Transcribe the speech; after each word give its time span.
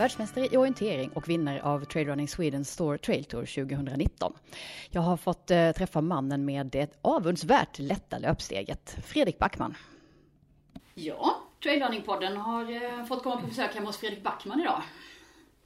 världsmästare 0.00 0.46
i 0.46 0.56
orientering 0.56 1.10
och 1.10 1.28
vinnare 1.28 1.62
av 1.62 1.84
Trade 1.84 2.10
Running 2.10 2.28
Sweden 2.28 2.64
Store 2.64 2.98
Trail 2.98 3.24
Tour 3.24 3.46
2019. 3.66 4.32
Jag 4.90 5.00
har 5.02 5.16
fått 5.16 5.50
eh, 5.50 5.72
träffa 5.72 6.00
mannen 6.00 6.44
med 6.44 6.66
det 6.66 6.98
avundsvärt 7.02 7.78
lätta 7.78 8.18
löpsteget, 8.18 8.96
Fredrik 9.06 9.38
Backman. 9.38 9.74
Ja, 10.94 11.42
Trade 11.62 11.78
Running-podden 11.80 12.36
har 12.36 12.84
eh, 13.00 13.04
fått 13.04 13.22
komma 13.22 13.40
på 13.40 13.46
besök 13.46 13.74
hemma 13.74 13.86
hos 13.86 13.96
Fredrik 13.96 14.22
Backman 14.22 14.60
idag. 14.60 14.82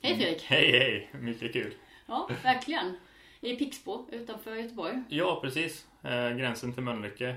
Hej 0.02 0.16
Fredrik! 0.16 0.42
Hej 0.42 0.70
hej! 0.72 1.10
Mycket 1.20 1.52
kul! 1.52 1.74
Ja, 2.06 2.30
verkligen. 2.42 2.96
I 3.40 3.56
Pixbo 3.56 4.06
utanför 4.12 4.56
Göteborg. 4.56 5.02
Ja, 5.08 5.38
precis. 5.42 5.86
Eh, 6.02 6.30
gränsen 6.30 6.72
till 6.72 6.82
Mölnlycke. 6.82 7.36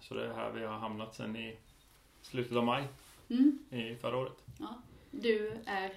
Så 0.00 0.14
det 0.14 0.26
är 0.26 0.32
här 0.34 0.50
vi 0.50 0.64
har 0.64 0.78
hamnat 0.78 1.14
sen 1.14 1.36
i 1.36 1.56
slutet 2.22 2.56
av 2.56 2.64
maj 2.64 2.84
Mm. 3.30 3.58
i 3.70 3.96
förra 3.96 4.16
året. 4.16 4.32
Ja. 4.58 4.82
Du 5.10 5.52
är, 5.66 5.90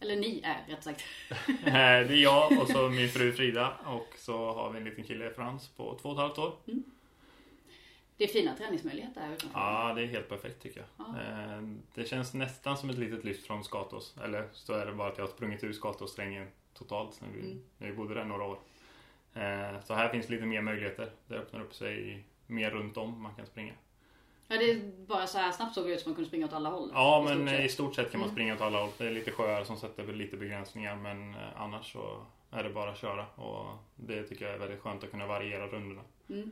eller 0.00 0.16
ni 0.16 0.40
är 0.44 0.64
rätt 0.74 0.84
sagt. 0.84 1.04
Eh, 1.48 1.72
det 1.72 2.14
är 2.14 2.22
jag 2.22 2.60
och 2.62 2.68
så 2.68 2.88
min 2.88 3.08
fru 3.08 3.32
Frida 3.32 3.76
och 3.86 4.08
så 4.16 4.52
har 4.52 4.70
vi 4.70 4.78
en 4.78 4.84
liten 4.84 5.04
kille 5.04 5.30
Frans 5.30 5.68
på 5.68 5.98
två 6.02 6.08
och 6.08 6.14
ett 6.14 6.20
halvt 6.20 6.38
år. 6.38 6.54
Det 8.16 8.24
är 8.24 8.28
fina 8.28 8.54
träningsmöjligheter 8.56 9.20
här 9.20 9.32
utanför. 9.32 9.60
Ja, 9.60 9.92
det 9.94 10.02
är 10.02 10.06
helt 10.06 10.28
perfekt 10.28 10.62
tycker 10.62 10.80
jag. 10.80 11.06
Ja. 11.06 11.20
Eh, 11.22 11.62
Det 11.94 12.04
känns 12.08 12.34
nästan 12.34 12.78
som 12.78 12.90
ett 12.90 12.98
litet 12.98 13.24
lyft 13.24 13.46
från 13.46 13.64
Skatås. 13.64 14.16
Eller 14.24 14.48
så 14.52 14.72
är 14.72 14.86
det 14.86 14.92
bara 14.92 15.08
att 15.08 15.18
jag 15.18 15.24
har 15.24 15.30
sprungit 15.32 15.64
ur 15.64 15.72
Skatåssträngen 15.72 16.48
totalt 16.74 17.14
sen 17.14 17.28
vi, 17.34 17.40
Mm. 17.40 17.62
när 17.78 17.86
vi 17.88 17.92
bodde 17.92 18.14
där 18.14 18.24
några 18.24 18.44
år. 18.44 18.58
Eh, 19.34 19.80
Så 19.84 19.94
här 19.94 20.08
finns 20.08 20.28
lite 20.28 20.44
mer 20.46 20.60
möjligheter. 20.62 21.10
Det 21.26 21.34
öppnar 21.34 21.60
upp 21.60 21.74
sig 21.74 22.24
mer 22.46 22.70
runt 22.70 22.96
om 22.96 23.22
man 23.22 23.34
kan 23.34 23.46
springa. 23.46 23.72
Ja, 24.52 24.56
det 24.56 24.70
är 24.70 24.80
bara 25.06 25.26
så 25.26 25.38
här 25.38 25.52
snabbt 25.52 25.74
såg 25.74 25.86
det 25.86 25.92
ut 25.94 26.00
som 26.00 26.10
man 26.10 26.14
kunde 26.14 26.28
springa 26.28 26.46
åt 26.46 26.52
alla 26.52 26.68
håll. 26.68 26.90
Ja, 26.94 27.24
men 27.28 27.48
i 27.48 27.68
stort 27.68 27.94
sett 27.94 28.10
kan 28.10 28.20
man 28.20 28.28
Mm. 28.28 28.34
springa 28.34 28.54
åt 28.54 28.60
alla 28.60 28.80
håll. 28.80 28.90
Det 28.98 29.06
är 29.06 29.10
lite 29.10 29.30
sjöar 29.30 29.64
som 29.64 29.76
sätter 29.76 30.12
lite 30.12 30.36
begränsningar 30.36 30.96
men 30.96 31.30
eh, 31.34 31.60
annars 31.62 31.92
så 31.92 32.26
är 32.50 32.62
det 32.64 32.70
bara 32.70 32.90
att 32.90 32.98
köra. 33.00 33.26
Och 33.26 33.66
det 33.96 34.22
tycker 34.22 34.44
jag 34.44 34.54
är 34.54 34.58
väldigt 34.58 34.80
skönt 34.80 35.04
att 35.04 35.10
kunna 35.10 35.26
variera 35.26 35.66
rundorna. 35.66 36.02
Mm. 36.30 36.50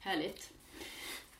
Härligt. 0.00 0.50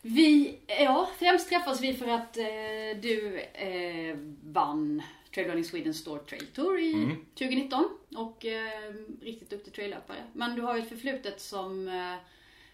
Vi, 0.02 0.58
ja, 0.66 1.10
främst 1.18 1.48
träffas 1.48 1.80
vi 1.80 1.94
för 1.94 2.08
att 2.08 2.36
eh, 2.36 3.00
du 3.02 3.40
eh, 3.40 4.16
vann 4.44 5.02
Trail 5.34 5.48
Running 5.48 5.64
Sweden 5.64 5.94
Store 5.94 6.20
Trail 6.22 6.46
Tour 6.54 6.78
i 6.80 6.92
Mm. 6.94 7.16
2019 7.38 7.84
och 8.16 8.46
eh, 8.46 8.92
riktigt 9.22 9.50
duktig 9.50 9.72
traillöpare. 9.74 10.18
Men 10.32 10.54
du 10.56 10.62
har 10.62 10.76
ju 10.76 10.82
ett 10.82 10.88
förflutet 10.88 11.40
som 11.40 11.88
eh, 11.88 12.14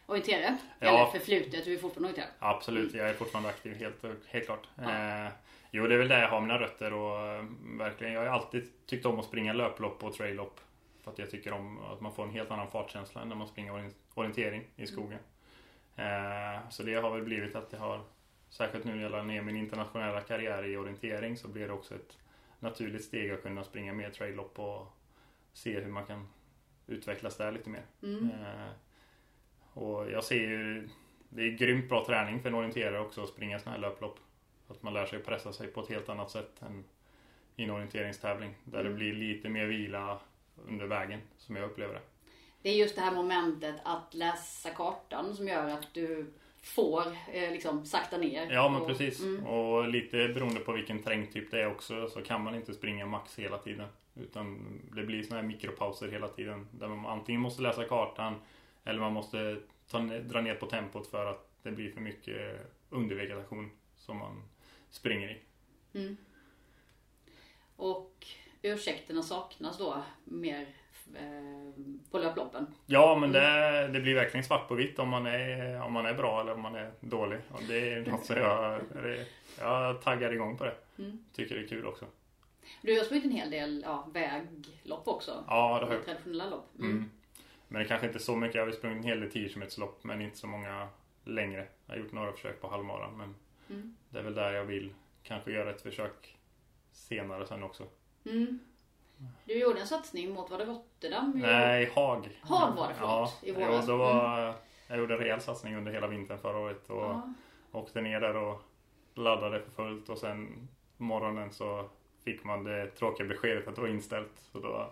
orienterare. 0.07 0.57
Ja. 0.79 0.89
Eller 0.89 1.07
förflutet, 1.07 1.65
du 1.65 1.75
är 1.75 1.79
fortfarande 1.79 2.09
orienterare. 2.09 2.31
Absolut, 2.39 2.95
jag 2.95 3.09
är 3.09 3.15
fortfarande 3.15 3.49
aktiv 3.49 3.75
helt, 3.75 4.05
helt 4.27 4.45
klart. 4.47 4.69
Ja. 4.75 5.25
Eh, 5.27 5.33
jo, 5.71 5.87
det 5.87 5.95
är 5.95 5.99
väl 5.99 6.09
där 6.09 6.21
jag 6.21 6.29
har 6.29 6.41
mina 6.41 6.59
rötter 6.59 6.93
och 6.93 7.19
eh, 7.29 7.45
verkligen, 7.79 8.13
jag 8.13 8.21
har 8.21 8.29
alltid 8.29 8.87
tyckt 8.87 9.07
om 9.07 9.19
att 9.19 9.25
springa 9.25 9.53
löplopp 9.53 10.05
och 10.05 10.15
traillopp. 10.15 10.61
För 11.05 11.11
att 11.11 11.19
jag 11.19 11.31
tycker 11.31 11.53
om 11.53 11.85
att 11.85 12.01
man 12.01 12.13
får 12.15 12.23
en 12.23 12.31
helt 12.31 12.51
annan 12.51 12.71
fartkänsla 12.71 13.25
när 13.25 13.37
man 13.37 13.49
springer 13.49 13.73
orien- 13.73 13.95
orientering 14.15 14.65
i 14.77 14.87
skogen. 14.87 15.19
Eh, 15.97 16.69
så 16.71 16.83
det 16.83 16.95
har 16.95 17.11
väl 17.11 17.23
blivit 17.23 17.57
att 17.57 17.71
det 17.71 17.77
har, 17.77 18.01
särskilt 18.49 18.85
nu 18.85 18.95
när 18.95 19.03
jag 19.03 19.13
la 19.13 19.23
ner 19.23 19.43
min 19.43 19.57
internationella 19.57 20.21
karriär 20.21 20.65
i 20.65 20.77
orientering 20.77 21.37
så 21.37 21.49
blir 21.49 21.67
det 21.67 21.73
också 21.73 21.95
ett 21.95 22.19
naturligt 22.59 23.05
steg 23.05 23.31
att 23.31 23.43
kunna 23.43 23.65
springa 23.65 23.93
mer 23.93 24.11
traillopp 24.11 24.59
och 24.59 24.87
se 25.53 25.81
hur 25.81 25.91
man 25.91 26.07
kan 26.07 26.29
utvecklas 26.87 27.37
där 27.37 27.53
lite 27.53 27.71
mer. 27.71 27.83
Mm. 28.03 28.31
Eh, 28.31 28.69
och 29.77 30.11
jag 30.11 30.25
ser 30.25 30.37
ju 30.37 30.89
Det 31.29 31.43
är 31.43 31.51
grymt 31.51 31.89
bra 31.89 32.05
träning 32.07 32.41
för 32.41 32.49
en 32.49 32.55
orienterare 32.55 33.01
också 33.01 33.23
att 33.23 33.29
springa 33.29 33.59
sådana 33.59 33.75
här 33.77 33.83
löplopp. 33.83 34.19
Att 34.69 34.83
man 34.83 34.95
lär 34.95 35.07
sig 35.07 35.19
pressa 35.19 35.53
sig 35.53 35.67
på 35.69 35.81
ett 35.81 35.89
helt 35.89 36.09
annat 36.09 36.31
sätt 36.31 36.63
än 36.63 36.85
i 37.57 37.65
en 37.65 37.71
orienteringstävling. 37.71 38.55
Där 38.65 38.81
Mm. 38.81 38.93
det 38.93 38.99
blir 38.99 39.13
lite 39.15 39.49
mer 39.49 39.67
vila 39.67 40.19
under 40.69 40.87
vägen 40.87 41.21
som 41.39 41.57
jag 41.57 41.65
upplever 41.65 41.95
det. 41.95 42.01
Det 42.63 42.69
är 42.71 42.75
just 42.75 42.95
det 42.95 43.01
här 43.01 43.15
momentet 43.15 43.77
att 43.85 44.15
läsa 44.15 44.71
kartan 44.71 45.35
som 45.37 45.49
gör 45.49 45.69
att 45.71 45.95
du 45.95 46.27
får 46.63 47.03
eh, 47.33 47.51
liksom 47.53 47.85
sakta 47.87 48.19
ner. 48.19 48.51
Ja 48.53 48.69
men 48.69 48.81
och- 48.81 48.89
precis. 48.89 49.21
Mm. 49.23 49.47
Och 49.47 49.89
lite 49.89 50.29
beroende 50.29 50.61
på 50.61 50.73
vilken 50.73 51.03
terrängtyp 51.03 51.51
det 51.51 51.63
är 51.63 51.67
också 51.71 52.09
så 52.09 52.23
kan 52.23 52.45
man 52.45 52.55
inte 52.55 52.75
springa 52.75 53.07
max 53.07 53.39
hela 53.39 53.59
tiden. 53.59 53.89
Utan 54.15 54.59
det 54.93 55.03
blir 55.03 55.23
såna 55.23 55.41
här 55.41 55.47
mikropauser 55.49 56.09
hela 56.09 56.29
tiden. 56.29 56.67
Där 56.71 56.89
man 56.89 57.07
antingen 57.07 57.41
måste 57.41 57.63
läsa 57.63 57.85
kartan 57.85 58.35
eller 58.87 59.01
man 59.01 59.13
måste 59.13 59.61
ta, 59.91 59.99
dra 60.01 60.41
ner 60.41 60.55
på 60.55 60.67
tempot 60.67 61.07
för 61.07 61.27
att 61.27 61.49
det 61.63 61.71
blir 61.71 61.91
för 61.91 62.01
mycket 62.01 62.73
undervegetation 62.91 63.71
som 63.97 64.17
man 64.19 64.43
springer 64.91 65.29
i. 65.29 65.41
Mm. 65.99 66.17
Och 67.77 68.27
ursäkterna 68.63 69.23
saknas 69.23 69.79
då 69.79 70.03
mer 70.25 70.67
eh, 71.15 71.85
på 72.11 72.19
löploppen. 72.19 72.67
Ja 72.87 73.19
men 73.21 73.33
det, 73.33 73.89
det 73.93 74.01
blir 74.01 74.15
verkligen 74.15 74.45
svart 74.45 74.69
på 74.69 74.75
vitt 74.75 74.99
om 74.99 75.09
man 75.09 75.27
är, 75.27 75.83
om 75.83 75.93
man 75.93 76.07
är 76.07 76.15
bra 76.15 76.41
eller 76.41 76.53
om 76.53 76.61
man 76.61 76.75
är 76.75 76.93
dålig. 77.01 77.41
Och 77.51 77.63
det 77.69 77.93
är 77.93 78.07
något 78.07 78.27
som 78.27 78.37
jag, 78.37 78.81
jag 79.59 80.03
taggar 80.03 80.33
igång 80.33 80.59
på 80.59 80.65
det. 80.65 80.77
Mm. 80.99 81.25
Tycker 81.33 81.55
det 81.55 81.65
är 81.65 81.69
kul 81.69 81.87
också. 81.87 82.07
Du 82.83 82.99
har 82.99 83.05
sprungit 83.05 83.25
en 83.25 83.31
hel 83.31 83.51
del 83.51 83.83
ja, 83.87 84.09
väglopp 84.13 85.09
också. 85.09 85.45
Ja 85.47 85.79
det 85.81 85.87
har 85.87 85.95
jag 85.95 86.05
Traditionella 86.05 86.51
lopp. 86.51 86.79
Mm. 86.79 87.11
Men 87.69 87.83
det 87.83 87.89
kanske 87.89 88.07
inte 88.07 88.19
är 88.19 88.21
så 88.21 88.37
mycket. 88.37 88.55
Jag 88.55 88.63
har 88.63 88.67
väl 88.67 88.77
sprungit 88.77 88.99
en 88.99 89.05
hel 89.05 89.21
del 89.21 89.31
10 89.31 89.49
km 89.49 89.63
lopp 89.79 90.05
men 90.05 90.23
inte 90.23 90.37
så 90.39 90.47
många 90.47 90.89
längre. 91.25 91.67
Jag 91.87 91.95
har 91.95 92.01
gjort 92.03 92.13
några 92.13 92.33
försök 92.33 92.61
på 92.61 92.69
halvmara 92.69 93.11
men 93.11 93.35
Mm. 93.71 93.97
det 94.11 94.19
är 94.19 94.23
väl 94.23 94.35
där 94.35 94.53
jag 94.53 94.65
vill 94.65 94.95
kanske 95.23 95.51
göra 95.53 95.71
ett 95.71 95.83
försök 95.83 96.37
senare 96.93 97.47
sen 97.47 97.63
också. 97.63 97.85
Mm. 98.27 98.59
Du 99.45 99.59
gjorde 99.59 99.81
en 99.81 99.87
satsning 99.87 100.35
mot, 100.35 100.51
var 100.51 100.59
det 100.59 100.65
Rotterdam? 100.65 101.33
Nej, 101.37 101.93
Haag. 101.95 102.41
Haag 102.43 102.77
var 102.77 102.89
det, 102.89 102.95
ja, 103.01 103.33
förlåt, 103.41 103.59
i 103.59 103.61
våras. 103.67 103.85
Jo, 103.89 103.97
var, 103.97 104.55
Jag 104.89 104.99
gjorde 104.99 105.15
en 105.15 105.21
rejäl 105.21 105.41
satsning 105.41 105.77
under 105.77 105.93
hela 105.93 106.07
vintern 106.07 106.39
förra 106.39 106.59
året 106.59 106.91
och 106.91 107.03
Ja. 107.03 107.33
åkte 107.73 108.01
ner 108.01 108.21
där 108.21 108.37
och 108.37 108.63
laddade 109.15 109.61
för 109.61 109.71
fullt 109.71 110.09
och 110.09 110.19
sen 110.19 110.69
morgonen 110.97 111.53
så 111.53 111.89
fick 112.25 112.45
man 112.45 112.65
det 112.65 112.91
tråkiga 112.91 113.27
beskedet 113.27 113.69
att 113.69 113.75
det 113.75 113.81
var 113.81 113.89
inställt. 113.89 114.33
Så 114.53 114.59
då 114.61 114.91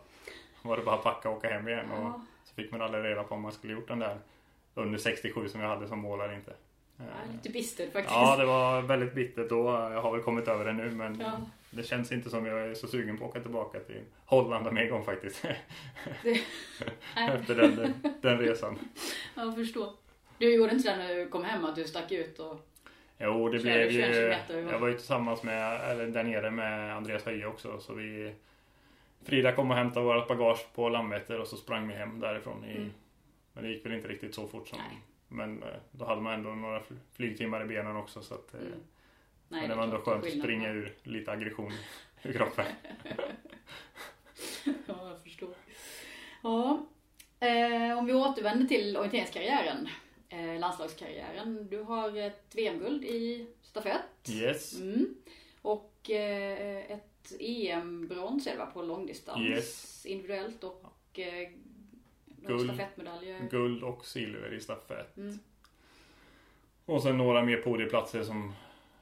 var 0.63 0.77
det 0.77 0.83
bara 0.83 0.95
att 0.97 1.03
packa 1.05 1.31
och 1.31 1.37
åka 1.37 1.51
hem 1.51 1.69
igen. 1.69 1.91
Och 1.91 1.99
Ja. 2.05 2.21
Fick 2.57 2.71
man 2.73 2.83
aldrig 2.83 3.05
reda 3.05 3.23
på 3.23 3.35
om 3.35 3.43
man 3.43 3.53
skulle 3.53 3.73
gjort 3.73 3.89
den 3.89 3.99
där 3.99 4.19
under 4.75 4.99
67 4.99 5.49
som 5.49 5.61
jag 5.61 5.69
hade 5.69 5.89
som 5.89 5.99
mål 5.99 6.21
eller 6.21 6.35
inte. 6.35 6.53
Ja, 6.97 7.05
lite 7.33 7.51
bistert 7.51 7.93
faktiskt. 7.93 8.15
Ja, 8.15 8.37
det 8.37 8.45
var 8.45 8.83
väldigt 8.83 9.15
bittert 9.15 9.49
då. 9.49 9.67
Jag 9.67 10.03
har 10.03 10.13
väl 10.13 10.23
kommit 10.23 10.49
över 10.49 10.65
det 10.65 10.73
nu 10.73 10.91
men 10.91 11.21
Ja. 11.21 11.33
det 11.71 11.83
känns 11.83 12.13
inte 12.13 12.31
som 12.31 12.47
jag 12.47 12.61
är 12.61 12.75
så 12.75 12.87
sugen 12.87 13.19
på 13.19 13.25
att 13.25 13.31
åka 13.31 13.41
tillbaka 13.41 13.81
till 13.81 14.01
Holland 14.25 14.73
med 14.73 14.83
en 14.83 14.91
gång 14.91 15.05
faktiskt. 15.05 15.43
Det-. 16.23 16.41
Efter 17.35 17.55
den, 17.55 17.95
den 18.21 18.39
resan. 18.39 18.79
Jag 19.35 19.55
förstår. 19.55 19.93
Du 20.39 20.55
gjorde 20.55 20.73
inte 20.73 20.91
det 20.91 20.97
när 20.97 21.15
du 21.15 21.29
kom 21.29 21.45
hem 21.45 21.65
att 21.65 21.77
du 21.77 21.85
stack 21.85 22.13
ut 22.13 22.39
och... 22.39 22.69
Jo, 23.19 23.49
det 23.49 23.59
blev 23.59 23.91
21 23.91 24.41
ju... 24.51 24.57
Jag 24.71 24.79
var 24.79 24.89
ju 24.89 24.95
tillsammans 24.95 25.43
med, 25.43 25.91
eller 25.91 26.07
där 26.07 26.23
nere 26.25 26.51
med 26.51 26.97
Andreas 26.97 27.25
Höje 27.25 27.47
också. 27.47 27.81
Så 27.81 27.95
vi... 27.95 28.35
Frida 29.25 29.53
kom 29.53 29.71
och 29.71 29.77
hämtade 29.77 30.07
vårt 30.07 30.29
bagage 30.29 30.67
på 30.75 30.89
Landvetter 30.89 31.41
och 31.41 31.47
så 31.49 31.57
sprang 31.57 31.89
vi 31.89 31.95
hem 31.95 32.21
därifrån. 32.21 32.65
I, 32.65 32.77
Mm. 32.77 32.93
Men 33.53 33.65
det 33.65 33.71
gick 33.71 33.87
väl 33.87 33.93
inte 33.93 34.09
riktigt 34.09 34.35
så 34.35 34.47
fort 34.47 34.69
som... 34.69 34.79
Nej. 34.79 34.99
Men 35.29 35.63
eh, 35.63 35.69
då 35.91 36.05
hade 36.05 36.21
man 36.21 36.33
ändå 36.35 36.51
några 36.51 36.79
fl- 36.81 36.99
flygtimmar 37.13 37.63
i 37.63 37.67
benen 37.67 37.97
också 37.97 38.23
så 38.23 38.35
att... 38.35 38.55
eh, 38.55 38.61
Mm. 38.61 38.73
men 39.49 39.59
Nej, 39.61 39.69
det 39.69 39.75
var 39.75 39.83
ändå 39.85 39.99
skönt 39.99 40.25
att 40.27 40.33
springa 40.39 40.71
ur 40.71 40.93
lite 41.03 41.33
aggression 41.33 41.73
ur 42.23 42.33
kroppen. 42.33 42.65
Ja, 44.87 45.09
jag 45.09 45.23
förstår. 45.23 45.55
Ja. 46.43 46.87
Eh, 47.41 47.99
om 47.99 48.07
vi 48.07 48.13
återvänder 48.15 48.67
till 48.67 48.97
orienteringskarriären. 48.97 49.89
Eh, 50.29 50.59
landslagskarriären. 50.61 51.69
Du 51.71 51.83
har 51.83 52.17
ett 52.19 52.55
VM-guld 52.55 53.05
i 53.05 53.47
stafett. 53.63 54.29
Yes. 54.31 54.81
Mm. 54.81 55.15
Och 55.63 56.11
eh, 56.11 56.91
ett 56.91 57.14
EM-brons 57.41 58.47
är 58.47 58.53
det 58.53 58.59
va, 58.59 58.67
på 58.67 58.83
långdistans. 58.83 59.41
Yes. 59.41 60.07
Individuellt 60.07 60.65
och 60.65 61.19
eh, 61.19 61.49
Guld. 62.27 62.65
stafettmedaljer. 62.71 63.49
Guld 63.51 63.83
och 63.83 64.07
silver 64.07 64.55
i 64.55 64.61
stafett. 64.61 65.17
Mm. 65.17 65.39
Och 66.85 67.03
sen 67.03 67.17
några 67.17 67.43
mer 67.45 67.57
podieplatser 67.57 68.23
som 68.23 68.53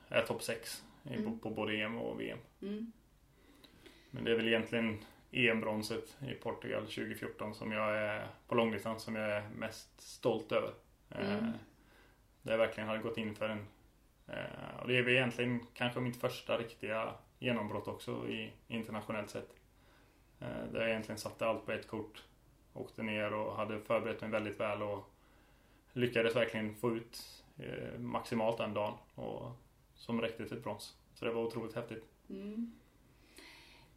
är 0.08 0.22
topp 0.22 0.42
6 0.42 0.82
Mm. 1.10 1.24
på, 1.24 1.38
på 1.38 1.54
både 1.54 1.72
EM 1.76 1.98
och 1.98 2.20
VM. 2.20 2.38
Mm. 2.62 2.92
Men 4.10 4.24
det 4.24 4.30
är 4.30 4.36
väl 4.36 4.48
egentligen 4.48 5.04
EM-bronset 5.30 6.16
i 6.30 6.34
Portugal 6.34 6.82
2014 6.82 7.54
som 7.54 7.72
jag 7.72 7.98
är 7.98 8.26
på 8.46 8.54
långdistans 8.54 9.02
som 9.02 9.16
jag 9.16 9.30
är 9.30 9.48
mest 9.56 10.00
stolt 10.00 10.52
över. 10.52 10.70
Mm. 11.10 11.26
Eh, 11.30 11.44
Där 12.42 12.52
jag 12.52 12.58
verkligen 12.58 12.88
hade 12.88 13.02
gått 13.02 13.18
in 13.18 13.34
för 13.34 13.48
en 13.48 13.66
eh, 14.28 14.80
och 14.82 14.88
det 14.88 14.98
är 14.98 15.02
väl 15.02 15.14
egentligen 15.14 15.66
kanske 15.74 16.00
mitt 16.00 16.16
första 16.20 16.58
riktiga 16.58 17.14
genombrott 17.42 17.88
också 17.88 18.28
i 18.28 18.52
internationellt 18.68 19.30
sett. 19.30 19.54
Eh, 20.40 20.72
Där 20.72 20.80
jag 20.80 20.90
egentligen 20.90 21.18
satte 21.18 21.46
allt 21.46 21.66
på 21.66 21.72
ett 21.72 21.86
kort. 21.88 22.22
Åkte 22.74 23.02
ner 23.02 23.32
och 23.32 23.56
hade 23.56 23.80
förberett 23.80 24.20
mig 24.20 24.30
väldigt 24.30 24.60
väl 24.60 24.82
och 24.82 25.12
lyckades 25.92 26.36
verkligen 26.36 26.74
få 26.74 26.96
ut 26.96 27.44
eh, 27.58 27.98
maximalt 27.98 28.58
den 28.58 28.74
dagen 28.74 28.94
och 29.14 29.50
som 29.94 30.20
räckte 30.20 30.48
till 30.48 30.60
brons. 30.60 30.96
Så 31.14 31.24
det 31.24 31.32
var 31.32 31.42
otroligt 31.42 31.74
häftigt. 31.74 32.04
Mm. 32.30 32.72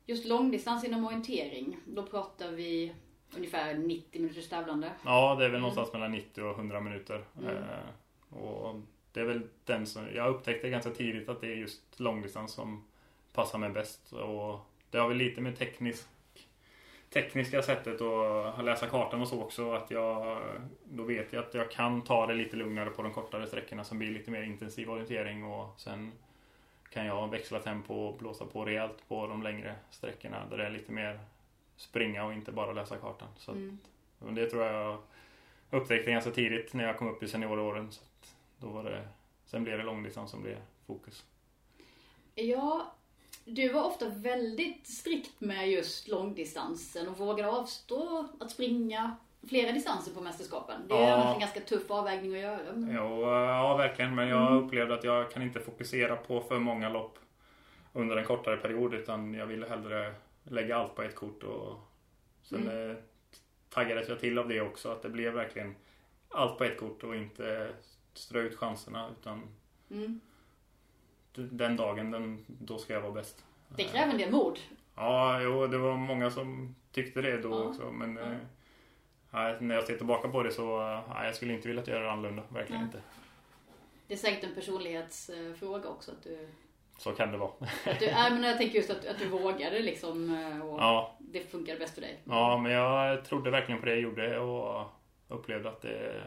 Just 0.05 0.25
långdistans 0.25 0.83
inom 0.83 1.05
orientering, 1.05 1.77
då 1.85 2.03
pratar 2.03 2.51
vi 2.51 2.95
ungefär 3.35 3.73
90 3.73 4.21
minuters 4.21 4.49
tävlande. 4.49 4.91
Ja, 5.05 5.35
det 5.35 5.45
är 5.45 5.49
väl 5.49 5.59
någonstans 5.59 5.93
mellan 5.93 6.11
90 6.11 6.43
och 6.43 6.55
100 6.55 6.81
minuter. 6.81 7.25
Mm. 7.39 7.57
Eh, 7.57 8.37
och 8.37 8.81
det 9.11 9.19
är 9.19 9.25
väl 9.25 9.41
den 9.65 9.87
som, 9.87 10.07
jag 10.15 10.35
upptäckte 10.35 10.69
ganska 10.69 10.91
tidigt 10.91 11.29
att 11.29 11.41
det 11.41 11.47
är 11.47 11.55
just 11.55 11.99
långdistans 11.99 12.51
som 12.51 12.83
passar 13.35 13.59
mig 13.59 13.69
bäst. 13.69 14.11
Och 14.13 14.59
det 14.89 14.97
har 14.97 15.07
väl 15.07 15.17
lite 15.17 15.41
med 15.41 15.57
teknisk, 15.57 16.07
tekniska 17.09 17.61
sättet 17.61 18.01
att 18.01 18.65
läsa 18.65 18.87
kartan 18.87 19.21
och 19.21 19.27
så 19.27 19.41
också. 19.41 19.71
Att 19.73 19.91
jag, 19.91 20.41
då 20.83 21.03
vet 21.03 21.33
jag 21.33 21.43
att 21.43 21.53
jag 21.53 21.71
kan 21.71 22.01
ta 22.01 22.27
det 22.27 22.33
lite 22.33 22.55
lugnare 22.55 22.89
på 22.89 23.01
de 23.01 23.13
kortare 23.13 23.47
sträckorna 23.47 23.83
som 23.83 23.99
blir 23.99 24.11
lite 24.11 24.31
mer 24.31 24.41
intensiv 24.41 24.89
orientering. 24.91 25.43
Och 25.45 25.79
sen 25.79 26.11
kan 26.89 27.05
jag 27.05 27.31
växla 27.31 27.59
tempo 27.59 27.93
och 27.93 28.17
blåsa 28.17 28.45
på 28.45 28.65
rejält 28.65 29.07
på 29.07 29.27
de 29.27 29.43
längre 29.43 29.75
sträckorna 29.89 30.45
där 30.49 30.57
det 30.57 30.65
är 30.65 30.69
lite 30.69 30.91
mer 30.91 31.19
springa 31.75 32.25
och 32.25 32.33
inte 32.33 32.51
bara 32.51 32.71
läsa 32.73 32.97
kartan. 32.97 33.27
Så 33.37 33.51
Mm. 33.51 33.77
att, 34.19 34.35
det 34.35 34.49
tror 34.49 34.63
jag 34.63 34.97
upptäckte 35.71 36.11
ganska 36.11 36.31
tidigt 36.31 36.73
när 36.73 36.83
jag 36.87 36.97
kom 36.97 37.07
upp 37.07 37.23
i 37.23 37.27
senioråren. 37.27 37.91
Så 37.91 38.01
då 38.57 38.67
var 38.67 38.83
det, 38.83 39.07
sen 39.45 39.63
blev 39.63 39.77
det 39.77 39.83
långdistans 39.83 40.31
som 40.31 40.41
blev 40.41 40.57
fokus. 40.87 41.25
Ja, 42.35 42.94
du 43.45 43.69
var 43.73 43.83
ofta 43.83 44.09
väldigt 44.09 44.87
strikt 44.87 45.41
med 45.41 45.69
just 45.71 46.07
långdistansen 46.07 47.07
och 47.07 47.17
vågade 47.17 47.49
avstå 47.51 48.27
att 48.39 48.51
springa 48.51 49.15
flera 49.49 49.71
distanser 49.71 50.11
på 50.13 50.21
mästerskapen. 50.21 50.81
Det 50.87 50.93
är 50.95 51.09
Ja. 51.09 51.33
en 51.33 51.39
ganska 51.39 51.59
tuff 51.59 51.91
avvägning 51.91 52.33
att 52.35 52.41
göra. 52.41 52.73
men- 52.73 52.95
Jo, 52.95 53.21
ja, 53.21 53.77
verkligen. 53.77 54.15
Men 54.15 54.27
jag 54.27 54.63
upplevde 54.63 54.93
att 54.93 55.03
jag 55.03 55.31
kan 55.31 55.41
inte 55.43 55.59
fokusera 55.59 56.15
på 56.15 56.41
för 56.41 56.59
många 56.59 56.89
lopp 56.89 57.19
under 57.93 58.17
en 58.17 58.25
kortare 58.25 58.57
period. 58.57 58.93
Utan 58.93 59.33
jag 59.33 59.45
ville 59.45 59.67
hellre 59.67 60.15
lägga 60.43 60.77
allt 60.77 60.95
på 60.95 61.01
ett 61.03 61.15
kort. 61.15 61.43
Och 61.43 61.75
sen 62.43 62.89
eh, 62.89 62.95
taggades 63.69 64.09
jag 64.09 64.19
till 64.19 64.37
av 64.37 64.47
det 64.47 64.61
också. 64.61 64.91
Att 64.91 65.01
det 65.01 65.09
blev 65.09 65.33
verkligen 65.33 65.75
allt 66.29 66.57
på 66.57 66.63
ett 66.63 66.79
kort 66.79 67.03
och 67.03 67.15
inte 67.15 67.69
strö 68.13 68.41
ut 68.41 68.55
chanserna. 68.55 69.09
Utan 69.19 69.41
Mm. 69.91 70.19
Den 71.35 71.75
dagen, 71.77 72.11
den, 72.11 72.45
då 72.47 72.77
ska 72.77 72.93
jag 72.93 73.01
vara 73.01 73.11
bäst. 73.11 73.45
Det 73.75 73.83
kräver 73.83 74.11
en 74.11 74.17
del 74.17 74.31
mod. 74.31 74.59
Ja, 74.95 75.41
jo, 75.41 75.67
det 75.67 75.77
var 75.77 75.93
många 75.97 76.31
som 76.31 76.75
tyckte 76.91 77.21
det 77.21 77.37
då 77.37 77.49
Ja. 77.49 77.55
också. 77.63 77.91
Men 77.91 78.15
Ja. 79.31 79.49
eh, 79.49 79.61
när 79.61 79.75
jag 79.75 79.83
ser 79.83 79.97
tillbaka 79.97 80.27
på 80.27 80.43
det 80.43 80.51
så 80.51 80.81
eh, 80.91 80.99
nej, 81.15 81.25
jag 81.25 81.35
skulle 81.35 81.53
inte 81.53 81.67
vilja 81.67 81.83
göra 81.85 82.03
det 82.03 82.11
annorlunda. 82.11 82.43
Verkligen 82.49 82.81
Nej. 82.81 82.85
inte. 82.87 83.01
Det 84.07 84.13
är 84.13 84.17
säkert 84.17 84.43
en 84.43 84.55
personlighetsfråga 84.55 85.89
också. 85.89 86.11
Att 86.11 86.23
du, 86.23 86.47
Så 86.97 87.11
kan 87.11 87.31
det 87.31 87.37
vara. 87.37 87.51
att 87.85 87.99
du, 87.99 88.05
nej, 88.05 88.31
men 88.31 88.43
jag 88.43 88.57
tänker 88.57 88.75
just 88.75 88.89
att, 88.89 89.05
att 89.05 89.19
du 89.19 89.27
vågade 89.27 89.79
liksom 89.79 90.35
eh, 90.35 90.65
och 90.65 90.79
Ja, 90.79 91.15
det 91.19 91.51
funkade 91.51 91.79
bäst 91.79 91.93
för 91.93 92.01
dig. 92.01 92.19
ja, 92.23 92.57
men 92.57 92.71
jag 92.71 93.25
trodde 93.25 93.49
verkligen 93.51 93.79
på 93.79 93.85
det 93.85 93.91
jag 93.91 94.01
gjorde 94.01 94.39
och 94.39 94.85
upplevde 95.27 95.69
att 95.69 95.81
det 95.81 96.23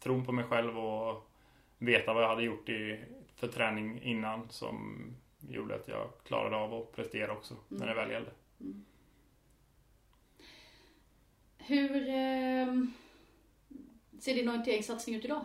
tron 0.00 0.24
på 0.26 0.32
mig 0.32 0.44
själv 0.44 0.78
och 0.78 1.30
veta 1.78 2.12
vad 2.14 2.22
jag 2.22 2.28
hade 2.28 2.42
gjort 2.42 2.68
i, 2.68 3.04
för 3.36 3.48
träning 3.48 4.02
innan 4.02 4.48
som 4.50 5.06
gjorde 5.48 5.74
att 5.74 5.88
jag 5.88 6.10
klarade 6.26 6.56
av 6.56 6.74
att 6.74 6.92
prestera 6.96 7.32
också 7.32 7.54
när 7.68 7.86
det 7.86 7.94
väl 7.94 8.10
gällde. 8.10 8.30
Hur 11.58 12.08
eh, 12.08 12.74
ser 14.20 14.34
din 14.34 14.48
orienteringssatsning 14.48 15.16
ut 15.16 15.24
idag? 15.24 15.44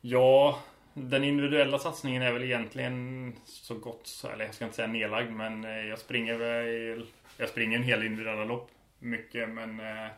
Ja, 0.00 0.58
den 0.94 1.24
individuella 1.24 1.78
satsningen 1.78 2.22
är 2.22 2.32
väl 2.32 2.42
egentligen 2.44 3.32
så 3.44 3.74
gott, 3.74 4.06
så- 4.06 4.28
eller 4.28 4.44
jag 4.44 4.54
ska 4.54 4.64
inte 4.64 4.76
säga 4.76 4.88
nedlagd, 4.88 5.30
men 5.30 5.64
eh, 5.64 5.70
jag 5.70 5.98
springer 5.98 6.36
väl, 6.36 7.06
jag 7.36 7.48
springer 7.48 7.76
en 7.78 7.84
hel 7.84 8.02
individuella 8.06 8.44
lopp 8.44 8.70
mycket, 8.98 9.48
men 9.48 9.80
eh, 9.80 10.08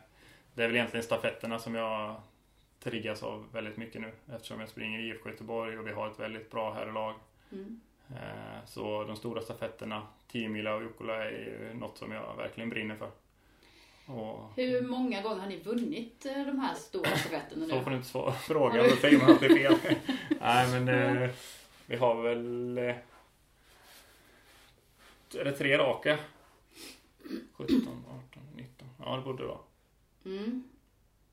det 0.53 0.63
är 0.63 0.67
väl 0.67 0.75
egentligen 0.75 1.03
stafetterna 1.03 1.59
som 1.59 1.75
jag 1.75 2.21
triggas 2.89 3.23
av 3.23 3.45
väldigt 3.53 3.77
mycket 3.77 4.01
nu 4.01 4.11
eftersom 4.35 4.59
jag 4.59 4.69
springer 4.69 4.99
i 4.99 5.07
IFK 5.07 5.29
Göteborg 5.29 5.77
och 5.79 5.87
vi 5.87 5.91
har 5.91 6.07
ett 6.11 6.19
väldigt 6.19 6.51
bra 6.51 6.73
herrlag. 6.73 7.15
Mm. 7.51 7.81
Eh, 8.09 8.65
Så 8.65 9.03
de 9.03 9.15
stora 9.15 9.41
stafetterna, 9.41 10.07
10 10.27 10.49
mila 10.49 10.75
och 10.75 10.81
Jukkola 10.81 11.23
är 11.25 11.31
ju 11.31 11.73
något 11.73 11.97
som 11.97 12.11
jag 12.11 12.35
verkligen 12.37 12.69
brinner 12.69 12.95
för. 12.95 13.11
Och 14.13 14.51
Hur 14.55 14.81
många 14.87 15.21
gånger 15.21 15.39
har 15.41 15.47
ni 15.47 15.59
vunnit 15.59 16.25
eh, 16.25 16.45
de 16.45 16.59
här 16.59 16.73
stora 16.75 17.17
stafetterna 17.17 17.65
nu? 17.65 17.69
Så 17.71 17.81
får 17.81 17.89
du 17.91 17.95
inte 17.95 18.07
svara 18.09 18.31
fråga, 18.31 18.83
då 18.83 18.95
säger 18.95 19.19
man 19.19 19.29
alltid 19.29 19.51
fel. 19.57 19.75
Nej 20.41 20.81
men 20.81 20.87
eh, 21.23 21.29
vi 21.85 21.95
har 21.95 22.21
väl... 22.21 22.77
Är 22.77 23.03
det 25.45 25.51
tre 25.51 25.77
raka? 25.77 26.17
17, 27.53 27.75
18, 28.07 28.43
19. 28.55 28.87
Ja 28.99 29.15
det 29.15 29.21
borde 29.21 29.43
det 29.43 29.47
vara. 29.47 29.59
Mm. 30.25 30.63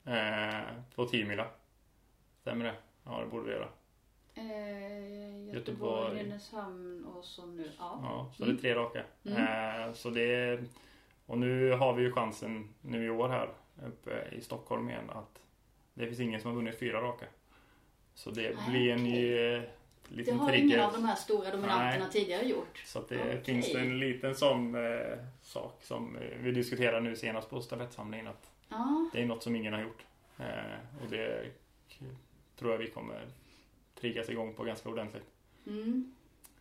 Eh, 0.04 0.74
på 0.94 1.06
10 1.06 1.24
mila. 1.24 1.46
Stämmer 2.40 2.64
det? 2.64 2.74
Ja 3.04 3.20
det 3.20 3.26
borde 3.26 3.46
det 3.46 3.52
göra. 3.52 3.68
Eh, 4.34 5.54
Göteborg. 5.54 6.14
Nynäshamn 6.22 7.04
och 7.04 7.24
så 7.24 7.46
nu. 7.46 7.70
Ja. 7.78 8.00
Ja, 8.02 8.32
så 8.36 8.44
det 8.44 8.52
är 8.52 8.56
tre 8.56 8.74
raka. 8.74 9.02
Mm. 9.24 9.42
Eh, 9.88 9.92
så 9.94 10.10
det 10.10 10.60
och 11.26 11.38
nu 11.38 11.72
har 11.72 11.92
vi 11.92 12.02
ju 12.02 12.12
chansen 12.12 12.68
nu 12.80 13.04
i 13.06 13.10
år 13.10 13.28
här 13.28 13.48
uppe 13.86 14.28
i 14.32 14.40
Stockholm 14.40 14.88
igen 14.88 15.10
att 15.10 15.40
det 15.94 16.06
finns 16.06 16.20
ingen 16.20 16.40
som 16.40 16.50
har 16.50 16.56
vunnit 16.56 16.78
fyra 16.78 17.00
raka. 17.02 17.26
Så 18.14 18.30
det 18.30 18.54
Ah, 18.58 18.70
blir 18.70 18.90
en 18.92 19.00
okej. 19.00 19.12
ny 19.12 19.32
eh, 19.38 19.62
Det 20.08 20.14
liten 20.16 20.38
har 20.38 20.52
ingen 20.52 20.68
trigger. 20.70 20.84
av 20.86 20.92
de 20.92 21.04
här 21.04 21.14
stora 21.16 21.50
dominanterna 21.50 22.04
Nej. 22.04 22.12
tidigare 22.12 22.44
gjort. 22.46 22.82
Så 22.86 23.00
det 23.08 23.20
Okej. 23.20 23.40
finns 23.44 23.74
en 23.74 23.98
liten 23.98 24.34
sån 24.34 24.74
eh, 24.74 25.18
sak 25.42 25.78
som 25.82 26.16
eh, 26.16 26.22
vi 26.40 26.50
diskuterar 26.52 27.00
nu 27.00 27.16
senast 27.16 27.50
på 27.50 27.60
stafettsamlingen 27.60 28.26
att 28.28 28.50
Ja. 28.75 29.06
det 29.12 29.23
är 29.23 29.26
något 29.26 29.43
som 29.43 29.56
ingen 29.56 29.73
har 29.73 29.81
gjort. 29.82 30.05
Eh, 30.38 31.03
och 31.05 31.11
det 31.11 31.50
tror 32.56 32.71
jag 32.73 32.79
vi 32.79 32.91
kommer 32.91 33.26
triggas 34.00 34.29
igång 34.29 34.55
på 34.55 34.65
ganska 34.65 34.88
ordentligt. 34.88 35.26
Mm. 35.67 36.15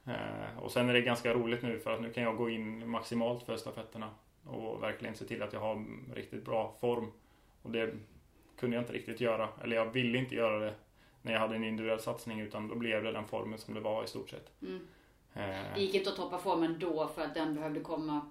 Eh, 0.06 0.60
och 0.60 0.72
sen 0.72 0.90
är 0.90 0.94
det 0.94 1.02
ganska 1.02 1.34
roligt 1.34 1.62
nu 1.64 1.80
för 1.80 1.94
att 1.94 2.02
nu 2.02 2.14
kan 2.14 2.24
jag 2.24 2.38
gå 2.38 2.50
in 2.50 2.90
maximalt 2.90 3.44
för 3.44 3.58
stafetterna 3.58 4.10
och 4.46 4.84
verkligen 4.84 5.16
se 5.16 5.26
till 5.26 5.44
att 5.44 5.54
jag 5.54 5.60
har 5.60 5.86
riktigt 6.16 6.46
bra 6.46 6.76
form. 6.82 7.12
Och 7.62 7.72
det 7.72 7.94
kunde 8.60 8.76
jag 8.76 8.82
inte 8.84 8.94
riktigt 8.94 9.22
göra, 9.22 9.50
eller 9.64 9.76
jag 9.76 9.86
ville 9.86 10.18
inte 10.18 10.36
göra 10.36 10.60
det 10.60 10.74
när 11.22 11.34
jag 11.34 11.40
hade 11.40 11.56
en 11.56 11.64
individuell 11.64 12.00
satsning 12.00 12.40
utan 12.40 12.68
då 12.68 12.76
blev 12.76 13.04
det 13.04 13.12
den 13.12 13.26
formen 13.28 13.60
som 13.60 13.74
det 13.74 13.80
var 13.80 14.04
i 14.04 14.08
stort 14.08 14.30
sett. 14.30 14.62
Mm. 14.62 14.88
Eh, 15.34 15.74
Det 15.76 15.82
gick 15.82 15.96
inte 15.96 16.10
att 16.10 16.16
toppa 16.16 16.38
formen 16.38 16.80
då 16.80 17.08
för 17.08 17.22
att 17.22 17.34
den 17.34 17.56
behövde 17.56 17.80
komma 17.80 18.22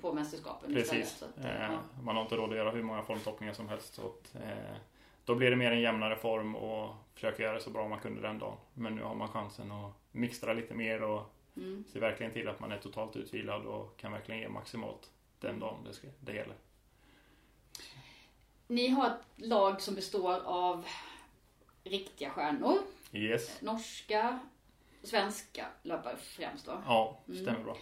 på 0.00 0.12
mästerskapen 0.12 0.74
Precis. 0.74 0.92
istället. 1.12 1.38
Att, 1.38 1.44
Eh, 1.44 1.62
ja. 1.72 1.78
Man 2.02 2.16
har 2.16 2.22
inte 2.22 2.36
råd 2.36 2.50
att 2.50 2.56
göra 2.56 2.70
hur 2.70 2.82
många 2.82 3.02
formtoppningar 3.02 3.52
som 3.54 3.68
helst. 3.68 3.94
Så 3.94 4.06
att, 4.06 4.34
eh, 4.34 4.74
då 5.24 5.34
blir 5.34 5.50
det 5.50 5.56
mer 5.56 5.72
en 5.72 5.80
jämnare 5.80 6.16
form 6.16 6.56
och 6.56 6.94
försöka 7.14 7.42
göra 7.42 7.54
det 7.54 7.60
så 7.60 7.70
bra 7.70 7.88
man 7.88 8.00
kunde 8.00 8.20
den 8.22 8.38
dagen. 8.38 8.56
Men 8.74 8.94
nu 8.96 9.02
har 9.02 9.14
man 9.14 9.28
chansen 9.28 9.72
att 9.72 9.92
mixtra 10.12 10.52
lite 10.52 10.74
mer 10.74 11.02
och 11.02 11.22
Mm. 11.56 11.84
se 11.92 11.98
verkligen 12.00 12.32
till 12.32 12.48
att 12.48 12.60
man 12.60 12.72
är 12.72 12.78
totalt 12.78 13.16
utvilad 13.16 13.66
och 13.66 13.96
kan 13.96 14.12
verkligen 14.12 14.40
ge 14.40 14.48
maximalt 14.48 15.10
den 15.40 15.60
dagen 15.60 15.84
det, 15.84 15.92
ska, 15.92 16.06
det 16.20 16.32
gäller. 16.34 16.54
Ni 18.66 18.88
har 18.88 19.06
ett 19.06 19.22
lag 19.36 19.80
som 19.80 19.94
består 19.94 20.40
av 20.44 20.84
riktiga 21.84 22.30
stjärnor. 22.30 22.78
Yes. 23.12 23.62
Norska, 23.62 24.38
svenska 25.02 25.66
löpare 25.82 26.16
främst 26.16 26.66
då. 26.66 26.82
Ja, 26.86 27.18
Mm. 27.28 27.42
stämmer 27.42 27.64
bra. 27.64 27.76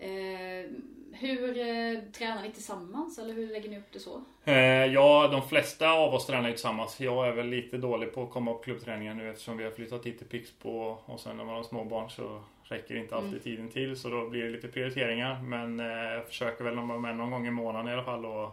Eh, 0.00 0.70
hur 1.12 1.58
eh, 1.58 2.00
tränar 2.12 2.42
ni 2.42 2.50
tillsammans 2.52 3.18
eller 3.18 3.34
hur 3.34 3.48
lägger 3.48 3.70
ni 3.70 3.78
upp 3.78 3.92
det 3.92 3.98
så? 4.00 4.22
Eh, 4.44 4.54
ja, 4.86 5.28
de 5.32 5.48
flesta 5.48 5.90
av 5.92 6.14
oss 6.14 6.26
tränar 6.26 6.48
ju 6.48 6.54
tillsammans. 6.54 7.00
Jag 7.00 7.28
är 7.28 7.32
väl 7.32 7.46
lite 7.46 7.76
dålig 7.78 8.14
på 8.14 8.22
att 8.22 8.30
komma 8.30 8.52
på 8.52 8.58
klubbträningar 8.58 9.14
nu 9.14 9.30
eftersom 9.30 9.56
vi 9.56 9.64
har 9.64 9.70
flyttat 9.70 10.06
hit 10.06 10.18
till 10.18 10.26
Pixbo 10.26 10.70
och 11.04 11.20
sen 11.20 11.36
när 11.36 11.44
man 11.44 11.54
har 11.54 11.62
småbarn 11.62 12.10
så 12.10 12.42
räcker 12.62 12.96
inte 12.96 13.14
alltid 13.14 13.30
Mm. 13.30 13.42
tiden 13.42 13.68
till 13.68 13.96
så 13.96 14.08
då 14.08 14.28
blir 14.28 14.42
det 14.44 14.50
lite 14.50 14.68
prioriteringar. 14.68 15.42
Men 15.42 15.80
eh, 15.80 15.86
jag 15.86 16.26
försöker 16.26 16.64
väl 16.64 16.76
vara 16.76 16.98
med 16.98 17.16
någon 17.16 17.30
gång 17.30 17.46
i 17.46 17.50
månaden 17.50 17.88
i 17.88 17.92
alla 17.92 18.04
fall 18.04 18.26
och 18.26 18.50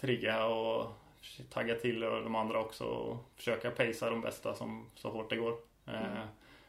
trigga 0.00 0.46
och 0.46 0.86
tagga 1.50 1.74
till 1.74 2.00
de 2.00 2.34
andra 2.34 2.58
också 2.60 2.84
och 2.84 3.16
försöka 3.36 3.70
pacea 3.70 4.10
de 4.10 4.20
bästa 4.20 4.54
som, 4.54 4.86
så 4.94 5.10
hårt 5.10 5.30
det 5.30 5.36
går. 5.36 5.52
Eh, 5.86 5.94
Mm. 6.12 6.26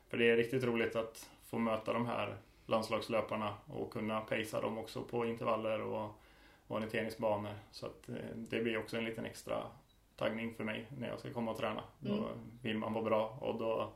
För 0.10 0.18
det 0.18 0.30
är 0.30 0.36
riktigt 0.38 0.63
roligt 0.63 0.96
att 0.96 1.30
få 1.50 1.58
möta 1.60 1.94
de 1.94 2.06
här 2.06 2.36
landslagslöparna 2.65 3.53
och 3.68 3.94
kunna 3.94 4.22
pacea 4.22 4.62
dem 4.62 4.77
också 4.77 5.03
på 5.03 5.25
intervaller 5.25 5.82
och 5.82 6.10
orienteringsbanor. 6.68 7.53
Så 7.72 7.86
att 7.86 8.10
eh, 8.10 8.15
det 8.36 8.62
blir 8.62 8.77
också 8.77 8.98
en 8.98 9.06
liten 9.06 9.25
extra 9.25 9.63
taggning 10.15 10.53
för 10.53 10.63
mig 10.63 10.88
när 10.98 11.08
jag 11.08 11.20
ska 11.20 11.34
komma 11.34 11.51
och 11.51 11.58
träna. 11.58 11.84
Då 12.00 12.13
Mm. 12.13 12.27
vill 12.62 12.77
man 12.77 12.94
vara 12.94 13.03
bra 13.03 13.38
och 13.41 13.58
då 13.60 13.89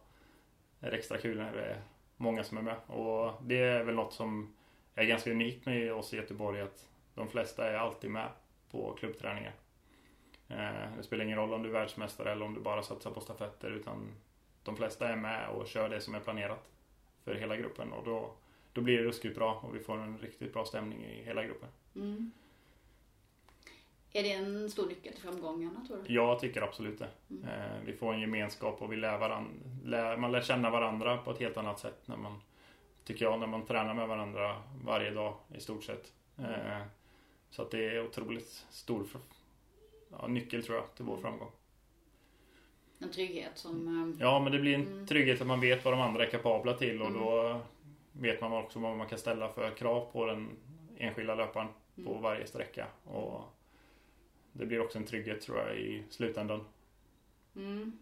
är 0.80 0.92
det 0.92 0.98
extra 0.98 1.18
kul 1.18 1.38
när 1.38 1.54
det 1.54 1.66
är 1.66 1.82
många 2.18 2.44
som 2.44 2.58
är 2.58 2.62
med. 2.62 2.76
Och 2.88 3.34
det 3.44 3.58
är 3.60 3.84
väl 3.84 3.96
något 3.96 4.14
som 4.14 4.56
är 4.96 5.06
ganska 5.06 5.32
unikt 5.32 5.66
med 5.66 5.94
oss 5.94 6.14
i 6.14 6.18
Göteborg 6.18 6.62
att 6.62 6.88
de 7.16 7.28
flesta 7.28 7.70
är 7.72 7.76
alltid 7.78 8.10
med 8.12 8.30
på 8.72 8.94
klubbträningar. 9.00 9.54
Eh, 10.50 10.98
Det 10.98 11.04
spelar 11.04 11.26
ingen 11.26 11.38
roll 11.38 11.54
om 11.54 11.64
du 11.64 11.70
är 11.70 11.74
världsmästare 11.74 12.32
eller 12.32 12.46
om 12.46 12.54
du 12.54 12.60
bara 12.62 12.84
satsar 12.84 13.12
på 13.12 13.20
stafetter 13.22 13.72
utan 13.72 14.12
de 14.64 14.76
flesta 14.76 15.08
är 15.10 15.16
med 15.16 15.50
och 15.50 15.68
kör 15.68 15.90
det 15.90 16.02
som 16.02 16.16
är 16.16 16.20
planerat 16.20 16.70
för 17.24 17.36
hela 17.36 17.56
gruppen 17.58 17.94
och 17.94 18.06
då 18.06 18.32
då 18.76 18.82
blir 18.82 18.98
det 18.98 19.04
ruskigt 19.04 19.36
bra 19.36 19.60
och 19.64 19.76
vi 19.76 19.80
får 19.80 19.98
en 19.98 20.18
riktigt 20.18 20.54
bra 20.54 20.66
stämning 20.66 21.06
i 21.06 21.24
hela 21.24 21.44
gruppen. 21.44 21.70
Mm. 21.96 22.32
Är 24.12 24.24
det 24.24 24.32
en 24.32 24.70
stor 24.70 24.88
nyckel 24.88 25.14
till 25.14 25.22
framgångarna 25.22 25.86
tror 25.88 25.98
du? 26.08 26.14
Jag 26.14 26.40
tycker 26.40 26.62
absolut 26.62 27.00
det. 27.00 27.10
Eh, 27.44 27.80
vi 27.86 27.94
får 27.94 28.14
en 28.14 28.20
gemenskap 28.22 28.82
och 28.82 28.92
vi 28.92 28.96
lär 28.96 29.18
varandra, 29.18 29.52
lär, 29.84 30.18
man 30.18 30.32
lär 30.32 30.42
känna 30.42 30.70
varandra 30.70 31.18
på 31.18 31.32
ett 31.32 31.40
helt 31.40 31.58
annat 31.58 31.80
sätt 31.80 32.02
när 32.06 32.18
man, 32.18 32.42
tycker 33.04 33.26
jag, 33.26 33.40
när 33.40 33.48
man 33.48 33.66
tränar 33.66 33.94
med 33.94 34.08
varandra 34.08 34.62
varje 34.84 35.12
dag 35.12 35.34
i 35.56 35.60
stort 35.60 35.84
sett. 35.84 36.14
Eh, 36.38 36.82
så 37.50 37.62
att 37.62 37.72
det 37.72 37.86
är 37.90 38.06
otroligt 38.06 38.66
stor 38.70 39.06
ja, 40.12 40.28
nyckel 40.28 40.64
tror 40.64 40.78
jag 40.78 40.96
till 40.96 41.06
vår 41.06 41.18
framgång. 41.18 41.52
En 43.00 43.12
trygghet 43.12 43.52
som... 43.58 43.88
eh, 44.18 44.22
Ja, 44.22 44.40
men 44.40 44.52
det 44.52 44.60
blir 44.60 44.76
en 44.76 44.88
Mm. 44.88 45.08
trygghet 45.08 45.42
att 45.42 45.48
man 45.48 45.60
vet 45.60 45.86
vad 45.86 45.94
de 45.94 46.02
andra 46.02 46.26
är 46.26 46.30
kapabla 46.30 46.74
till 46.74 47.02
och 47.02 47.12
då 47.14 47.62
vet 48.20 48.42
man 48.42 48.54
också 48.54 48.80
vad 48.80 48.98
man 48.98 49.08
kan 49.08 49.20
ställa 49.20 49.50
för 49.50 49.72
krav 49.72 50.12
på 50.12 50.26
den 50.26 50.50
enskilda 50.98 51.36
löparen 51.36 51.68
på 52.06 52.14
varje 52.14 52.48
sträcka. 52.48 52.88
Och 53.04 53.42
det 54.52 54.66
blir 54.66 54.82
också 54.82 54.98
en 54.98 55.06
trygghet 55.06 55.42
tror 55.42 55.58
jag 55.58 55.78
i 55.78 56.04
slutändan. 56.10 56.66
Mm. 57.56 58.00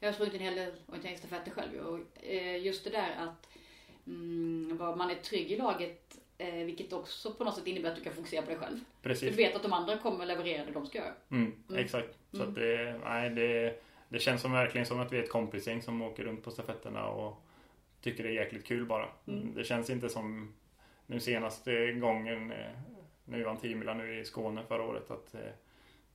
Jag 0.00 0.08
har 0.08 0.12
sprungit 0.12 0.34
en 0.34 0.40
hel 0.40 0.54
del 0.54 0.72
orienteringsstafetter 0.86 1.50
själv 1.50 1.72
ju, 1.72 1.80
och 1.80 2.24
eh, 2.24 2.62
just 2.62 2.84
det 2.84 2.90
där 2.90 3.16
att 3.18 3.48
mm, 4.06 4.76
man 4.78 5.10
är 5.10 5.14
trygg 5.14 5.52
i 5.52 5.56
laget 5.56 6.18
eh, 6.38 6.54
vilket 6.54 6.92
också 6.92 7.34
på 7.34 7.44
något 7.44 7.54
sätt 7.54 7.66
innebär 7.66 7.90
att 7.90 7.96
du 7.96 8.02
kan 8.02 8.12
fokusera 8.12 8.42
på 8.42 8.50
dig 8.50 8.58
själv. 8.58 8.76
Du 8.76 9.08
Precis. 9.08 9.38
vet 9.38 9.56
att 9.56 9.62
de 9.62 9.72
andra 9.72 9.98
kommer 9.98 10.26
leverera 10.26 10.64
det 10.64 10.72
de 10.72 10.86
ska 10.86 10.98
göra. 10.98 11.14
Mm, 11.30 11.52
exakt. 11.76 12.18
Så 12.32 12.42
att 12.42 12.54
det, 12.54 13.00
nej, 13.04 13.30
det, 13.30 13.82
det 14.08 14.18
känns 14.18 14.42
som 14.42 14.52
verkligen 14.52 14.86
som 14.86 15.00
att 15.00 15.12
vi 15.12 15.18
är 15.18 15.22
ett 15.22 15.30
kompisgäng 15.30 15.82
som 15.82 16.02
åker 16.02 16.24
runt 16.24 16.44
på 16.44 16.50
stafetterna 16.50 17.08
och 17.08 17.42
tycker 18.00 18.22
det 18.22 18.28
är 18.28 18.32
jäkligt 18.32 18.66
kul 18.66 18.86
bara. 18.86 19.08
Det 19.54 19.64
känns 19.64 19.90
inte 19.90 20.08
som 20.08 20.54
nu 21.06 21.20
senaste 21.20 21.92
gången 21.92 22.50
eh, 22.50 22.70
när 23.24 23.38
vi 23.38 23.44
vann 23.44 23.56
10 23.56 23.76
mila 23.76 23.94
nu 23.94 24.20
i 24.20 24.24
Skåne 24.24 24.62
förra 24.68 24.82
året 24.82 25.10
att 25.10 25.34
eh, 25.34 25.40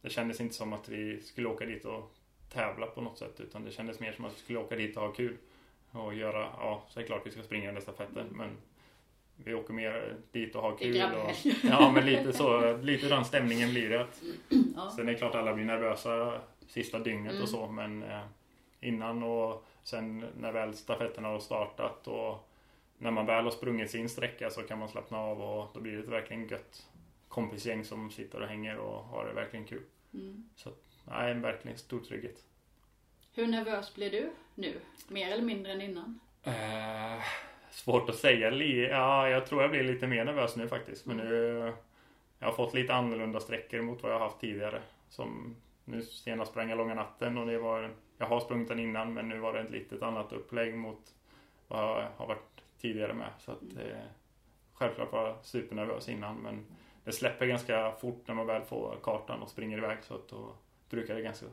det 0.01 0.09
kändes 0.09 0.41
inte 0.41 0.55
som 0.55 0.73
att 0.73 0.89
vi 0.89 1.21
skulle 1.21 1.47
åka 1.47 1.65
dit 1.65 1.85
och 1.85 2.15
tävla 2.53 2.85
på 2.85 3.01
något 3.01 3.17
sätt 3.17 3.39
utan 3.39 3.65
det 3.65 3.71
kändes 3.71 3.99
mer 3.99 4.11
som 4.11 4.25
att 4.25 4.33
vi 4.33 4.39
skulle 4.39 4.59
åka 4.59 4.75
dit 4.75 4.97
och 4.97 5.03
ha 5.03 5.11
kul. 5.11 5.37
Och 5.91 6.13
göra, 6.13 6.39
ja 6.59 6.83
så 6.89 6.99
är 6.99 7.03
det 7.03 7.07
klart 7.07 7.21
vi 7.25 7.31
ska 7.31 7.41
springa 7.43 7.65
den 7.65 7.75
där 7.75 7.81
stafetten 7.81 8.27
men 8.31 8.49
vi 9.35 9.53
åker 9.53 9.73
mer 9.73 10.15
dit 10.31 10.55
och 10.55 10.61
har 10.61 10.77
kul. 10.77 11.01
Och, 11.01 11.31
ja 11.63 11.91
men 11.95 12.05
lite 12.05 12.33
så, 12.33 12.77
lite 12.77 13.07
den 13.07 13.25
stämningen 13.25 13.69
blir 13.69 13.89
det. 13.89 14.07
Ja. 14.75 14.91
Sen 14.95 15.07
är 15.07 15.11
det 15.11 15.17
klart 15.17 15.35
alla 15.35 15.53
blir 15.53 15.65
nervösa 15.65 16.41
sista 16.67 16.99
dygnet 16.99 17.31
Mm. 17.31 17.43
och 17.43 17.49
så 17.49 17.67
men 17.67 18.03
eh, 18.03 18.21
innan 18.79 19.23
och 19.23 19.65
sen 19.85 20.25
när 20.37 20.51
väl 20.51 20.73
stafetterna 20.73 21.27
har 21.27 21.39
startat 21.39 22.07
och 22.07 22.49
när 22.97 23.11
man 23.11 23.25
väl 23.25 23.43
har 23.43 23.51
sprungit 23.51 23.91
sin 23.91 24.09
sträcka 24.09 24.49
så 24.49 24.61
kan 24.61 24.79
man 24.79 24.89
slappna 24.89 25.17
av 25.17 25.41
och 25.41 25.69
då 25.73 25.79
blir 25.79 25.97
det 25.97 26.01
verkligen 26.01 26.47
gött 26.47 26.87
kompisgäng 27.27 27.85
som 27.85 28.11
sitter 28.11 28.41
och 28.41 28.47
hänger 28.47 28.77
och 28.77 29.03
har 29.03 29.25
det 29.25 29.33
verkligen 29.33 29.65
kul. 29.65 29.83
Mm. 30.13 30.49
Så 30.55 30.69
nej, 31.03 31.33
verkligen 31.33 31.77
stor 31.77 31.99
trygghet. 31.99 32.43
Hur 33.33 33.47
nervös 33.47 33.95
blir 33.95 34.11
du 34.11 34.31
nu? 34.55 34.79
Mer 35.07 35.31
eller 35.31 35.43
mindre 35.43 35.71
än 35.71 35.81
innan? 35.81 36.19
Eh, 36.43 37.23
svårt 37.71 38.09
att 38.09 38.15
säga. 38.15 38.51
Ja, 38.89 39.29
jag 39.29 39.45
tror 39.47 39.61
jag 39.61 39.71
blir 39.71 39.83
lite 39.83 40.07
mer 40.07 40.25
nervös 40.25 40.55
nu 40.55 40.67
faktiskt. 40.67 41.05
Men 41.05 41.17
nu 41.17 41.73
jag 42.39 42.47
har 42.47 42.53
fått 42.53 42.73
lite 42.73 42.93
annorlunda 42.93 43.39
sträckor 43.39 43.81
mot 43.81 44.03
vad 44.03 44.11
jag 44.11 44.19
har 44.19 44.25
haft 44.25 44.39
tidigare. 44.39 44.81
Som 45.09 45.55
nu 45.85 46.01
senast 46.01 46.51
sprang 46.51 46.69
jag 46.69 46.77
långa 46.77 46.93
natten 46.93 47.37
och 47.37 47.47
det 47.47 47.57
var 47.57 47.93
Jag 48.17 48.25
har 48.25 48.39
sprungit 48.39 48.67
den 48.67 48.79
innan 48.79 49.13
men 49.13 49.29
nu 49.29 49.39
var 49.39 49.53
det 49.53 49.59
ett 49.59 49.71
litet 49.71 50.01
annat 50.01 50.31
upplägg 50.31 50.75
mot 50.75 51.15
vad 51.67 51.79
jag 51.79 52.09
har 52.17 52.27
varit 52.27 52.63
tidigare 52.81 53.13
med. 53.13 53.29
Så 53.39 53.51
att 53.51 53.61
eh, 53.61 53.97
självklart 54.73 55.11
var 55.11 55.27
jag 55.27 55.45
supernervös 55.45 56.09
innan 56.09 56.35
men 56.37 56.65
det 57.03 57.11
släpper 57.11 57.45
ganska 57.45 57.91
fort 57.91 58.27
när 58.27 58.35
man 58.35 58.47
väl 58.47 58.61
får 58.61 58.97
kartan 59.03 59.41
och 59.41 59.49
springer 59.49 59.77
iväg 59.77 59.97
så 60.01 60.15
att 60.15 60.27
då 60.27 60.55
brukar 60.89 61.15
det 61.15 61.21
ganska 61.21 61.45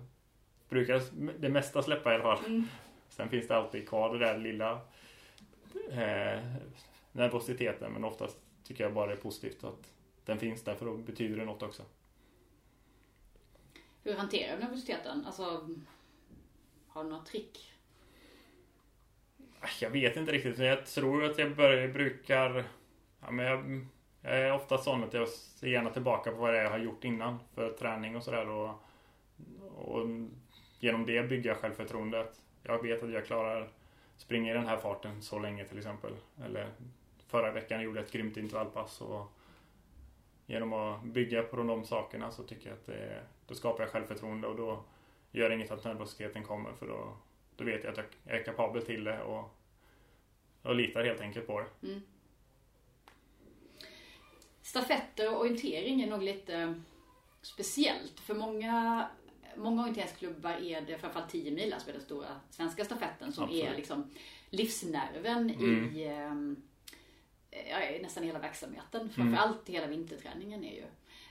brukar 0.69 1.03
det 1.39 1.49
mesta 1.49 1.83
släppa 1.83 2.13
i 2.13 2.15
alla 2.15 2.25
fall. 2.25 2.45
Mm. 2.47 2.65
Sen 3.09 3.29
finns 3.29 3.49
det 3.49 3.57
alltid 3.57 3.89
kvar 3.89 4.13
det 4.13 4.19
där 4.19 4.39
lilla 4.39 4.73
eh, 5.91 6.43
nervositeten 7.13 7.93
men 7.93 8.05
oftast 8.05 8.39
tycker 8.65 8.85
jag 8.85 8.95
bara 8.95 9.07
det 9.07 9.13
är 9.13 9.17
positivt 9.17 9.65
att 9.65 9.93
den 10.25 10.39
finns 10.39 10.65
där 10.65 10.75
för 10.75 10.87
då 10.87 10.97
betyder 10.97 11.37
det 11.37 11.45
något 11.45 11.63
också. 11.63 11.83
Hur 14.03 14.15
hanterar 14.15 14.57
du 14.57 14.65
nervositeten? 14.65 15.27
Alltså, 15.27 15.69
har 16.89 17.05
du 17.05 17.11
några 17.11 17.25
trick? 17.25 17.73
Jag 19.81 19.91
vet 19.91 20.17
inte 20.17 20.33
riktigt. 20.33 20.59
men 20.59 20.67
Jag 20.67 20.87
tror 20.87 21.25
att 21.25 21.39
jag 21.39 21.57
börjar, 21.57 21.89
brukar... 21.89 22.65
Ja, 23.21 23.31
men 23.31 23.47
jag, 23.47 23.87
jag 24.23 24.41
är 24.41 24.53
ofta 24.53 24.79
sån 24.79 25.05
att 25.05 25.15
jag 25.15 25.29
ser 25.29 25.67
gärna 25.67 25.91
tillbaka 25.91 26.31
på 26.31 26.37
vad 26.37 26.55
det 26.55 26.59
är 26.59 26.65
jag 26.65 26.71
har 26.71 26.79
gjort 26.79 27.05
innan 27.05 27.39
för 27.55 27.73
träning 27.73 28.17
och 28.17 28.23
sådär. 28.23 28.49
Och, 28.49 28.71
och 29.77 30.07
genom 30.81 31.07
det 31.07 31.29
bygga 31.29 31.55
självförtroendet. 31.55 32.41
Jag 32.63 32.83
vet 32.83 33.03
att 33.03 33.13
jag 33.13 33.27
klarar 33.27 33.69
springa 34.17 34.51
i 34.51 34.55
den 34.55 34.67
här 34.67 34.77
farten 34.77 35.23
så 35.23 35.39
länge 35.39 35.65
till 35.65 35.79
exempel. 35.79 36.13
Eller 36.45 36.69
förra 37.27 37.53
veckan 37.53 37.83
gjorde 37.83 37.99
jag 37.99 38.07
ett 38.07 38.13
grymt 38.13 38.37
intervallpass. 38.37 39.01
Och 39.01 39.33
genom 40.47 40.73
att 40.73 41.05
bygga 41.05 41.43
på 41.43 41.57
de 41.57 41.85
sakerna 41.85 42.31
så 42.31 42.43
tycker 42.43 42.69
jag 42.69 42.79
att 42.79 42.87
det, 42.87 43.23
då 43.53 43.57
skapar 43.57 43.83
jag 43.83 43.93
självförtroende 43.93 44.47
och 44.47 44.57
då 44.57 44.85
gör 45.33 45.49
det 45.49 45.55
inget 45.55 45.71
att 45.71 45.85
nervositeten 45.85 46.45
kommer 46.45 46.73
för 46.73 46.87
då, 46.87 47.17
då 47.57 47.65
vet 47.65 47.85
jag 47.85 47.93
att 47.99 48.07
jag 48.25 48.37
är 48.39 48.45
kapabel 48.45 48.83
till 48.87 49.05
det 49.05 49.23
och 49.23 49.55
jag 50.63 50.77
litar 50.77 51.05
helt 51.05 51.21
enkelt 51.21 51.47
på 51.47 51.61
det. 51.61 51.87
Mm. 51.89 52.03
Stafetter 54.63 55.35
och 55.35 55.41
orientering 55.41 56.03
är 56.03 56.07
nog 56.11 56.23
lite 56.23 56.75
speciellt. 57.43 58.21
För 58.21 58.35
många, 58.35 59.07
många 59.57 59.83
orienteringsklubbar 59.83 60.53
är 60.53 60.81
det 60.81 60.99
framförallt 60.99 61.31
10 61.31 61.51
mil, 61.51 61.73
alltså 61.73 61.93
den 61.93 62.01
stora 62.01 62.41
svenska 62.51 62.85
stafetten 62.85 63.33
som 63.33 63.45
Absolut. 63.45 63.65
är 63.65 63.77
liksom 63.77 64.11
livsnerven 64.51 65.51
Mm. 65.51 65.97
i 65.97 66.05
ehm, 66.07 66.63
i 67.99 68.03
nästan 68.03 68.25
hela 68.25 68.39
verksamheten. 68.39 69.11
Framförallt 69.11 69.69
hela 69.69 69.87
vinterträningen 69.87 70.65
är 70.65 70.73
ju. 70.75 70.85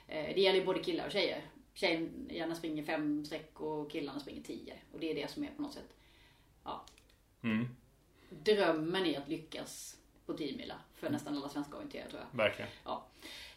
eh, 0.08 0.34
Det 0.34 0.40
gäller 0.40 0.64
både 0.66 0.82
killar 0.82 1.06
och 1.06 1.12
tjejer. 1.12 1.42
Tjejerna 1.74 2.54
springer 2.54 2.82
fem 2.82 3.24
streck 3.24 3.60
och 3.60 3.90
killarna 3.90 4.20
springer 4.20 4.42
tio. 4.42 4.74
Och 4.92 5.00
det 5.00 5.10
är 5.10 5.14
det 5.14 5.30
som 5.30 5.44
är 5.44 5.48
på 5.56 5.62
något 5.62 5.74
sätt 5.74 5.96
ja, 6.64 6.84
Mm, 7.42 7.68
drömmen 8.30 9.06
är 9.06 9.18
att 9.18 9.28
lyckas 9.28 9.96
på 10.26 10.34
10 10.34 10.56
mila 10.56 10.74
för 10.94 11.10
nästan 11.10 11.36
alla 11.36 11.48
svenska 11.48 11.76
orienterare 11.76 12.08
tror 12.10 12.22
jag. 12.30 12.38
verkligen. 12.38 12.70
Ja. 12.84 13.06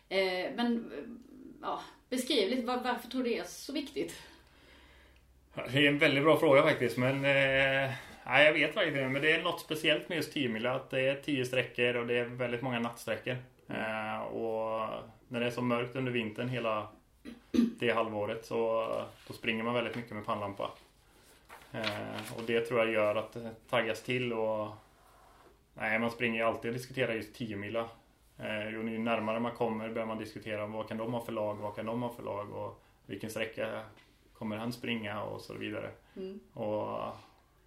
Eh, 0.09 0.51
men 0.55 0.91
ja, 1.61 1.81
beskriv 2.09 2.49
lite 2.49 2.67
var, 2.67 2.83
varför 2.83 3.07
tror 3.09 3.23
du 3.23 3.29
det 3.29 3.37
är 3.37 3.43
så 3.43 3.73
viktigt? 3.73 4.21
Det 5.53 5.77
är 5.79 5.87
en 5.87 5.97
väldigt 5.97 6.23
bra 6.23 6.37
fråga 6.39 6.63
faktiskt 6.63 6.97
men 6.97 7.25
eh, 7.25 7.93
jag 8.25 8.53
vet 8.53 8.73
faktiskt 8.73 8.95
inte 8.95 9.09
men 9.09 9.21
det 9.21 9.31
är 9.31 9.43
något 9.43 9.61
speciellt 9.61 10.09
med 10.09 10.15
just 10.15 10.33
10 10.33 10.49
mila 10.49 10.75
att 10.75 10.89
det 10.89 11.01
är 11.01 11.15
10 11.15 11.45
sträckor 11.45 11.95
och 11.95 12.07
det 12.07 12.17
är 12.17 12.25
väldigt 12.25 12.61
många 12.61 12.79
nattsträckor. 12.79 13.37
Eh, 13.67 14.21
och 14.21 14.89
när 15.27 15.39
det 15.39 15.45
är 15.45 15.51
så 15.51 15.61
mörkt 15.61 15.95
under 15.95 16.11
vintern 16.11 16.49
hela 16.49 16.87
det 17.51 17.91
halvåret 17.91 18.45
så 18.45 18.87
då 19.27 19.33
springer 19.33 19.63
man 19.63 19.73
väldigt 19.73 19.95
mycket 19.95 20.11
med 20.11 20.25
pannlampa. 20.25 20.71
Eh, 21.71 22.37
och 22.37 22.43
det 22.47 22.61
tror 22.61 22.79
jag 22.79 22.91
gör 22.91 23.15
att 23.15 23.33
det 23.33 23.51
taggas 23.69 24.03
till 24.03 24.33
och 24.33 24.69
Nej, 25.77 25.99
man 25.99 26.11
springer 26.11 26.39
ju 26.39 26.45
alltid 26.45 26.69
och 26.69 26.77
diskuterar 26.77 27.13
just 27.13 27.35
10 27.35 27.55
mila. 27.55 27.89
Eh, 28.37 28.69
ju 28.69 28.99
närmare 28.99 29.39
man 29.39 29.51
kommer 29.51 29.89
börjar 29.89 30.05
man 30.05 30.17
diskutera 30.17 30.67
vad 30.67 30.87
kan 30.87 30.97
de 30.97 31.13
ha 31.13 31.25
för 31.25 31.31
lag, 31.31 31.55
vad 31.55 31.75
kan 31.75 31.85
de 31.85 32.01
ha 32.01 32.09
för 32.09 32.23
lag 32.23 32.51
och 32.51 32.83
vilken 33.05 33.29
sträcka 33.29 33.83
kommer 34.33 34.57
han 34.57 34.73
springa 34.73 35.23
och 35.23 35.41
så 35.41 35.53
vidare. 35.53 35.91
Mm. 36.15 36.39
Och 36.53 36.87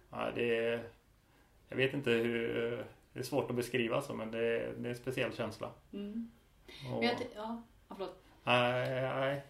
ja, 0.09 0.31
det 0.35 0.57
är, 0.57 0.83
Jag 1.69 1.77
vet 1.77 1.93
inte 1.93 2.11
hur 2.11 2.85
Det 3.13 3.19
är 3.19 3.23
svårt 3.23 3.49
att 3.49 3.55
beskriva 3.55 4.01
så 4.01 4.13
men 4.13 4.31
det 4.31 4.37
är, 4.37 4.73
det 4.77 4.87
är 4.87 4.89
en 4.89 4.95
speciell 4.95 5.33
känsla. 5.33 5.69
Mm. 5.93 6.31
Och, 6.93 6.99
Men 6.99 7.03
jag, 7.03 7.15
ja, 7.35 7.61
förlåt. 7.87 8.23
Nej, 8.49 9.01
nej, 9.01 9.43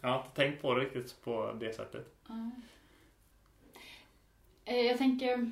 jag 0.00 0.08
har 0.08 0.18
inte 0.18 0.34
tänkt 0.34 0.62
på 0.62 0.74
det 0.74 0.80
riktigt 0.84 1.22
på 1.24 1.52
det 1.60 1.72
sättet. 1.72 2.14
Eh, 4.64 4.76
jag 4.80 4.98
tänker, 4.98 5.50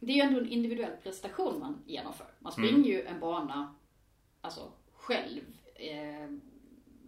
det 0.00 0.12
är 0.12 0.16
ju 0.16 0.22
ändå 0.22 0.40
en 0.40 0.48
individuell 0.48 0.96
prestation 1.02 1.58
man 1.60 1.82
genomför. 1.86 2.26
Man 2.38 2.52
springer 2.52 2.70
Mm. 2.74 2.84
ju 2.84 3.02
en 3.06 3.20
bana, 3.20 3.74
alltså 4.40 4.72
själv. 4.94 5.40
Eh, 5.74 6.28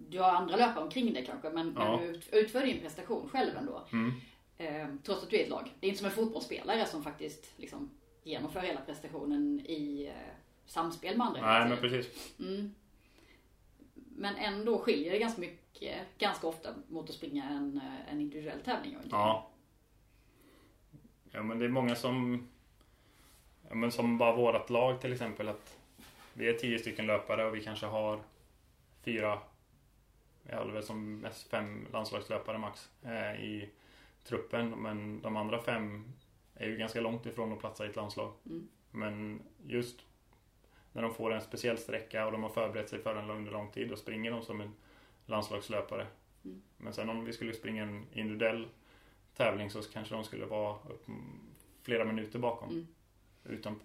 du 0.09 0.21
har 0.21 0.31
andra 0.31 0.57
löpare 0.57 0.85
omkring 0.85 1.13
dig 1.13 1.27
kanske, 1.27 1.51
men, 1.51 1.75
Ja. 1.79 1.97
men 1.97 2.01
du 2.01 2.15
ut- 2.19 2.29
utför 2.33 2.61
din 2.67 2.81
prestation 2.81 3.29
själv 3.29 3.57
ändå. 3.57 3.87
Mm. 3.93 4.13
Eh, 4.59 4.89
trots 5.05 5.23
att 5.23 5.31
du 5.31 5.37
är 5.37 5.43
ett 5.43 5.49
lag. 5.51 5.73
Det 5.81 5.87
är 5.87 5.89
inte 5.89 5.99
som 5.99 6.07
en 6.09 6.13
fotbollsspelare 6.17 6.87
som 6.87 7.03
faktiskt 7.03 7.53
liksom 7.57 7.91
genomför 8.23 8.61
hela 8.61 8.81
prestationen 8.81 9.61
i 9.61 10.13
samspel 10.67 11.17
med 11.17 11.27
andra. 11.27 11.41
Nej 11.41 11.69
men 11.69 11.79
precis. 11.79 12.33
Mm. 12.39 12.75
Men 14.17 14.37
ändå 14.37 14.79
skiljer 14.79 15.13
det 15.13 15.19
ganska 15.19 15.41
mycket, 15.41 16.19
ganska 16.19 16.47
ofta 16.47 16.75
mot 16.89 17.09
att 17.09 17.15
springa 17.15 17.45
en, 17.45 17.77
eh, 17.77 18.13
en 18.13 18.21
individuell 18.21 18.61
tävling. 18.61 18.97
Ja. 19.11 19.49
Ja 21.31 21.43
men 21.43 21.59
det 21.59 21.65
är 21.65 21.69
många 21.69 21.95
som 21.95 22.49
ja, 23.69 23.75
men 23.75 23.93
Som 23.93 24.19
bara 24.19 24.37
vårat 24.37 24.71
lag 24.71 25.01
till 25.01 25.13
exempel 25.13 25.49
att 25.49 25.79
vi 26.35 26.49
är 26.49 26.53
tio 26.53 26.79
stycken 26.79 27.07
löpare 27.07 27.45
och 27.45 27.55
vi 27.55 27.65
kanske 27.65 27.87
har 27.87 28.21
fyra, 29.05 29.39
vi 30.43 30.55
har 30.55 30.67
väl 30.67 30.83
som 30.83 31.19
mest 31.19 31.49
fem 31.49 31.87
landslagslöpare 31.93 32.59
max 32.59 32.89
eh, 33.03 33.45
i 33.45 33.71
truppen. 34.25 34.71
Men 34.71 35.21
de 35.21 35.37
andra 35.37 35.63
fem 35.63 36.13
är 36.55 36.69
ju 36.69 36.77
ganska 36.77 37.01
långt 37.01 37.27
ifrån 37.27 37.53
att 37.53 37.59
platsa 37.59 37.87
i 37.87 37.89
ett 37.89 37.97
landslag. 37.97 38.33
Mm. 38.47 38.69
Men 38.91 39.43
just 39.67 40.01
när 40.93 41.03
de 41.03 41.15
får 41.15 41.33
en 41.33 41.41
speciell 41.41 41.79
sträcka 41.79 42.27
och 42.27 42.33
de 42.33 42.43
har 42.43 42.51
förberett 42.51 42.89
sig 42.89 42.99
för 42.99 43.15
den 43.15 43.31
under 43.31 43.53
lång 43.53 43.71
tid, 43.71 43.89
då 43.89 43.97
springer 43.97 44.31
de 44.31 44.43
som 44.43 44.61
en 44.61 44.73
landslagslöpare. 45.27 46.07
Mm. 46.45 46.63
Men 46.77 46.93
sen 46.93 47.09
om 47.09 47.25
vi 47.25 47.33
skulle 47.33 47.53
springa 47.53 47.83
en 47.83 48.07
individuell 48.13 48.69
tävling 49.37 49.71
så 49.71 49.83
kanske 49.83 50.15
de 50.15 50.25
skulle 50.25 50.47
vara 50.47 50.75
upp 50.75 51.07
flera 51.83 52.05
minuter 52.05 52.39
bakom. 52.39 52.69
Mm. 52.69 52.87
Utan, 53.45 53.81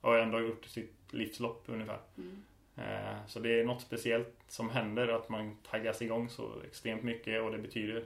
och 0.00 0.18
ändå 0.18 0.40
gjort 0.40 0.64
sitt 0.64 1.12
livslopp 1.12 1.64
ungefär. 1.66 1.98
Mm. 2.16 2.42
Eh, 2.76 3.26
Så 3.26 3.40
det 3.40 3.60
är 3.60 3.64
något 3.64 3.82
speciellt 3.82 4.34
som 4.48 4.70
händer, 4.70 5.08
att 5.08 5.28
man 5.28 5.56
taggas 5.56 6.02
igång 6.02 6.28
så 6.28 6.62
extremt 6.66 7.02
mycket 7.02 7.42
och 7.42 7.50
det 7.50 7.58
betyder 7.58 8.04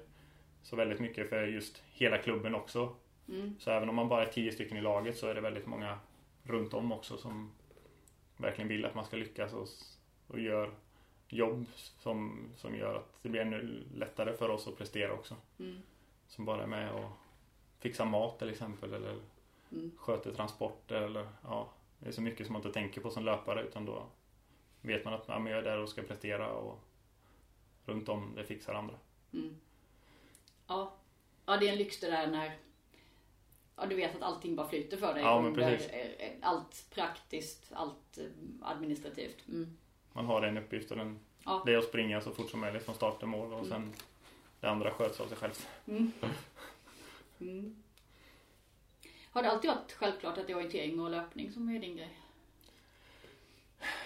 så 0.63 0.77
väldigt 0.77 1.01
mycket 1.01 1.29
för 1.29 1.47
just 1.47 1.83
hela 1.93 2.19
klubben 2.19 2.55
också. 2.55 2.97
Mm. 3.29 3.55
Så 3.59 3.71
även 3.71 3.89
om 3.89 3.95
man 3.95 4.09
bara 4.09 4.27
är 4.27 4.33
tio 4.33 4.53
stycken 4.53 4.77
i 4.77 4.81
laget 4.81 5.19
så 5.19 5.27
är 5.27 5.35
det 5.35 5.41
väldigt 5.41 5.67
många 5.67 5.99
runt 6.43 6.75
om 6.75 6.93
också 6.93 7.17
som 7.17 7.51
verkligen 8.37 8.69
vill 8.69 8.85
att 8.85 8.95
man 8.95 9.05
ska 9.05 9.17
lyckas 9.17 9.53
och, 9.53 9.69
och 10.26 10.41
gör 10.41 10.71
jobb 11.29 11.67
som, 11.75 12.49
som 12.57 12.76
gör 12.76 12.95
att 12.95 13.23
det 13.23 13.29
blir 13.29 13.41
ännu 13.41 13.85
lättare 13.95 14.37
för 14.37 14.49
oss 14.49 14.69
att 14.69 14.79
prestera 14.79 15.12
också. 15.12 15.37
Mm. 15.59 15.83
Som 16.29 16.45
bara 16.45 16.62
är 16.62 16.67
med 16.67 16.93
och 16.93 17.11
fixar 17.79 18.05
mat 18.05 18.38
till 18.38 18.50
exempel 18.50 18.95
eller 18.95 19.19
Mm. 19.75 19.91
sköter 19.97 20.35
transporter 20.35 21.03
eller 21.03 21.29
ja, 21.43 21.73
det 21.99 22.09
är 22.09 22.12
så 22.12 22.21
mycket 22.21 22.47
som 22.47 22.53
man 22.53 22.62
inte 22.62 22.73
tänker 22.73 23.00
på 23.00 23.11
som 23.11 23.25
löpare 23.25 23.62
utan 23.62 23.85
då 23.85 24.07
vet 24.81 25.05
man 25.05 25.14
att 25.14 25.25
ja, 25.29 25.49
jag 25.49 25.59
är 25.59 25.62
där 25.62 25.79
och 25.79 25.88
ska 25.88 26.03
prestera 26.03 26.53
och 26.53 26.79
runt 27.85 28.09
om 28.09 28.35
det 28.35 28.45
fixar 28.45 28.75
andra. 28.75 28.95
Mm. 29.33 29.57
Ja. 30.67 30.95
ja, 31.47 31.57
det 31.57 31.69
är 31.69 31.73
en 31.73 31.79
lyx 31.79 32.00
det 32.00 32.11
där 32.11 32.26
när 32.26 32.59
ja, 33.76 33.87
du 33.87 33.95
vet 33.95 34.16
att 34.16 34.23
allting 34.23 34.57
bara 34.57 34.69
flyter 34.69 34.97
för 34.97 35.14
dig. 35.14 35.23
Ja, 35.23 35.40
men 35.43 35.54
precis. 35.54 35.88
eh, 35.88 36.31
Allt 36.43 36.87
praktiskt, 36.95 37.73
allt 37.73 38.19
eh, 38.19 38.25
administrativt. 38.62 39.49
Mm. 39.49 39.76
Man 40.12 40.26
har 40.26 40.43
en 40.43 40.59
uppgift 40.59 40.90
och 40.90 40.97
den, 40.97 41.19
Ja. 41.45 41.62
det 41.66 41.73
är 41.73 41.78
att 41.78 41.85
springa 41.85 42.21
så 42.21 42.31
fort 42.31 42.50
som 42.50 42.61
möjligt 42.61 42.83
från 42.85 42.95
start 42.95 43.19
till 43.19 43.28
mål 43.28 43.52
och 43.52 43.66
sen 43.66 43.93
det 44.61 44.66
andra 44.71 44.90
sköts 44.90 45.21
av 45.21 45.26
sig 45.26 45.37
självt. 45.37 45.69
Mm. 45.87 46.12
Mm. 47.40 47.76
Har 49.31 49.43
det 49.43 49.50
alltid 49.50 49.71
varit 49.71 49.93
självklart 49.93 50.38
att 50.38 50.47
det 50.47 50.52
är 50.52 50.57
orientering 50.57 51.00
och 51.00 51.11
löpning 51.11 51.52
som 51.52 51.69
är 51.69 51.78
din 51.81 51.97
grej? 51.97 52.19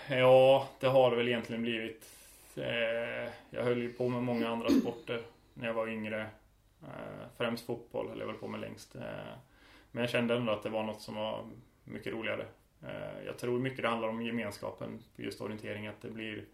Ja, 0.08 0.68
det 0.80 0.86
har 0.86 1.10
det 1.10 1.16
väl 1.16 1.28
egentligen 1.28 1.62
blivit. 1.62 2.06
Eh, 2.56 3.32
Jag 3.50 3.62
höll 3.64 3.82
ju 3.82 3.92
på 3.92 4.08
med 4.08 4.22
många 4.22 4.48
andra 4.48 4.68
sporter 4.70 5.22
när 5.54 5.66
jag 5.66 5.74
var 5.74 5.88
yngre. 5.88 6.20
Eh, 6.82 7.26
Främst 7.36 7.66
fotboll 7.66 8.08
höll 8.08 8.18
jag 8.20 8.26
väl 8.26 8.36
på 8.36 8.48
med 8.48 8.60
längst. 8.60 8.96
Men 9.90 10.00
jag 10.00 10.10
kände 10.10 10.36
ändå 10.36 10.52
att 10.52 10.62
det 10.62 10.70
var 10.70 10.82
något 10.84 11.00
som 11.02 11.14
var 11.14 11.44
mycket 11.84 12.12
roligare. 12.12 12.46
Eh, 12.82 13.24
Jag 13.26 13.38
tror 13.38 13.58
mycket 13.58 13.82
det 13.82 13.88
handlar 13.88 14.08
om 14.08 14.22
gemenskapen 14.22 15.02
på 15.16 15.22
just 15.22 15.40
orientering. 15.40 15.86
Att 15.86 16.00
det 16.02 16.10
blir, 16.10 16.44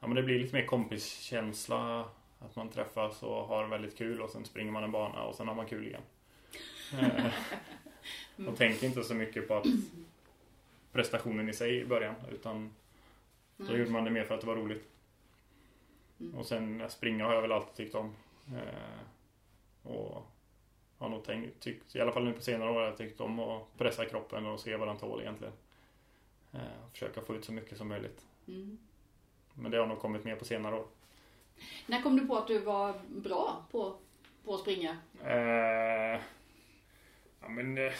ja, 0.00 0.06
men 0.06 0.14
det 0.16 0.22
blir 0.22 0.38
lite 0.38 0.56
mer 0.56 0.66
kompiskänsla. 0.66 2.08
Att 2.38 2.56
man 2.56 2.68
träffas 2.68 3.22
och 3.22 3.46
har 3.46 3.66
väldigt 3.66 3.98
kul 3.98 4.20
och 4.22 4.30
sen 4.30 4.44
springer 4.44 4.72
man 4.72 4.84
en 4.84 4.92
bana 4.92 5.22
och 5.22 5.34
sen 5.34 5.48
har 5.48 5.54
man 5.54 5.66
kul 5.66 5.86
igen. 5.86 6.02
Eh, 6.92 7.26
Och 8.48 8.56
tänker 8.56 8.86
inte 8.86 9.02
så 9.04 9.14
mycket 9.14 9.48
på 9.48 9.54
att 9.54 9.66
prestationen 10.92 11.48
i 11.48 11.52
sig 11.52 11.76
i 11.80 11.84
början 11.84 12.14
utan 12.32 12.70
då 13.56 13.64
Nej. 13.64 13.78
gjorde 13.78 13.90
man 13.90 14.04
det 14.04 14.10
mer 14.10 14.24
för 14.24 14.34
att 14.34 14.40
det 14.40 14.46
var 14.46 14.56
roligt. 14.56 14.88
Mm. 16.20 16.34
Och 16.34 16.46
sen 16.46 16.90
springa 16.90 17.26
har 17.26 17.34
jag 17.34 17.42
väl 17.42 17.52
alltid 17.52 17.74
tyckt 17.74 17.94
om. 17.94 18.14
Eh, 18.54 19.88
och 19.90 20.26
har 21.04 21.10
nog 21.10 21.24
tänkt, 21.24 21.60
tyckt, 21.60 21.96
i 21.96 22.00
alla 22.00 22.12
fall 22.12 22.24
nu 22.24 22.32
på 22.32 22.42
senare 22.42 22.70
år 22.70 22.82
jag 22.82 22.96
tyckt 22.96 23.20
om 23.20 23.40
att 23.40 23.78
pressa 23.78 24.04
kroppen 24.04 24.46
och 24.46 24.60
se 24.60 24.76
vad 24.76 24.88
den 24.88 24.98
tål 24.98 25.20
egentligen. 25.20 25.54
Eh, 26.52 26.90
försöka 26.92 27.20
få 27.20 27.34
ut 27.34 27.44
så 27.44 27.52
mycket 27.52 27.78
som 27.78 27.88
möjligt. 27.88 28.26
Mm. 28.48 28.78
Men 29.54 29.70
det 29.70 29.78
har 29.78 29.86
nog 29.86 29.98
kommit 29.98 30.24
mer 30.24 30.36
på 30.36 30.44
senare 30.44 30.74
år. 30.74 30.86
När 31.86 32.02
kom 32.02 32.16
du 32.16 32.26
på 32.26 32.36
att 32.36 32.46
du 32.46 32.58
var 32.58 32.94
bra 33.08 33.64
på, 33.70 33.96
på 34.44 34.54
att 34.54 34.60
springa? 34.60 34.96
Eh, 35.24 36.20
ja, 37.40 37.48
men, 37.48 37.78
eh, 37.78 37.92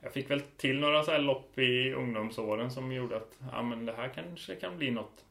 jag 0.00 0.12
fick 0.12 0.30
väl 0.30 0.40
till 0.40 0.80
några 0.80 1.02
så 1.02 1.10
här 1.10 1.18
lopp 1.18 1.58
i 1.58 1.92
ungdomsåren 1.92 2.70
som 2.70 2.92
gjorde 2.92 3.16
att 3.16 3.38
ja, 3.52 3.62
men 3.62 3.86
det 3.86 3.92
här 3.92 4.08
kanske 4.08 4.56
kan 4.56 4.78
bli 4.78 4.90
något. 4.90 5.24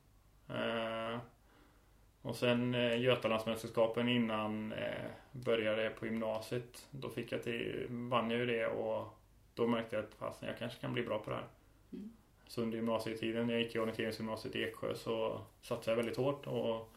Och 2.22 2.36
sen 2.36 2.76
eh, 2.76 3.02
Götalandsmästerskapen 3.02 4.10
innan 4.10 4.72
eh, 4.72 5.10
började 5.32 5.90
på 5.90 6.06
gymnasiet. 6.06 6.88
Då 6.92 7.10
fick 7.10 7.32
jag 7.32 7.44
till, 7.44 7.86
vann 7.90 8.32
jag 8.32 8.40
ju 8.40 8.46
det 8.46 8.68
och 8.68 9.18
då 9.54 9.68
märkte 9.68 9.96
jag 9.96 10.06
att 10.06 10.14
fasen, 10.14 10.48
jag 10.48 10.58
kanske 10.58 10.82
kan 10.82 10.94
bli 10.94 11.04
bra 11.04 11.20
på 11.20 11.30
det 11.30 11.36
här. 11.36 11.48
Mm. 11.94 12.12
Så 12.48 12.62
under 12.62 12.78
gymnasietiden, 12.78 13.48
när 13.48 13.54
jag 13.54 13.64
gick 13.64 13.76
i 13.76 13.80
orienteringsgymnasiet 13.80 14.56
i 14.56 14.64
Eksjö 14.64 14.96
så 14.96 15.42
satsade 15.62 15.92
jag 15.92 16.04
väldigt 16.04 16.18
hårt 16.18 16.48
och 16.48 16.90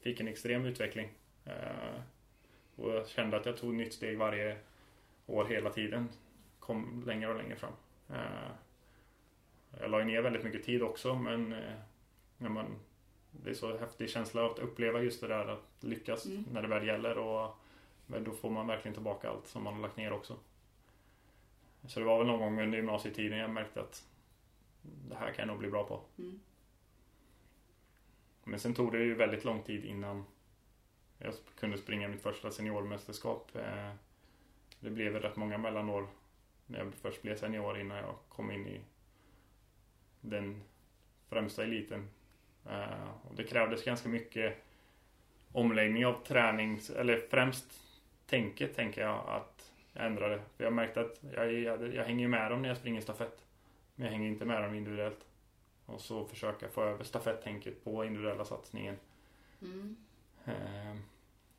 fick 0.00 0.20
en 0.20 0.28
extrem 0.28 0.64
utveckling. 0.64 1.08
Eh, 1.44 2.00
och 2.76 2.94
jag 2.94 3.08
kände 3.08 3.36
att 3.36 3.46
jag 3.46 3.56
tog 3.56 3.74
nytt 3.74 3.92
steg 3.92 4.18
varje 4.18 4.56
år 5.26 5.44
hela 5.44 5.70
tiden. 5.70 6.08
Kom 6.58 7.02
längre 7.06 7.30
och 7.30 7.36
längre 7.36 7.56
fram. 7.56 7.72
Eh, 8.10 8.50
jag 9.80 9.90
la 9.90 9.98
ner 9.98 10.22
väldigt 10.22 10.44
mycket 10.44 10.64
tid 10.64 10.82
också 10.82 11.14
men 11.14 11.52
eh, 11.52 11.74
när 12.38 12.48
man, 12.48 12.78
det 13.44 13.50
är 13.50 13.54
så 13.54 13.76
häftig 13.78 14.10
känsla 14.10 14.46
att 14.46 14.58
uppleva 14.58 15.02
just 15.02 15.20
det 15.20 15.28
där 15.28 15.46
att 15.48 15.64
lyckas 15.80 16.26
Mm. 16.26 16.44
när 16.52 16.62
det 16.62 16.68
väl 16.68 16.86
gäller 16.86 17.18
och 17.18 17.56
men 18.06 18.24
då 18.24 18.30
får 18.32 18.50
man 18.50 18.66
verkligen 18.66 18.94
tillbaka 18.94 19.30
allt 19.30 19.46
som 19.48 19.62
man 19.64 19.74
har 19.74 19.80
lagt 19.80 19.96
ner 19.96 20.12
också. 20.12 20.36
Så 21.86 22.00
det 22.00 22.06
var 22.06 22.18
väl 22.18 22.26
någon 22.26 22.38
gång 22.40 22.60
under 22.62 22.78
gymnasietiden 22.78 23.38
jag 23.38 23.50
märkte 23.50 23.80
att 23.80 24.06
det 24.82 25.14
här 25.14 25.26
kan 25.32 25.42
jag 25.42 25.48
nog 25.48 25.58
bli 25.58 25.70
bra 25.70 25.84
på. 25.84 26.00
Mm. 26.18 26.40
Men 28.44 28.60
sen 28.60 28.74
tog 28.74 28.92
det 28.92 28.98
ju 28.98 29.14
väldigt 29.14 29.44
lång 29.44 29.62
tid 29.62 29.84
innan 29.84 30.24
jag 31.18 31.34
kunde 31.60 31.78
springa 31.78 32.08
mitt 32.08 32.22
första 32.22 32.50
seniormästerskap. 32.50 33.56
Eh, 33.56 33.90
Det 34.80 34.90
blev 34.90 35.14
rätt 35.14 35.36
många 35.36 35.58
mellanår 35.58 36.08
när 36.66 36.78
jag 36.78 36.94
först 36.94 37.22
blev 37.22 37.36
senior 37.36 37.80
innan 37.80 37.96
jag 37.98 38.14
kom 38.28 38.50
in 38.50 38.66
i 38.66 38.80
den 40.20 40.62
främsta 41.28 41.62
eliten. 41.62 42.08
Eh, 42.70 43.08
Och 43.28 43.34
det 43.36 43.44
krävdes 43.44 43.84
ganska 43.84 44.08
mycket 44.08 44.64
omläggning 45.52 46.06
av 46.06 46.24
tränings, 46.26 46.90
eller 46.90 47.20
främst 47.30 47.64
tänket 48.26 48.76
tänker 48.76 49.00
jag 49.00 49.24
att 49.28 49.72
jag 49.92 50.06
ändrade. 50.06 50.40
För 50.56 50.64
jag 50.64 50.72
märkte 50.72 51.00
att 51.00 51.20
jag, 51.34 51.52
jag, 51.52 51.94
jag 51.94 52.04
hänger 52.04 52.28
med 52.28 52.50
dem 52.50 52.62
när 52.62 52.68
jag 52.68 52.78
springer 52.78 53.00
stafett. 53.00 53.44
Men 53.94 54.04
jag 54.06 54.12
hänger 54.12 54.28
inte 54.28 54.44
med 54.44 54.62
dem 54.62 54.74
individuellt. 54.74 55.24
Och 55.86 56.00
så 56.00 56.24
försöka 56.24 56.68
få 56.68 56.82
över 56.82 57.04
stafettänket 57.04 57.84
på 57.84 58.04
individuella 58.04 58.44
satsningen. 58.44 58.96
Mm. 59.62 59.96
Eh, 60.44 60.96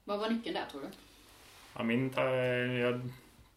Vad 0.03 0.19
var 0.19 0.29
nyckeln 0.29 0.55
där 0.55 0.65
tror 0.71 0.81
du? 0.81 0.87
Ja, 1.75 1.83
min 1.83 2.13
jag 2.79 3.01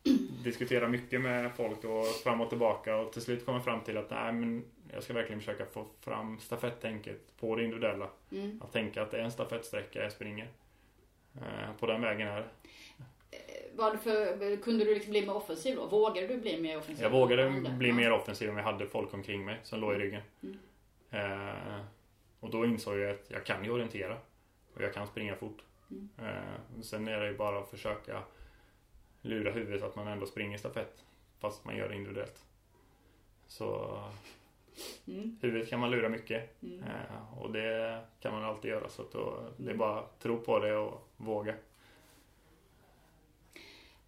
diskuterar 0.44 0.88
mycket 0.88 1.20
med 1.20 1.52
folk 1.56 1.84
och 1.84 2.06
fram 2.06 2.40
och 2.40 2.48
tillbaka 2.48 2.96
och 2.96 3.12
till 3.12 3.22
slut 3.22 3.44
kommer 3.44 3.58
jag 3.58 3.64
fram 3.64 3.80
till 3.80 3.96
att 3.96 4.10
nej, 4.10 4.32
men 4.32 4.64
jag 4.92 5.02
ska 5.02 5.12
verkligen 5.12 5.40
försöka 5.40 5.66
få 5.66 5.86
fram 6.00 6.40
stafettänket 6.40 7.36
på 7.40 7.56
det 7.56 7.64
individuella. 7.64 8.08
Mm. 8.32 8.60
Att 8.64 8.72
tänka 8.72 9.02
att 9.02 9.10
det 9.10 9.18
är 9.18 9.22
en 9.24 9.32
stafettsträcka 9.32 10.02
jag 10.02 10.12
springer. 10.12 10.48
Eh, 11.34 11.72
På 11.78 11.86
den 11.86 12.00
vägen 12.00 12.28
är 12.28 12.40
det. 12.40 12.48
Vad 13.74 14.00
för, 14.00 14.56
kunde 14.56 14.84
du 14.84 14.94
liksom 14.94 15.10
bli 15.10 15.26
mer 15.26 15.36
offensiv 15.36 15.76
då? 15.76 15.86
Vågade 15.86 16.26
du 16.26 16.36
bli 16.40 16.60
mer 16.60 16.78
offensiv? 16.78 17.02
Jag 17.04 17.10
vågade 17.10 17.50
bli 17.78 17.88
Ja. 17.88 17.94
mer 17.94 18.12
offensiv 18.12 18.50
om 18.50 18.56
jag 18.56 18.64
hade 18.64 18.86
folk 18.86 19.14
omkring 19.14 19.44
mig 19.44 19.60
som 19.62 19.80
låg 19.80 19.92
i 19.94 19.98
ryggen. 19.98 20.22
Mm. 20.42 20.58
Eh, 21.10 21.80
och 22.40 22.50
då 22.50 22.64
insåg 22.66 22.98
jag 22.98 23.10
att 23.10 23.30
jag 23.30 23.46
kan 23.46 23.64
ju 23.64 23.70
orientera. 23.70 24.16
Och 24.74 24.82
jag 24.82 24.94
kan 24.94 25.06
springa 25.06 25.36
fort. 25.36 25.62
Mm. 25.90 26.08
Eh, 26.18 26.82
sen 26.82 27.08
är 27.08 27.20
det 27.20 27.26
ju 27.26 27.36
bara 27.36 27.58
att 27.58 27.70
försöka 27.70 28.22
lura 29.22 29.50
huvudet 29.52 29.82
att 29.82 29.96
man 29.96 30.08
ändå 30.08 30.26
springer 30.26 30.58
stafett. 30.58 31.04
Fast 31.38 31.64
man 31.64 31.76
gör 31.76 31.88
det 31.88 31.94
individuellt. 31.96 32.44
Så 33.46 33.98
Mm. 35.06 35.36
huvudet 35.42 35.70
kan 35.70 35.80
man 35.80 35.90
lura 35.90 36.08
mycket. 36.08 36.62
Mm. 36.62 36.82
Eh, 36.82 37.38
och 37.38 37.52
det 37.52 38.00
kan 38.20 38.32
man 38.32 38.44
alltid 38.44 38.70
göra. 38.70 38.88
Så 38.88 39.02
att 39.02 39.12
då, 39.12 39.50
det 39.56 39.70
är 39.70 39.74
bara 39.74 39.98
att 39.98 40.20
tro 40.20 40.38
på 40.38 40.58
det 40.58 40.76
och 40.76 41.08
våga. 41.16 41.54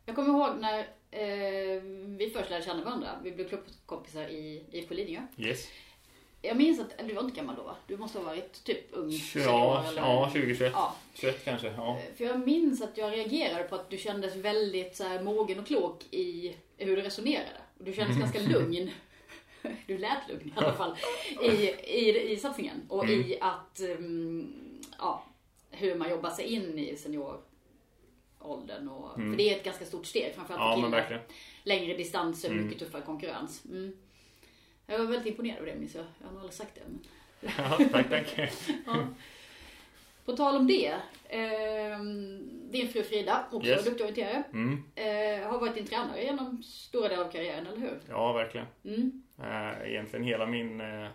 Jag 0.06 0.16
kommer 0.16 0.28
ihåg 0.28 0.50
när 0.60 0.78
eh, 1.10 1.82
vi 2.18 2.32
först 2.36 2.50
lärde 2.50 2.64
känna 2.64 2.84
varandra. 2.84 3.08
Vi 3.22 3.32
blev 3.32 3.48
klubbkompisar 3.48 4.22
i 4.22 4.64
IFK 4.70 4.94
Lidingö. 4.94 5.20
Yes. 5.36 5.68
Jag 6.42 6.56
minns 6.56 6.80
att 6.80 7.08
du 7.08 7.14
var 7.14 7.22
inte 7.22 7.36
gammal 7.36 7.56
då 7.56 7.62
va? 7.62 7.76
Du 7.86 7.96
måste 7.96 8.18
ha 8.18 8.24
varit 8.24 8.64
typ 8.64 8.84
ung 8.90 9.10
Ja, 9.34 9.84
eller? 9.88 10.02
ja 10.02 10.26
2021. 10.26 10.72
Ja, 10.74 10.96
21 11.14 11.44
kanske. 11.44 11.72
Ja. 11.76 11.98
eh, 11.98 12.16
för 12.16 12.24
jag 12.24 12.40
minns 12.46 12.82
att 12.82 12.98
jag 12.98 13.12
reagerade 13.12 13.64
på 13.64 13.74
att 13.74 13.90
du 13.90 13.98
kändes 13.98 14.36
väldigt 14.36 14.96
så 14.96 15.04
här, 15.04 15.22
mogen 15.22 15.58
och 15.58 15.66
klok 15.66 16.04
i 16.10 16.56
hur 16.76 16.96
du 16.96 17.02
resonerade. 17.02 17.60
Du 17.78 17.92
kändes 17.92 18.16
ganska 18.20 18.40
lugn. 18.40 18.90
du 19.86 19.98
lät 19.98 20.28
lugn 20.28 20.48
i 20.48 20.52
alla 20.56 20.72
fall, 20.72 20.96
i, 21.42 21.48
i, 21.48 22.32
i 22.32 22.36
satsningen. 22.36 22.82
Och 22.88 23.04
Mm. 23.04 23.20
i 23.20 23.38
att, 23.40 23.80
um, 23.98 24.52
ja, 24.98 25.24
hur 25.70 25.94
man 25.94 26.10
jobbar 26.10 26.30
sig 26.30 26.44
in 26.44 26.78
i 26.78 26.96
senioråldern. 26.96 28.88
Och, 28.88 29.18
Mm. 29.18 29.30
För 29.32 29.36
det 29.38 29.50
är 29.52 29.56
ett 29.56 29.64
ganska 29.64 29.84
stort 29.84 30.06
steg, 30.06 30.34
framförallt 30.34 30.60
Ja 30.82 30.90
för 30.90 31.06
killar. 31.08 31.22
Längre 31.62 31.96
distanser, 31.96 32.50
Mm. 32.50 32.64
mycket 32.64 32.78
tuffare 32.80 33.02
konkurrens. 33.02 33.64
Mm. 33.64 33.96
Jag 34.86 34.98
var 34.98 35.06
väldigt 35.06 35.26
imponerad 35.26 35.58
av 35.58 35.66
det 35.66 35.74
minns 35.76 35.94
jag. 35.94 36.04
Jag 36.20 36.26
har 36.26 36.32
nog 36.32 36.40
aldrig 36.40 36.54
sagt 36.54 36.74
det. 36.74 36.80
Men... 36.86 37.00
Ja, 37.58 37.78
tack, 37.92 38.08
tack. 38.10 38.38
Ja. 38.86 39.06
På 40.24 40.36
tal 40.36 40.56
om 40.56 40.66
det. 40.66 40.94
Eh, 41.28 41.98
din 42.70 42.88
fru 42.88 43.02
Frida, 43.02 43.44
också 43.52 43.68
Yes. 43.68 43.84
duktig 43.84 44.02
orienterare, 44.06 44.42
Mm. 44.52 44.84
eh, 44.94 45.48
har 45.50 45.58
varit 45.60 45.74
din 45.74 45.86
tränare 45.86 46.24
genom 46.24 46.62
stora 46.62 47.08
delar 47.08 47.24
av 47.24 47.30
karriären, 47.32 47.66
eller 47.66 47.78
hur? 47.80 48.00
Ja, 48.08 48.32
verkligen. 48.32 48.66
Mm. 48.84 49.22
Eh, 49.38 49.90
Egentligen 49.90 50.24
hela 50.24 50.46
min 50.46 50.80
eh, 50.80 51.08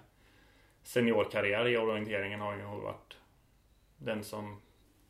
seniorkarriär 0.84 1.67
i 1.67 1.77
orienteringen 1.77 2.39
har 2.41 2.55
ju 2.58 2.62
varit 2.63 3.17
den 3.97 4.23
som 4.23 4.62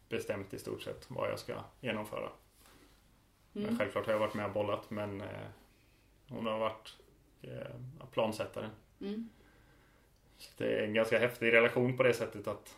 bestämt 0.09 0.53
i 0.53 0.59
stort 0.59 0.81
sett 0.81 1.05
vad 1.09 1.29
jag 1.31 1.39
ska 1.39 1.53
genomföra. 1.79 2.29
Men 3.51 3.63
Mm. 3.63 3.77
självklart 3.77 4.05
har 4.05 4.13
jag 4.13 4.19
varit 4.19 4.33
med 4.33 4.45
och 4.45 4.51
bollat 4.53 4.89
men 4.89 5.21
eh, 5.21 5.47
hon 6.29 6.45
har 6.45 6.59
varit 6.59 6.95
eh, 7.41 8.07
plansättaren. 8.11 8.69
Mm. 9.01 9.29
Så 10.37 10.51
det 10.57 10.79
är 10.79 10.83
en 10.83 10.93
ganska 10.93 11.19
häftig 11.19 11.53
relation 11.53 11.97
på 11.97 12.03
det 12.03 12.13
sättet 12.13 12.47
att 12.47 12.77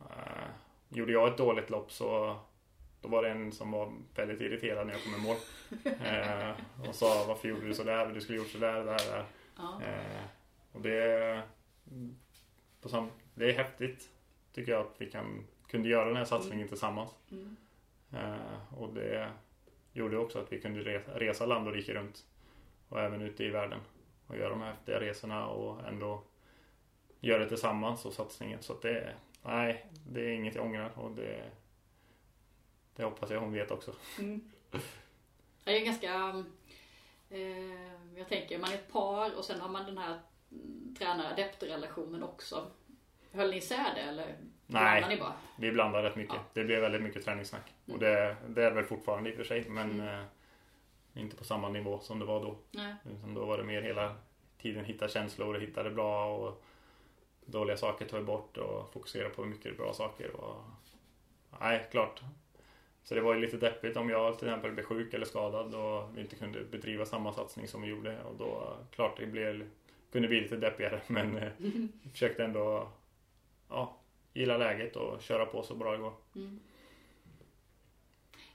eh, 0.00 0.48
gjorde 0.88 1.12
jag 1.12 1.28
ett 1.28 1.38
dåligt 1.38 1.70
lopp 1.70 1.92
så 1.92 2.36
då 3.00 3.08
var 3.08 3.22
det 3.22 3.30
en 3.30 3.52
som 3.52 3.70
var 3.70 3.92
väldigt 4.14 4.40
irriterad 4.40 4.86
när 4.86 4.94
jag 4.94 5.02
kom 5.02 5.14
i 5.14 5.26
mål. 5.26 5.36
Eh, 6.06 6.50
och 6.88 6.94
sa 6.94 7.24
varför 7.28 7.48
gjorde 7.48 7.66
du 7.66 7.74
sådär? 7.74 8.06
Du 8.06 8.20
skulle 8.20 8.38
gjort 8.38 8.48
sådär, 8.50 8.72
där, 8.84 8.84
där. 8.84 9.24
Ja. 9.56 9.82
Eh, 9.82 10.24
och 10.72 10.80
det, 10.80 11.42
på 12.80 12.88
sam, 12.88 13.10
det 13.34 13.50
är 13.50 13.52
häftigt 13.52 14.10
tycker 14.52 14.72
jag 14.72 14.80
att 14.80 14.94
vi 14.98 15.10
kan, 15.10 15.46
kunde 15.68 15.88
göra 15.88 16.04
den 16.04 16.16
här 16.16 16.24
satsningen 16.24 16.68
tillsammans. 16.68 17.10
Mm. 17.30 17.56
Eh, 18.12 18.74
och 18.78 18.94
det 18.94 19.30
gjorde 19.92 20.18
också 20.18 20.38
att 20.38 20.52
vi 20.52 20.60
kunde 20.60 20.80
resa, 20.80 21.18
resa 21.18 21.46
land 21.46 21.68
och 21.68 21.74
rike 21.74 21.94
runt 21.94 22.24
och 22.88 23.00
även 23.00 23.22
ute 23.22 23.44
i 23.44 23.50
världen 23.50 23.80
och 24.26 24.36
göra 24.36 24.50
de 24.50 24.60
här 24.60 24.70
häftiga 24.70 25.00
resorna 25.00 25.46
och 25.46 25.88
ändå 25.88 26.22
göra 27.20 27.38
det 27.42 27.48
tillsammans 27.48 28.04
och 28.04 28.12
satsningen. 28.12 28.62
Så 28.62 28.72
att 28.72 28.82
det, 28.82 29.14
nej, 29.42 29.86
det 30.08 30.20
är 30.20 30.30
inget 30.30 30.54
jag 30.54 30.64
ångrar 30.64 30.98
och 30.98 31.10
det, 31.10 31.50
det 32.96 33.04
hoppas 33.04 33.30
jag 33.30 33.40
hon 33.40 33.52
vet 33.52 33.70
också. 33.70 33.94
Mm. 34.18 34.52
Det 35.64 35.76
är 35.76 35.84
ganska, 35.84 36.44
eh, 37.32 38.18
jag 38.18 38.28
tänker 38.28 38.58
man 38.58 38.70
är 38.70 38.74
ett 38.74 38.92
par 38.92 39.36
och 39.36 39.44
sen 39.44 39.60
har 39.60 39.68
man 39.68 39.86
den 39.86 39.98
här 39.98 40.20
mm, 40.52 40.94
tränare-adept-relationen 40.98 42.22
också. 42.22 42.66
Höll 43.32 43.50
ni 43.50 43.56
isär 43.56 43.94
det 43.94 44.00
eller 44.00 44.26
Nej. 44.26 44.36
blandade 44.66 45.08
ni 45.14 45.20
bara? 45.20 45.32
Vi 45.58 45.72
blandar 45.72 46.02
rätt 46.02 46.16
mycket. 46.16 46.34
Ja. 46.34 46.44
Det 46.52 46.64
blev 46.64 46.80
väldigt 46.80 47.02
mycket 47.02 47.24
träningssnack. 47.24 47.72
Mm. 47.86 47.94
Och 47.94 48.00
det, 48.00 48.36
det 48.48 48.64
är 48.64 48.70
väl 48.70 48.84
fortfarande 48.84 49.30
i 49.30 49.32
och 49.32 49.36
för 49.36 49.44
sig 49.44 49.68
men 49.68 49.90
Mm. 50.00 50.20
eh, 50.20 50.24
inte 51.14 51.36
på 51.36 51.44
samma 51.44 51.68
nivå 51.68 51.98
som 52.00 52.18
det 52.18 52.24
var 52.24 52.40
då. 52.40 52.56
Nej. 52.70 52.94
Utan 53.04 53.34
då 53.34 53.44
var 53.44 53.58
det 53.58 53.64
mer 53.64 53.82
hela 53.82 54.14
tiden 54.58 54.84
hitta 54.84 55.08
känslor 55.08 55.54
och 55.54 55.62
hitta 55.62 55.82
det 55.82 55.90
bra 55.90 56.36
och 56.36 56.62
dåliga 57.44 57.76
saker 57.76 58.06
tar 58.06 58.18
vi 58.18 58.24
bort 58.24 58.56
och 58.56 58.92
fokusera 58.92 59.28
på 59.30 59.44
mycket 59.44 59.76
bra 59.76 59.92
saker. 59.92 60.36
Och... 60.36 60.64
Nej, 61.60 61.88
klart. 61.90 62.20
Så 63.04 63.14
det 63.14 63.20
var 63.20 63.34
ju 63.34 63.40
lite 63.40 63.56
deppigt 63.56 63.96
om 63.96 64.10
jag 64.10 64.38
till 64.38 64.48
exempel 64.48 64.72
blev 64.72 64.84
sjuk 64.84 65.14
eller 65.14 65.26
skadad 65.26 65.74
och 65.74 66.16
vi 66.16 66.20
inte 66.20 66.36
kunde 66.36 66.64
bedriva 66.64 67.06
samma 67.06 67.32
satsning 67.32 67.68
som 67.68 67.82
vi 67.82 67.88
gjorde 67.88 68.22
och 68.22 68.34
då 68.36 68.76
klart 68.90 69.16
det 69.18 69.26
blev, 69.26 69.68
kunde 70.12 70.28
bli 70.28 70.40
lite 70.40 70.56
deppigare 70.56 71.00
men 71.06 71.40
vi 71.58 71.88
försökte 72.12 72.44
ändå 72.44 72.88
ja, 73.68 73.96
gilla 74.34 74.56
läget 74.58 74.96
och 74.96 75.22
köra 75.22 75.46
på 75.46 75.62
så 75.62 75.74
bra 75.74 75.92
det 75.92 75.98
går. 75.98 76.12
Mm. 76.34 76.60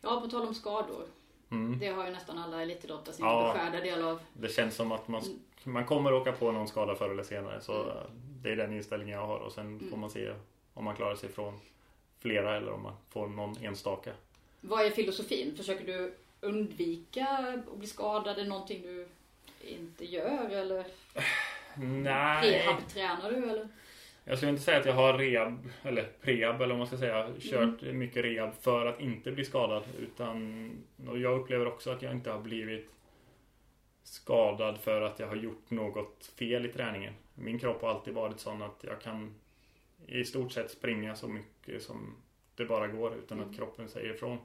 Ja, 0.02 0.22
på 0.22 0.28
tal 0.28 0.48
om 0.48 0.54
skador. 0.56 1.04
Mm. 1.52 1.80
Det 1.80 1.88
har 1.88 2.06
ju 2.06 2.12
nästan 2.12 2.38
alla 2.38 2.62
elitidrottare 2.62 3.16
sin 3.16 3.26
Ja. 3.26 3.54
beskärda 3.54 3.80
del 3.84 4.04
av. 4.04 4.20
Det 4.34 4.50
känns 4.50 4.76
som 4.76 4.92
att 4.92 5.08
man, 5.08 5.22
Mm. 5.24 5.40
man 5.64 5.86
kommer 5.86 6.14
åka 6.14 6.32
på 6.32 6.52
någon 6.52 6.68
skada 6.68 6.96
förr 6.96 7.10
eller 7.10 7.24
senare. 7.24 7.62
Så 7.62 7.94
det 8.42 8.52
är 8.52 8.56
den 8.56 8.74
inställningen 8.74 9.20
jag 9.20 9.28
har 9.28 9.40
och 9.40 9.52
sen 9.52 9.66
Mm. 9.68 9.90
får 9.90 9.98
man 9.98 10.10
se 10.10 10.34
om 10.74 10.84
man 10.86 10.96
klarar 10.96 11.16
sig 11.16 11.30
från 11.30 11.60
flera 12.20 12.58
eller 12.58 12.72
om 12.72 12.82
man 12.84 12.94
får 13.10 13.28
någon 13.28 13.58
enstaka. 13.58 14.12
Vad 14.62 14.86
är 14.86 14.90
filosofin? 14.90 15.58
Försöker 15.58 15.86
du 15.86 16.14
undvika 16.42 17.28
att 17.68 17.78
bli 17.78 17.88
skadad? 17.88 18.38
Är 18.40 18.44
det 18.44 18.50
någonting 18.50 18.82
du 18.82 19.08
inte 19.62 20.06
gör 20.06 20.50
eller 20.50 20.86
Nej, 21.78 22.52
rehab-tränar 22.52 23.32
du 23.32 23.50
eller? 23.50 23.68
jag 24.24 24.38
skulle 24.38 24.52
inte 24.52 24.64
säga 24.64 24.80
att 24.80 24.86
jag 24.86 24.94
har 24.94 25.18
rehab, 25.18 25.70
eller 25.84 26.04
prehab 26.22 26.62
eller 26.62 26.72
om 26.74 26.78
man 26.78 26.88
ska 26.88 26.98
säga, 26.98 27.30
kört 27.40 27.82
Mm. 27.82 27.98
mycket 28.00 28.24
rehab 28.26 28.54
för 28.62 28.86
att 28.86 29.02
inte 29.02 29.32
bli 29.32 29.46
skadad. 29.46 29.84
Utan 30.00 30.70
och 31.08 31.20
jag 31.20 31.40
upplever 31.40 31.68
också 31.68 31.92
att 31.92 32.02
jag 32.02 32.12
inte 32.12 32.32
har 32.32 32.40
blivit 32.40 32.90
skadad 34.04 34.78
för 34.80 35.02
att 35.02 35.20
jag 35.20 35.28
har 35.28 35.36
gjort 35.36 35.70
något 35.70 36.32
fel 36.40 36.66
i 36.66 36.70
träningen. 36.70 37.14
Min 37.36 37.60
kropp 37.60 37.82
har 37.82 37.90
alltid 37.90 38.14
varit 38.14 38.40
sån 38.40 38.62
att 38.62 38.84
jag 38.84 39.02
kan 39.02 39.36
i 40.08 40.24
stort 40.26 40.52
sett 40.52 40.72
springa 40.72 41.16
så 41.16 41.28
mycket 41.28 41.84
som 41.84 42.16
det 42.58 42.66
bara 42.66 42.88
går 42.88 43.14
utan 43.16 43.38
Mm. 43.38 43.50
att 43.50 43.56
kroppen 43.56 43.90
säger 43.90 44.14
ifrån. 44.14 44.38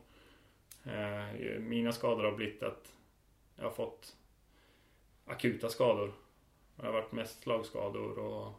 Eh, 0.85 1.59
Mina 1.61 1.93
skador 1.93 2.25
har 2.25 2.33
blivit 2.33 2.63
att 2.63 2.93
jag 3.57 3.65
har 3.65 3.71
fått 3.71 4.17
akuta 5.27 5.69
skador. 5.69 6.13
Det 6.77 6.87
har 6.87 6.93
varit 6.93 7.13
mest 7.13 7.43
slagskador 7.43 8.19
och 8.19 8.53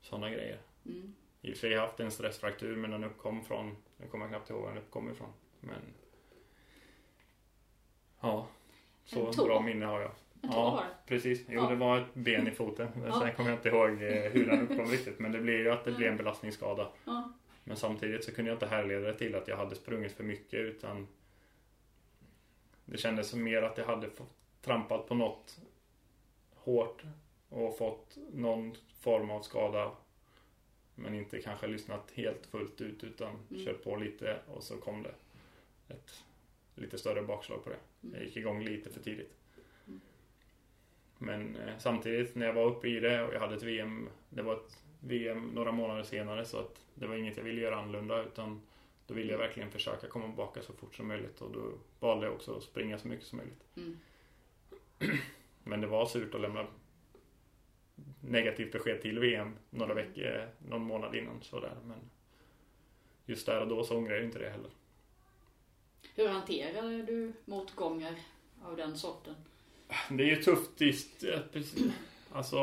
sådana 0.00 0.30
grejer. 0.30 0.58
Mm. 0.86 1.14
I 1.42 1.48
och 1.52 1.56
för 1.56 1.60
sig 1.60 1.70
har 1.70 1.76
jag 1.76 1.86
haft 1.86 2.00
en 2.00 2.10
stressfraktur 2.10 2.76
men 2.76 2.90
den 2.90 3.04
uppkom 3.04 3.44
från, 3.44 3.76
jag 3.96 4.10
kommer 4.10 4.28
knappt 4.28 4.50
ihåg 4.50 4.60
var 4.62 4.68
den 4.68 4.78
uppkom 4.78 5.10
ifrån. 5.10 5.28
Men 5.60 5.80
Ja, 8.20 8.46
så 9.04 9.44
bra 9.44 9.60
minne 9.60 9.86
har 9.86 10.00
jag. 10.00 10.10
En 10.42 10.50
tå 10.50 10.56
Ja, 10.56 10.84
precis. 11.06 11.44
Jo, 11.48 11.60
Ja. 11.62 11.68
det 11.68 11.76
var 11.76 11.98
ett 12.00 12.14
ben 12.14 12.48
i 12.48 12.50
foten. 12.50 12.88
Ja. 13.06 13.20
Sen 13.20 13.32
kommer 13.34 13.50
jag 13.50 13.58
inte 13.58 13.68
ihåg 13.68 13.88
eh, 14.02 14.32
hur 14.32 14.46
den 14.46 14.60
uppkom 14.68 14.86
riktigt. 14.86 15.18
Men 15.18 15.32
det 15.32 15.40
blev 15.40 15.58
ju 15.60 15.70
att 15.70 15.84
det 15.84 15.92
blev 15.92 16.10
en 16.10 16.16
belastningsskada. 16.16 16.88
Ja. 17.04 17.32
Men 17.64 17.76
samtidigt 17.76 18.24
så 18.24 18.32
kunde 18.34 18.50
jag 18.50 18.56
inte 18.56 18.66
härleda 18.66 19.06
det 19.06 19.18
till 19.18 19.34
att 19.34 19.48
jag 19.48 19.56
hade 19.56 19.74
sprungit 19.74 20.12
för 20.12 20.24
mycket 20.24 20.60
utan 20.60 21.06
det 22.84 22.98
kändes 22.98 23.28
som 23.28 23.42
mer 23.42 23.62
att 23.62 23.78
jag 23.78 23.84
hade 23.84 24.10
trampat 24.60 25.08
på 25.08 25.14
något 25.14 25.60
hårt 26.54 27.02
och 27.48 27.78
fått 27.78 28.16
någon 28.32 28.76
form 29.00 29.30
av 29.30 29.42
skada 29.42 29.92
men 30.94 31.14
inte 31.14 31.42
kanske 31.42 31.66
lyssnat 31.66 32.10
helt 32.14 32.46
fullt 32.46 32.80
ut 32.80 33.04
utan 33.04 33.38
Mm. 33.50 33.64
kört 33.64 33.84
på 33.84 33.96
lite 33.96 34.38
och 34.46 34.62
så 34.62 34.76
kom 34.76 35.02
det 35.02 35.14
ett 35.88 36.24
lite 36.74 36.98
större 36.98 37.22
bakslag 37.22 37.64
på 37.64 37.70
det. 37.70 37.78
Mm. 38.02 38.14
Jag 38.14 38.24
gick 38.24 38.36
igång 38.36 38.64
lite 38.64 38.90
för 38.90 39.00
tidigt. 39.00 39.34
Mm. 39.86 40.00
Men 41.18 41.56
eh, 41.56 41.78
samtidigt 41.78 42.34
när 42.34 42.46
jag 42.46 42.54
var 42.54 42.64
uppe 42.64 42.88
i 42.88 43.00
det 43.00 43.22
och 43.22 43.34
jag 43.34 43.40
hade 43.40 43.54
ett 43.54 43.62
VM, 43.62 44.08
det 44.28 44.42
var 44.42 44.54
ett 44.54 44.83
VM 45.06 45.50
några 45.54 45.72
månader 45.72 46.02
senare 46.02 46.44
så 46.44 46.58
att 46.58 46.80
det 46.94 47.06
var 47.06 47.16
inget 47.16 47.36
jag 47.36 47.44
ville 47.44 47.60
göra 47.60 47.76
annorlunda 47.76 48.22
utan 48.22 48.60
då 49.06 49.14
ville 49.14 49.32
jag 49.32 49.38
verkligen 49.38 49.70
försöka 49.70 50.06
komma 50.08 50.26
tillbaka 50.26 50.62
så 50.62 50.72
fort 50.72 50.94
som 50.94 51.08
möjligt 51.08 51.40
och 51.40 51.50
då 51.52 51.72
valde 52.00 52.26
jag 52.26 52.34
också 52.34 52.56
att 52.56 52.62
springa 52.62 52.98
så 52.98 53.08
mycket 53.08 53.26
som 53.26 53.36
möjligt. 53.38 53.64
Mm. 53.76 53.98
Men 55.64 55.80
det 55.80 55.86
var 55.86 56.06
surt 56.06 56.34
att 56.34 56.40
lämna 56.40 56.66
negativt 58.20 58.72
besked 58.72 59.02
till 59.02 59.18
VM 59.18 59.56
några 59.70 59.92
Mm. 59.92 60.06
veckor, 60.06 60.48
någon 60.68 60.82
månad 60.82 61.14
innan 61.14 61.42
sådär. 61.42 61.76
Men 61.84 61.98
just 63.26 63.46
där 63.46 63.60
och 63.60 63.68
då 63.68 63.84
så 63.84 63.96
ångrar 63.96 64.14
jag 64.14 64.24
inte 64.24 64.38
det 64.38 64.50
heller. 64.50 64.70
Hur 66.14 66.28
hanterar 66.28 67.06
du 67.06 67.32
motgångar 67.44 68.14
av 68.64 68.76
den 68.76 68.98
sorten? 68.98 69.34
Det 70.10 70.22
är 70.22 70.28
ju 70.28 70.36
tufft 70.42 70.80
just, 70.80 71.24
eh, 71.24 71.40
precis. 71.52 71.92
Alltså, 72.32 72.58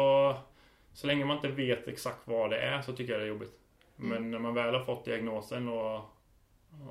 så 0.94 1.08
länge 1.08 1.26
man 1.26 1.36
inte 1.36 1.48
vet 1.52 1.88
exakt 1.88 2.28
vad 2.28 2.50
det 2.50 2.58
är 2.62 2.82
så 2.82 2.94
tycker 2.94 3.12
jag 3.14 3.22
det 3.22 3.26
är 3.26 3.30
jobbigt. 3.30 3.60
Men 3.96 4.12
Mm. 4.18 4.32
när 4.32 4.40
man 4.40 4.54
väl 4.54 4.74
har 4.76 4.84
fått 4.86 5.06
diagnosen 5.06 5.68
och, 5.68 6.02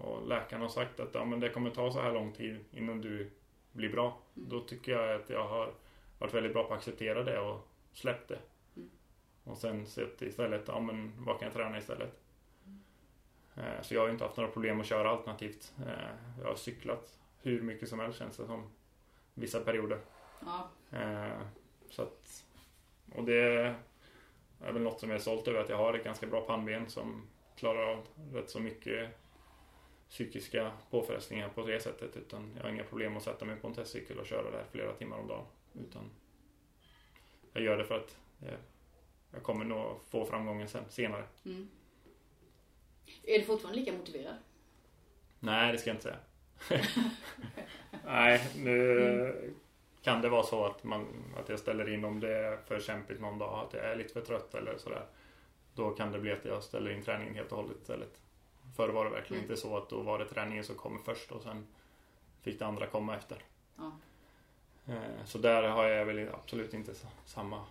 och 0.02 0.28
läkaren 0.28 0.62
har 0.62 0.68
sagt 0.68 1.00
att 1.00 1.14
ja, 1.14 1.24
men 1.24 1.40
det 1.40 1.48
kommer 1.48 1.70
ta 1.70 1.92
så 1.92 2.00
här 2.00 2.12
lång 2.12 2.32
tid 2.32 2.64
innan 2.72 3.00
du 3.00 3.30
blir 3.72 3.88
bra. 3.92 4.18
Mm. 4.36 4.48
Då 4.48 4.60
tycker 4.60 4.92
jag 4.92 5.20
att 5.20 5.30
jag 5.30 5.48
har 5.48 5.72
varit 6.18 6.34
väldigt 6.34 6.52
bra 6.52 6.64
på 6.64 6.72
att 6.72 6.78
acceptera 6.78 7.22
det 7.22 7.38
och 7.40 7.68
släppt 7.92 8.28
det. 8.28 8.38
Mm. 8.76 8.90
Och 9.44 9.58
sen 9.58 9.86
sett 9.86 10.22
istället, 10.22 10.64
ja 10.66 10.80
men 10.80 11.12
vad 11.24 11.38
kan 11.38 11.46
jag 11.46 11.54
träna 11.54 11.78
istället? 11.78 12.20
Mm. 12.66 12.80
Eh, 13.56 13.82
Så 13.82 13.94
jag 13.94 14.00
har 14.00 14.08
inte 14.10 14.24
haft 14.24 14.36
några 14.36 14.50
problem 14.50 14.80
att 14.80 14.86
köra 14.86 15.10
alternativt. 15.10 15.72
Eh, 15.86 16.40
Jag 16.40 16.46
har 16.48 16.54
cyklat 16.54 17.18
hur 17.42 17.62
mycket 17.62 17.88
som 17.88 18.00
helst 18.00 18.18
känns 18.18 18.36
det 18.36 18.46
som. 18.46 18.70
Vissa 19.34 19.60
perioder. 19.60 19.98
Ja. 20.40 20.68
Eh, 20.98 21.40
Så 21.90 22.02
att, 22.02 22.44
och 23.14 23.24
det 23.24 23.74
är 24.64 24.72
väl 24.72 24.82
något 24.82 25.00
som 25.00 25.10
jag 25.10 25.16
är 25.16 25.20
stolt 25.20 25.48
över 25.48 25.60
att 25.60 25.68
jag 25.68 25.76
har 25.76 25.94
ett 25.94 26.04
ganska 26.04 26.26
bra 26.26 26.40
pannben 26.40 26.90
som 26.90 27.28
klarar 27.56 27.92
av 27.92 28.06
rätt 28.32 28.50
så 28.50 28.60
mycket 28.60 29.08
psykiska 30.08 30.72
påfrestningar 30.90 31.48
på 31.48 31.66
det 31.66 31.80
sättet 31.80 32.16
utan 32.16 32.52
jag 32.56 32.62
har 32.62 32.70
inga 32.70 32.84
problem 32.84 33.16
att 33.16 33.22
sätta 33.22 33.44
mig 33.44 33.56
på 33.56 33.66
en 33.68 33.74
testcykel 33.74 34.18
och 34.18 34.26
köra 34.26 34.50
där 34.50 34.64
flera 34.70 34.92
timmar 34.92 35.18
om 35.18 35.28
dagen. 35.28 35.44
Utan 35.88 36.10
jag 37.52 37.62
gör 37.62 37.78
det 37.78 37.84
för 37.84 37.96
att 37.96 38.16
jag, 38.38 38.54
jag 39.32 39.42
kommer 39.42 39.64
nog 39.64 40.00
få 40.08 40.24
framgången 40.24 40.68
sen, 40.68 40.84
senare. 40.88 41.24
Mm. 41.44 41.70
Är 43.22 43.38
du 43.38 43.44
fortfarande 43.44 43.80
lika 43.80 43.92
motiverad? 43.92 44.36
Nej, 45.40 45.72
det 45.72 45.78
ska 45.78 45.90
jag 45.90 45.94
inte 45.94 46.02
säga. 46.02 46.18
Nej, 48.04 48.50
nu 48.56 49.00
Mm. 49.00 49.54
Kan 50.02 50.20
det 50.22 50.28
vara 50.28 50.42
så 50.42 50.64
att, 50.66 50.84
man, 50.84 51.06
att 51.36 51.48
jag 51.48 51.58
ställer 51.58 51.92
in 51.94 52.04
om 52.04 52.20
det 52.20 52.36
är 52.36 52.56
för 52.56 52.80
kämpigt 52.80 53.20
någon 53.20 53.38
dag, 53.38 53.64
att 53.66 53.74
jag 53.74 53.84
är 53.84 53.96
lite 53.96 54.12
för 54.12 54.20
trött 54.20 54.54
eller 54.54 54.78
sådär. 54.78 55.06
Då 55.74 55.90
kan 55.90 56.12
det 56.12 56.18
bli 56.18 56.32
att 56.32 56.44
jag 56.44 56.62
ställer 56.62 56.90
in 56.90 57.02
träningen 57.02 57.34
helt 57.34 57.52
och 57.52 57.58
hållet 57.58 57.76
istället. 57.80 58.18
Förr 58.76 58.88
var 58.88 59.04
det 59.04 59.10
verkligen 59.10 59.40
Mm. 59.42 59.50
inte 59.50 59.62
så 59.62 59.76
att 59.76 59.88
då 59.88 60.00
var 60.02 60.18
det 60.18 60.24
träningen 60.24 60.64
som 60.64 60.74
kommer 60.74 60.98
först 60.98 61.32
och 61.32 61.42
sen 61.42 61.66
fick 62.42 62.58
det 62.58 62.66
andra 62.66 62.86
komma 62.86 63.16
efter. 63.16 63.38
Ja. 63.76 63.92
Eh, 64.86 65.24
Så 65.24 65.38
där 65.38 65.62
har 65.62 65.84
jag 65.88 66.06
väl 66.06 66.28
absolut 66.34 66.74
inte 66.74 66.92
samma... 67.26 67.64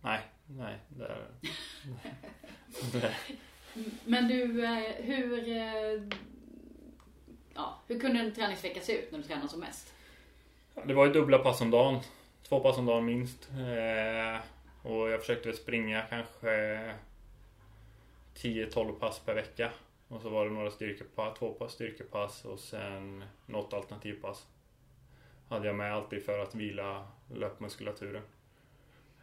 Nej, 0.00 0.20
nej. 0.46 0.78
Där... 0.88 1.26
Men 4.04 4.28
du, 4.28 4.64
eh, 4.64 4.92
hur, 5.04 5.48
eh, 5.48 6.02
ja, 7.54 7.80
hur 7.86 8.00
kunde 8.00 8.20
en 8.20 8.34
träningsvecka 8.34 8.80
se 8.80 8.98
ut 9.02 9.12
när 9.12 9.18
du 9.18 9.24
tränade 9.24 9.48
som 9.48 9.60
mest? 9.60 9.92
Det 10.84 10.94
var 10.94 11.06
ju 11.06 11.12
dubbla 11.12 11.38
pass 11.38 11.60
om 11.60 11.70
dagen. 11.70 12.00
Två 12.48 12.60
pass 12.60 12.78
om 12.78 12.86
dagen 12.86 13.04
minst. 13.04 13.50
Eh, 13.50 14.40
och 14.82 15.10
jag 15.10 15.20
försökte 15.20 15.52
springa 15.52 16.02
kanske 16.02 16.94
10-12 18.34 18.92
pass 18.92 19.20
per 19.24 19.34
vecka. 19.34 19.70
Och 20.08 20.20
så 20.20 20.28
var 20.28 20.44
det 20.44 20.50
några 20.50 20.70
styrkepass, 20.70 21.38
två 21.38 21.52
pass 21.52 21.72
styrkepass 21.72 22.44
och 22.44 22.58
sen 22.58 23.24
något 23.46 23.72
alternativpass. 23.72 24.46
Hade 25.48 25.66
jag 25.66 25.76
med 25.76 25.94
alltid 25.94 26.24
för 26.24 26.38
att 26.38 26.54
vila 26.54 27.08
löpmuskulaturen. 27.34 28.22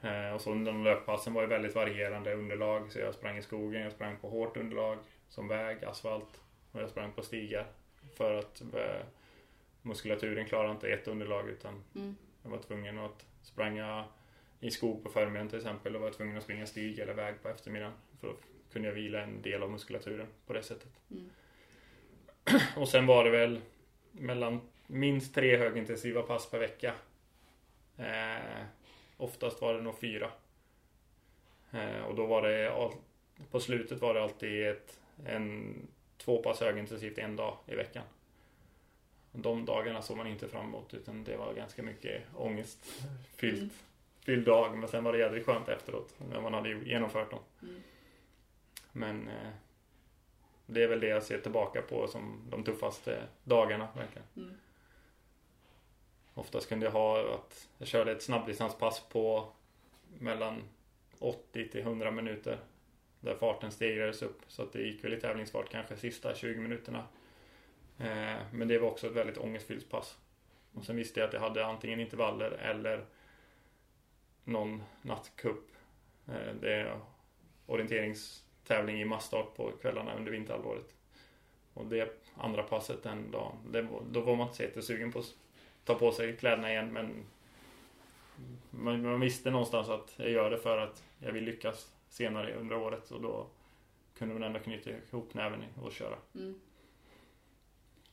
Eh, 0.02 0.34
och 0.34 0.42
så 0.42 0.52
under 0.52 0.72
de 0.72 0.84
löppassen 0.84 1.34
var 1.34 1.42
det 1.42 1.48
väldigt 1.48 1.76
varierande 1.76 2.34
underlag. 2.34 2.92
Så 2.92 3.00
jag 3.00 3.14
sprang 3.14 3.38
i 3.38 3.42
skogen, 3.42 3.82
jag 3.82 3.92
sprang 3.92 4.18
på 4.18 4.30
hårt 4.30 4.58
underlag 4.58 4.98
som 5.30 5.48
väg, 5.48 5.86
asfalt. 5.86 6.42
Och 6.72 6.82
jag 6.82 6.90
sprang 6.90 7.12
på 7.12 7.22
stigar. 7.22 7.68
För 8.18 8.40
att 8.40 8.62
eh, 8.62 9.06
muskulaturen 9.84 10.46
klarar 10.46 10.72
inte 10.72 10.90
ett 10.90 11.08
underlag 11.08 11.50
utan 11.50 11.84
Mm. 11.96 12.16
jag 12.44 12.50
var 12.50 12.58
tvungen 12.58 13.00
att 13.00 13.26
spränga 13.42 14.06
i 14.60 14.72
skog 14.72 15.04
på 15.04 15.10
förmiddagen 15.10 15.50
till 15.50 15.58
exempel 15.58 15.96
och 15.96 16.02
var 16.02 16.12
tvungen 16.12 16.38
att 16.38 16.44
springa 16.44 16.66
stig 16.66 17.00
eller 17.00 17.14
väg 17.14 17.36
på 17.42 17.50
eftermiddagen. 17.50 17.94
För 18.20 18.28
då 18.28 18.36
kunde 18.74 18.88
jag 18.88 18.96
vila 18.96 19.22
en 19.22 19.42
del 19.42 19.64
av 19.64 19.72
muskulaturen 19.72 20.28
på 20.46 20.54
det 20.54 20.64
sättet. 20.64 20.92
Mm. 21.12 21.30
Och 22.78 22.90
sen 22.90 23.06
var 23.06 23.24
det 23.24 23.30
väl 23.30 23.62
mellan 24.12 24.62
minst 24.88 25.36
tre 25.36 25.58
högintensiva 25.58 26.22
pass 26.22 26.50
per 26.52 26.60
vecka. 26.60 26.94
Eh, 27.98 28.66
oftast 29.18 29.62
var 29.62 29.74
det 29.74 29.82
nog 29.82 30.00
fyra. 30.00 30.32
Eh, 31.72 32.02
och 32.02 32.16
då 32.16 32.26
var 32.26 32.42
det 32.42 32.74
all, 32.74 32.92
på 33.52 33.60
slutet 33.60 34.02
var 34.02 34.14
det 34.14 34.24
alltid 34.24 34.68
ett, 34.68 35.00
en, 35.26 35.76
två 36.18 36.44
pass 36.44 36.60
högintensivt 36.60 37.18
en 37.18 37.36
dag 37.36 37.58
i 37.68 37.76
veckan. 37.76 38.04
De 39.34 39.66
dagarna 39.66 40.02
såg 40.02 40.18
man 40.18 40.28
inte 40.28 40.48
fram 40.48 40.66
emot 40.66 40.94
utan 40.94 41.24
det 41.24 41.38
var 41.38 41.54
ganska 41.54 41.84
mycket 41.84 42.24
ångestfyllt 42.36 43.58
Mm. 43.60 43.70
fylld 44.20 44.46
dag. 44.46 44.78
Men 44.78 44.90
sen 44.90 45.04
var 45.04 45.14
det 45.14 45.20
jävligt 45.20 45.46
skönt 45.46 45.70
efteråt 45.70 46.16
när 46.30 46.42
man 46.42 46.54
hade 46.54 46.70
genomfört 46.70 47.32
dem. 47.32 47.40
Mm. 47.62 47.82
Men 48.92 49.28
eh, 49.28 49.50
det 50.66 50.84
är 50.84 50.88
väl 50.88 51.00
det 51.00 51.08
jag 51.08 51.24
ser 51.24 51.40
tillbaka 51.40 51.82
på 51.82 52.08
som 52.08 52.42
de 52.50 52.64
tuffaste 52.64 53.24
dagarna 53.44 53.88
verkligen. 53.96 54.28
Mm. 54.36 54.58
Oftast 56.34 56.70
kunde 56.70 56.86
jag 56.86 56.92
ha 56.94 57.34
att 57.34 57.68
jag 57.78 57.88
körde 57.88 58.12
ett 58.12 58.24
snabbdistanspass 58.24 59.04
på 59.10 59.52
mellan 60.20 60.62
80 61.20 61.70
till 61.70 61.82
100 61.82 62.12
minuter. 62.12 62.60
Där 63.20 63.36
farten 63.36 63.72
stegrades 63.72 64.22
upp 64.22 64.42
så 64.48 64.64
att 64.64 64.74
det 64.74 64.82
gick 64.82 65.04
väl 65.04 65.14
i 65.14 65.20
tävlingsfart 65.20 65.70
kanske 65.70 65.98
sista 65.98 66.36
20 66.36 66.60
minuterna. 66.60 67.08
Eh, 68.00 68.42
men 68.52 68.68
det 68.68 68.80
var 68.80 68.88
också 68.92 69.08
ett 69.08 69.14
väldigt 69.14 69.38
ångestfyllt 69.38 69.90
pass. 69.90 70.18
Och 70.74 70.86
sen 70.86 70.96
visste 70.96 71.20
jag 71.20 71.28
att 71.28 71.34
jag 71.34 71.42
hade 71.42 71.66
antingen 71.66 72.00
intervaller 72.00 72.52
eller 72.52 73.06
någon 74.44 74.84
nattcup. 75.02 75.64
Eh, 76.28 76.54
det 76.62 76.74
är 76.74 77.00
orienteringstävling 77.66 79.02
i 79.02 79.06
massstart 79.06 79.56
på 79.56 79.72
kvällarna 79.82 80.16
under 80.16 80.32
vinterhalvåret. 80.32 80.94
Och 81.74 81.86
det 81.86 82.22
andra 82.38 82.64
passet 82.64 83.04
den 83.04 83.32
dagen, 83.32 83.58
det, 83.72 83.82
var- 83.82 84.02
då 84.12 84.22
var 84.22 84.36
man 84.36 84.46
inte 84.48 84.58
så 84.58 84.64
jättesugen 84.64 85.12
på 85.12 85.20
att 85.20 85.34
ta 85.86 85.96
på 85.96 86.12
sig 86.12 86.38
kläderna 86.38 86.72
igen 86.72 86.94
men 86.94 87.26
man, 88.70 89.02
man 89.02 89.20
visste 89.20 89.52
någonstans 89.52 89.90
att 89.90 90.14
jag 90.18 90.30
gör 90.30 90.50
det 90.52 90.58
för 90.58 90.78
att 90.78 91.04
jag 91.20 91.32
vill 91.32 91.44
lyckas 91.44 91.92
senare 92.10 92.54
under 92.56 92.76
året 92.76 93.12
och 93.12 93.22
då 93.22 93.48
kunde 94.18 94.34
man 94.34 94.44
ändå 94.44 94.60
knyta 94.60 94.90
ihop 94.90 95.34
näven 95.34 95.64
och 95.82 95.92
köra. 95.92 96.16
Mm. 96.36 96.60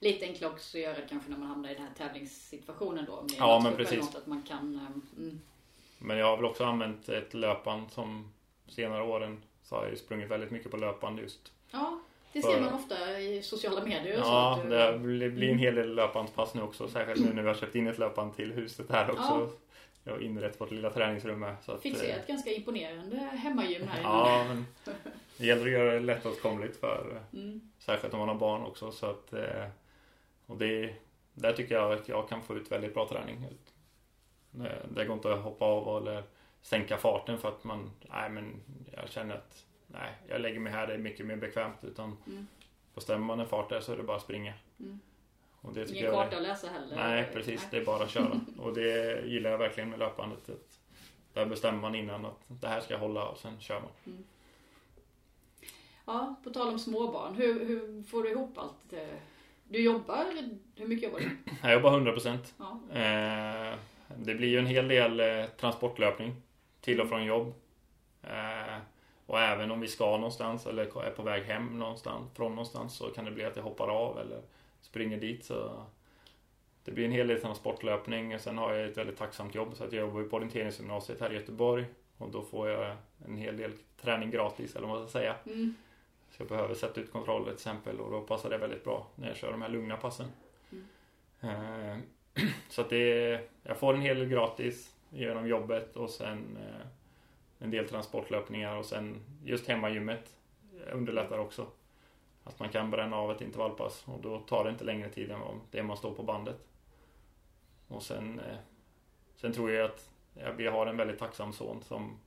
Lite 0.00 0.24
enklare 0.26 0.52
också 0.52 0.76
att 0.78 0.82
göra 0.82 0.94
det 0.94 1.06
kanske 1.08 1.30
när 1.30 1.38
man 1.38 1.48
hamnar 1.48 1.70
i 1.70 1.74
den 1.74 1.82
här 1.82 1.94
tävlingssituationen 1.94 3.04
då. 3.04 3.16
Är 3.18 3.24
Ja, 3.38 3.60
men 3.64 3.76
precis. 3.76 3.98
Något, 4.00 4.14
att 4.14 4.26
man 4.26 4.42
kan, 4.42 4.74
eh, 4.74 5.22
mm, 5.22 5.40
Men 5.98 6.18
jag 6.18 6.26
har 6.26 6.36
väl 6.36 6.44
också 6.44 6.64
använt 6.64 7.08
ett 7.08 7.34
löpband 7.34 7.90
som 7.90 8.32
senare 8.68 9.02
åren 9.02 9.42
så 9.62 9.74
har 9.74 9.82
jag 9.82 9.90
ju 9.90 9.96
sprungit 9.96 10.30
väldigt 10.30 10.50
mycket 10.50 10.70
på 10.70 10.76
löpband 10.76 11.18
just. 11.18 11.52
ja, 11.70 12.00
det 12.32 12.42
För- 12.42 12.52
ser 12.52 12.60
man 12.60 12.74
ofta 12.74 13.20
i 13.20 13.42
sociala 13.42 13.84
medier 13.84 14.18
och 14.18 14.24
så. 14.24 14.30
Ja, 14.32 14.54
att 14.56 14.62
du- 15.02 15.18
det 15.18 15.30
blir 15.30 15.50
en 15.50 15.58
hel 15.58 15.74
del 15.74 15.94
löpbandspass 15.94 16.54
nu 16.54 16.62
också. 16.62 16.88
Särskilt 16.88 17.20
nu 17.26 17.32
när 17.32 17.42
vi 17.42 17.48
har 17.48 17.54
köpt 17.54 17.74
in 17.74 17.86
ett 17.86 17.98
löpband 17.98 18.36
till 18.36 18.52
huset 18.52 18.90
här 18.90 19.10
också. 19.10 19.50
Jag 20.04 20.12
har 20.12 20.20
inrett 20.20 20.60
vårt 20.60 20.70
lilla 20.70 20.90
träningsrum 20.90 21.40
med. 21.40 21.56
Så 21.64 21.72
att, 21.72 21.82
Fick 21.82 21.96
se 21.96 22.10
eh, 22.10 22.16
ett 22.16 22.26
ganska 22.26 22.50
imponerande 22.52 23.16
hemmagym 23.16 23.88
här. 23.88 24.00
Ja, 24.02 24.44
men 24.48 24.66
det 25.36 25.46
gäller 25.46 25.66
att 25.66 25.70
göra 25.72 25.92
det 25.92 26.00
lättåtkomligt 26.00 26.76
för 26.80 27.20
Mm. 27.32 27.60
Särskilt 27.78 28.14
om 28.14 28.18
man 28.20 28.28
har 28.28 28.34
barn 28.36 28.62
också 28.62 28.92
så 28.92 29.06
att 29.06 29.32
eh, 29.32 29.66
Och 30.50 30.56
det 30.56 30.94
Där 31.34 31.52
tycker 31.52 31.74
jag 31.74 31.92
att 31.92 32.08
jag 32.08 32.28
kan 32.28 32.42
få 32.42 32.56
ut 32.56 32.72
väldigt 32.72 32.94
bra 32.94 33.08
träning 33.08 33.46
Det- 34.50 34.86
Det 34.94 35.04
går 35.04 35.14
inte 35.16 35.32
att 35.34 35.42
hoppa 35.42 35.64
av 35.64 36.02
eller 36.02 36.22
Sänka 36.62 36.96
farten 36.96 37.38
för 37.38 37.48
att 37.48 37.64
man 37.64 37.90
Nej 38.10 38.30
men 38.30 38.60
jag 38.92 39.08
känner 39.08 39.34
att 39.34 39.64
Nej 39.86 40.12
jag 40.28 40.40
lägger 40.40 40.60
mig 40.60 40.72
här 40.72 40.86
det 40.86 40.94
är 40.94 40.98
mycket 40.98 41.26
mer 41.26 41.36
bekvämt 41.36 41.84
utan 41.84 42.16
Mm. 42.26 42.46
Bestämmer 42.94 43.26
man 43.26 43.40
en 43.40 43.46
fart 43.46 43.68
där 43.68 43.80
så 43.80 43.92
är 43.92 43.96
det 43.96 44.02
bara 44.02 44.16
att 44.16 44.22
springa 44.22 44.54
Mm. 44.80 45.00
Och 45.60 45.72
det 45.74 45.86
tycker 45.86 46.00
Ingen 46.00 46.12
karta 46.12 46.36
att 46.36 46.42
läsa 46.42 46.68
heller. 46.68 46.96
Nej 46.96 47.28
precis, 47.32 47.66
det 47.70 47.76
är 47.76 47.84
bara 47.84 48.04
att 48.04 48.10
köra 48.10 48.40
Och 48.58 48.74
det 48.74 49.20
gillar 49.26 49.50
jag 49.50 49.58
verkligen 49.58 49.90
med 49.90 49.98
löpbandet 49.98 50.48
att 50.50 50.78
Där 51.32 51.46
bestämmer 51.46 51.80
man 51.80 51.94
innan 51.94 52.24
att 52.26 52.40
det 52.46 52.68
här 52.68 52.80
ska 52.80 52.94
jag 52.94 53.00
hålla 53.00 53.28
och 53.28 53.38
sen 53.38 53.60
kör 53.60 53.80
man 53.80 54.24
Ja, 56.04 56.34
på 56.44 56.50
tal 56.50 56.68
om 56.68 56.78
småbarn. 56.78 57.34
Hur, 57.34 57.66
hur 57.66 58.02
får 58.02 58.22
du 58.22 58.30
ihop 58.30 58.58
allt? 58.58 58.92
Du 59.72 59.83
jobbar, 59.83 60.26
hur 60.76 60.88
mycket 60.88 61.04
jobbar 61.04 61.20
du? 61.20 61.30
Jag 61.62 61.72
jobbar 61.72 62.00
100% 62.00 62.38
Ja. 62.59 62.80
Eh, 63.00 63.78
det 64.16 64.35
blir 64.35 64.48
ju 64.48 64.59
en 64.59 64.66
hel 64.66 64.88
del 64.88 65.20
eh, 65.20 65.44
transportlöpning 65.56 66.35
till 66.80 67.00
och 67.00 67.09
från 67.09 67.24
jobb. 67.24 67.54
Eh, 68.22 68.76
och 69.26 69.40
även 69.40 69.70
om 69.70 69.80
vi 69.80 69.88
ska 69.88 70.04
någonstans 70.04 70.66
eller 70.66 71.04
är 71.06 71.11
på 71.11 71.22
väg 71.22 71.42
hem 71.44 71.78
någonstans, 71.78 72.33
från 72.37 72.50
någonstans 72.50 72.96
så 72.96 73.09
kan 73.09 73.24
det 73.24 73.30
bli 73.30 73.44
att 73.44 73.56
jag 73.56 73.62
hoppar 73.62 73.88
av 73.88 74.18
eller 74.18 74.42
springer 74.80 75.20
dit. 75.20 75.44
Så 75.44 75.87
det 76.85 76.92
blir 76.92 77.04
en 77.04 77.12
hel 77.12 77.26
del 77.26 77.40
transportlöpning. 77.40 78.38
Sen 78.38 78.59
har 78.59 78.72
jag 78.72 78.90
ett 78.90 78.98
väldigt 78.98 79.18
tacksamt 79.18 79.54
jobb 79.54 79.76
så 79.76 79.85
att 79.85 79.92
jag 79.92 80.00
jobbar 80.00 80.22
på 80.22 80.37
orienteringsgymnasiet 80.37 81.20
här 81.20 81.33
i 81.33 81.35
Göteborg. 81.35 81.85
Och 82.18 82.30
då 82.30 82.42
får 82.42 82.68
jag 82.68 82.96
en 83.26 83.37
hel 83.37 83.56
del 83.56 83.72
träning 84.02 84.30
gratis 84.30 84.76
eller 84.76 84.87
vad 84.87 84.98
man 84.98 85.09
ska 85.09 85.18
säga. 85.18 85.35
Mm. 85.46 85.74
Så 86.30 86.42
jag 86.42 86.48
behöver 86.48 86.74
sätta 86.74 87.00
ut 87.00 87.12
kontroller 87.12 87.44
till 87.44 87.54
exempel 87.54 88.00
och 88.00 88.10
då 88.10 88.20
passar 88.20 88.50
det 88.50 88.58
väldigt 88.58 88.84
bra 88.84 89.06
när 89.14 89.28
jag 89.28 89.36
kör 89.36 89.50
de 89.50 89.62
här 89.62 89.68
lugna 89.68 89.96
passen. 89.96 90.26
Eh, 91.40 91.96
Så 92.68 92.80
att 92.80 92.90
det 92.90 93.40
jag 93.62 93.76
får 93.76 93.94
en 93.94 94.00
hel 94.00 94.18
del 94.18 94.28
gratis 94.28 94.94
genom 95.10 95.48
jobbet 95.48 95.96
och 95.96 96.10
sen 96.10 96.56
eh, 96.56 96.86
en 97.58 97.70
del 97.70 97.88
transportlöpningar 97.88 98.76
och 98.76 98.86
sen 98.86 99.24
just 99.44 99.68
hemmagymmet 99.68 100.36
underlättar 100.92 101.38
också. 101.38 101.66
Att 102.44 102.58
man 102.58 102.68
kan 102.68 102.90
bränna 102.90 103.16
av 103.16 103.30
ett 103.30 103.40
intervallpass 103.40 104.04
och 104.06 104.20
då 104.20 104.38
tar 104.38 104.64
det 104.64 104.70
inte 104.70 104.84
längre 104.84 105.08
tid 105.08 105.30
än 105.30 105.40
det 105.70 105.82
man 105.82 105.96
står 105.96 106.14
på 106.14 106.22
bandet. 106.22 106.66
Och 107.88 108.02
sen, 108.02 108.40
eh, 108.40 108.58
sen 109.36 109.52
tror 109.52 109.70
jag 109.70 109.90
att 109.90 110.10
vi 110.56 110.66
har 110.66 110.86
en 110.86 110.96
väldigt 110.96 111.18
tacksam 111.18 111.52
son 111.52 111.82
som, 111.82 112.18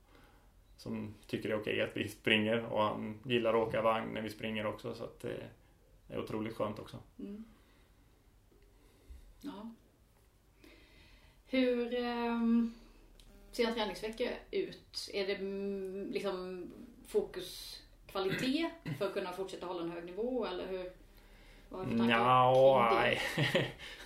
som 0.76 1.14
tycker 1.26 1.48
det 1.48 1.54
är 1.54 1.60
okej 1.60 1.80
att 1.80 1.96
vi 1.96 2.08
springer 2.08 2.64
och 2.64 2.82
han 2.82 3.18
gillar 3.24 3.50
att 3.54 3.68
åka 3.68 3.82
vagn 3.82 4.14
när 4.14 4.22
vi 4.22 4.30
springer 4.30 4.66
också 4.66 4.94
så 4.94 5.04
att 5.04 5.20
det 5.20 5.48
är 6.08 6.18
otroligt 6.18 6.56
skönt 6.56 6.78
också. 6.78 6.98
Mm. 7.18 7.44
Ja. 9.40 9.70
Hur 11.46 11.94
ehm, 11.94 12.74
ser 13.52 13.64
en 13.68 13.74
träningsvecka 13.74 14.30
ut? 14.50 15.10
Är 15.12 15.26
det 15.26 15.34
mm, 15.34 16.10
liksom 16.10 16.66
fokus 17.06 17.80
kvalitet 18.06 18.70
för 18.98 19.06
att 19.06 19.14
kunna 19.14 19.32
fortsätta 19.32 19.66
hålla 19.66 19.82
en 19.82 19.90
hög 19.90 20.04
nivå 20.04 20.46
eller 20.46 20.66
hur? 20.66 20.84
Det? 21.70 21.84
nej. 22.94 23.20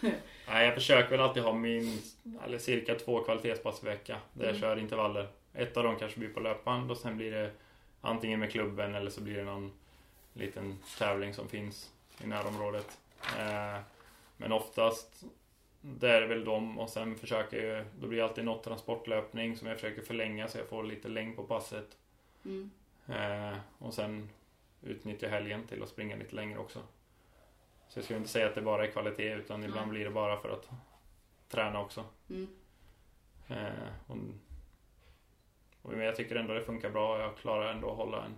nej. 0.49 0.67
Jag 0.67 0.75
försöker 0.75 1.11
väl 1.11 1.21
alltid 1.21 1.43
ha 1.43 1.53
minst, 1.53 2.17
eller 2.45 2.59
cirka 2.59 2.95
två 2.95 3.21
kvalitetspass 3.21 3.83
i 3.83 3.87
vecka. 3.87 4.21
Där 4.33 4.45
jag 4.45 4.51
Mm. 4.57 4.61
kör 4.61 4.79
intervaller. 4.79 5.29
Ett 5.55 5.77
av 5.77 5.85
dem 5.85 5.97
kanske 5.97 6.19
blir 6.19 6.29
på 6.29 6.41
löpband 6.41 6.91
och 6.91 6.97
sen 6.97 7.17
blir 7.17 7.31
det 7.31 7.51
antingen 8.01 8.41
med 8.41 8.51
klubben 8.51 8.95
eller 8.95 9.11
så 9.11 9.21
blir 9.21 9.37
det 9.37 9.45
någon 9.45 9.73
liten 10.33 10.79
tävling 10.99 11.35
som 11.35 11.49
finns 11.49 11.93
i 12.25 12.27
närområdet. 12.27 12.99
Eh, 13.39 13.81
men 14.37 14.53
oftast 14.53 15.25
det 15.81 16.11
är 16.11 16.23
väl 16.23 16.45
de 16.45 16.79
och 16.79 16.91
sen 16.91 17.17
försöker 17.17 17.63
jag, 17.63 17.87
då 18.01 18.07
blir 18.07 18.19
det 18.19 18.25
alltid 18.25 18.45
något 18.45 18.65
transportlöpning 18.65 19.57
som 19.57 19.69
jag 19.69 19.77
försöker 19.77 20.03
förlänga 20.03 20.49
så 20.49 20.59
jag 20.59 20.69
får 20.69 20.83
lite 20.85 21.09
längd 21.09 21.37
på 21.37 21.43
passet. 21.43 21.97
Mm. 22.45 22.71
Eh, 23.09 23.59
och 23.79 23.95
sen 23.95 24.29
utnyttja 24.83 25.29
helgen 25.29 25.67
till 25.67 25.83
att 25.83 25.89
springa 25.89 26.17
lite 26.17 26.35
längre 26.35 26.59
också. 26.59 26.79
Så 27.89 27.99
jag 27.99 28.05
skulle 28.05 28.19
inte 28.19 28.31
säga 28.31 28.47
att 28.47 28.55
det 28.55 28.63
bara 28.63 28.87
är 28.87 28.91
kvalitet 28.91 29.35
utan 29.35 29.65
ibland 29.65 29.87
Nej. 29.87 29.91
blir 29.91 30.05
det 30.05 30.11
bara 30.11 30.41
för 30.41 30.49
att 30.49 30.69
träna 31.49 31.81
också. 31.81 32.05
Mm. 32.31 32.49
Eh, 33.49 33.89
men 35.83 36.01
jag 36.01 36.17
tycker 36.17 36.37
ändå 36.37 36.55
det 36.55 36.63
funkar 36.65 36.91
bra. 36.91 37.21
Jag 37.21 37.37
klarar 37.37 37.73
ändå 37.73 37.91
att 37.91 37.97
hålla 37.97 38.25
en, 38.25 38.35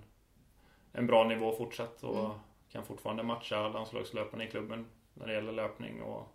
en 0.93 1.07
bra 1.07 1.25
nivå 1.25 1.53
fortsatt 1.53 2.03
och 2.03 2.19
Mm. 2.25 2.39
kan 2.73 2.85
fortfarande 2.85 3.23
matcha 3.23 3.69
landslagslöparna 3.69 4.45
i 4.45 4.51
klubben 4.51 4.87
när 5.15 5.27
det 5.27 5.33
gäller 5.33 5.53
löpning. 5.53 6.03
Och, 6.03 6.29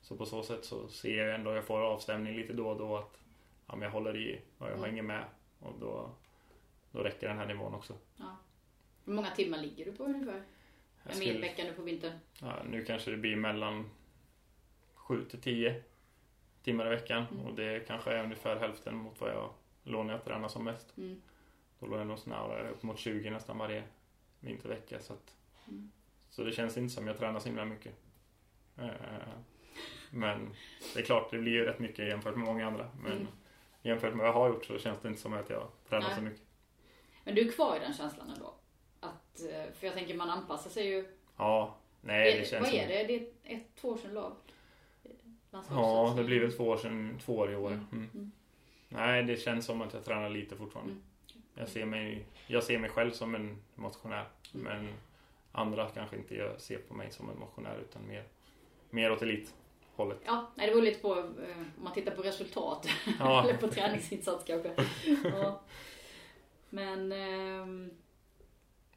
så 0.00 0.16
på 0.16 0.26
så 0.26 0.42
sätt 0.42 0.64
så 0.64 0.88
ser 0.88 1.24
jag 1.26 1.34
ändå, 1.34 1.54
jag 1.54 1.64
får 1.64 1.80
avstämning 1.80 2.36
lite 2.36 2.52
då 2.52 2.68
och 2.68 2.76
då 2.78 2.96
att 2.96 3.18
ja, 3.66 3.76
men 3.76 3.82
jag 3.82 3.90
håller 3.90 4.16
i 4.16 4.40
och 4.58 4.66
jag 4.66 4.72
Mm. 4.78 4.84
hänger 4.84 5.02
med. 5.02 5.24
Och 5.60 5.72
då, 5.80 6.10
då 6.92 6.98
räcker 7.02 7.28
den 7.28 7.38
här 7.38 7.46
nivån 7.46 7.74
också. 7.74 7.94
Ja. 8.16 8.36
Hur 9.04 9.12
många 9.12 9.30
timmar 9.30 9.58
ligger 9.58 9.84
du 9.84 9.92
på 9.92 10.04
ungefär? 10.04 10.42
En 11.04 11.14
skulle- 11.16 11.32
milvecka 11.32 11.64
nu 11.64 11.72
på 11.72 11.82
vintern? 11.82 12.18
Ja, 12.40 12.52
nu 12.70 12.84
kanske 12.84 13.10
det 13.10 13.16
blir 13.16 13.36
mellan 13.36 13.90
7 14.94 15.24
till 15.24 15.40
10 15.40 15.82
timmar 16.62 16.86
i 16.86 16.90
veckan 16.90 17.24
Mm. 17.32 17.46
och 17.46 17.54
det 17.54 17.86
kanske 17.86 18.10
är 18.12 18.24
ungefär 18.24 18.56
hälften 18.56 18.96
mot 18.96 19.20
vad 19.20 19.30
jag 19.30 19.50
låg 19.84 20.06
när 20.06 20.12
jag 20.14 20.24
tränade 20.24 20.52
som 20.52 20.64
mest. 20.64 20.96
Mm. 20.96 21.22
Då 21.78 21.86
låg 21.86 22.00
jag 22.00 22.06
nog 22.06 22.18
snarare 22.18 22.70
upp 22.70 22.82
mot 22.82 22.98
20 22.98 23.30
nästan 23.30 23.58
varje 23.58 23.82
vintervecka. 24.40 25.00
Så, 25.00 25.12
att, 25.12 25.34
Mm. 25.68 25.90
så 26.30 26.44
det 26.44 26.52
känns 26.52 26.76
inte 26.76 26.94
som 26.94 27.06
jag 27.06 27.18
tränar 27.18 27.40
så 27.40 27.46
himla 27.48 27.64
mycket. 27.64 27.92
Eh, 28.78 28.88
Men 30.10 30.50
det 30.94 31.00
är 31.00 31.04
klart, 31.04 31.30
det 31.30 31.38
blir 31.38 31.52
ju 31.52 31.64
rätt 31.64 31.78
mycket 31.78 32.08
jämfört 32.08 32.36
med 32.36 32.44
många 32.46 32.66
andra. 32.66 32.90
Men 33.02 33.12
Mm. 33.12 33.26
jämfört 33.82 34.10
med 34.14 34.18
vad 34.18 34.26
jag 34.26 34.32
har 34.32 34.48
gjort 34.48 34.64
så 34.64 34.78
känns 34.78 35.00
det 35.00 35.08
inte 35.08 35.20
som 35.20 35.32
att 35.32 35.50
jag 35.50 35.68
tränar 35.88 36.06
Nej. 36.06 36.16
så 36.16 36.22
mycket. 36.22 36.42
Men 37.24 37.34
du 37.34 37.48
är 37.48 37.52
kvar 37.52 37.76
i 37.76 37.78
den 37.78 37.94
känslan 37.94 38.30
ändå? 38.30 38.54
Att, 39.00 39.40
eh, 39.52 39.72
för 39.72 39.86
jag 39.86 39.94
tänker 39.94 40.14
man 40.14 40.30
anpassar 40.30 40.70
sig 40.70 40.86
ju. 40.86 41.06
Ja, 41.36 41.76
nej 42.00 42.32
Är- 42.32 42.38
det 42.38 42.44
känns 42.46 42.66
vad 42.66 42.74
är 42.74 42.88
det? 42.88 43.04
Det 43.04 43.14
är 43.14 43.56
ett, 43.56 43.74
två 43.76 43.88
år 43.88 43.96
sedan 43.96 44.14
lag? 44.14 44.32
Ja, 45.70 46.14
det 46.16 46.24
blir 46.24 46.40
väl 46.40 46.52
två 46.52 46.64
år 46.68 46.76
sedan, 46.76 47.18
två 47.24 47.36
år 47.36 47.52
i 47.52 47.56
år. 47.56 47.70
Mm. 47.70 47.86
Mm. 48.14 48.32
Nej, 48.94 49.22
det 49.22 49.36
känns 49.36 49.66
som 49.66 49.82
att 49.82 49.94
jag 49.94 50.04
tränar 50.04 50.30
lite 50.30 50.56
fortfarande. 50.56 50.92
Mm. 50.92 51.02
Jag, 51.54 51.68
ser 51.68 51.84
mig, 51.84 52.24
jag 52.46 52.64
ser 52.64 52.78
mig 52.78 52.90
själv 52.90 53.10
som 53.10 53.34
en 53.34 53.56
motionär. 53.74 54.26
Mm. 54.54 54.64
Men 54.64 54.88
andra 55.52 55.88
kanske 55.88 56.16
inte 56.16 56.54
ser 56.58 56.78
på 56.78 56.94
mig 56.94 57.10
som 57.10 57.30
en 57.30 57.38
motionär 57.38 57.78
utan 57.78 58.08
mer, 58.08 58.24
mer 58.90 59.12
åt 59.12 59.22
elithållet. 59.22 60.18
Ja, 60.24 60.50
nej, 60.54 60.66
det 60.66 60.72
beror 60.72 60.84
lite 60.84 61.00
på 61.00 61.18
eh, 61.18 61.58
om 61.78 61.84
man 61.84 61.92
tittar 61.92 62.12
på 62.12 62.22
resultat. 62.22 62.88
Ja. 63.18 63.44
Eller 63.48 63.58
på 63.58 63.68
träningsinsats 63.68 64.44
kanske. 64.44 64.74
Ja. 65.24 65.60
Men 66.70 67.12
ehm, 67.12 67.90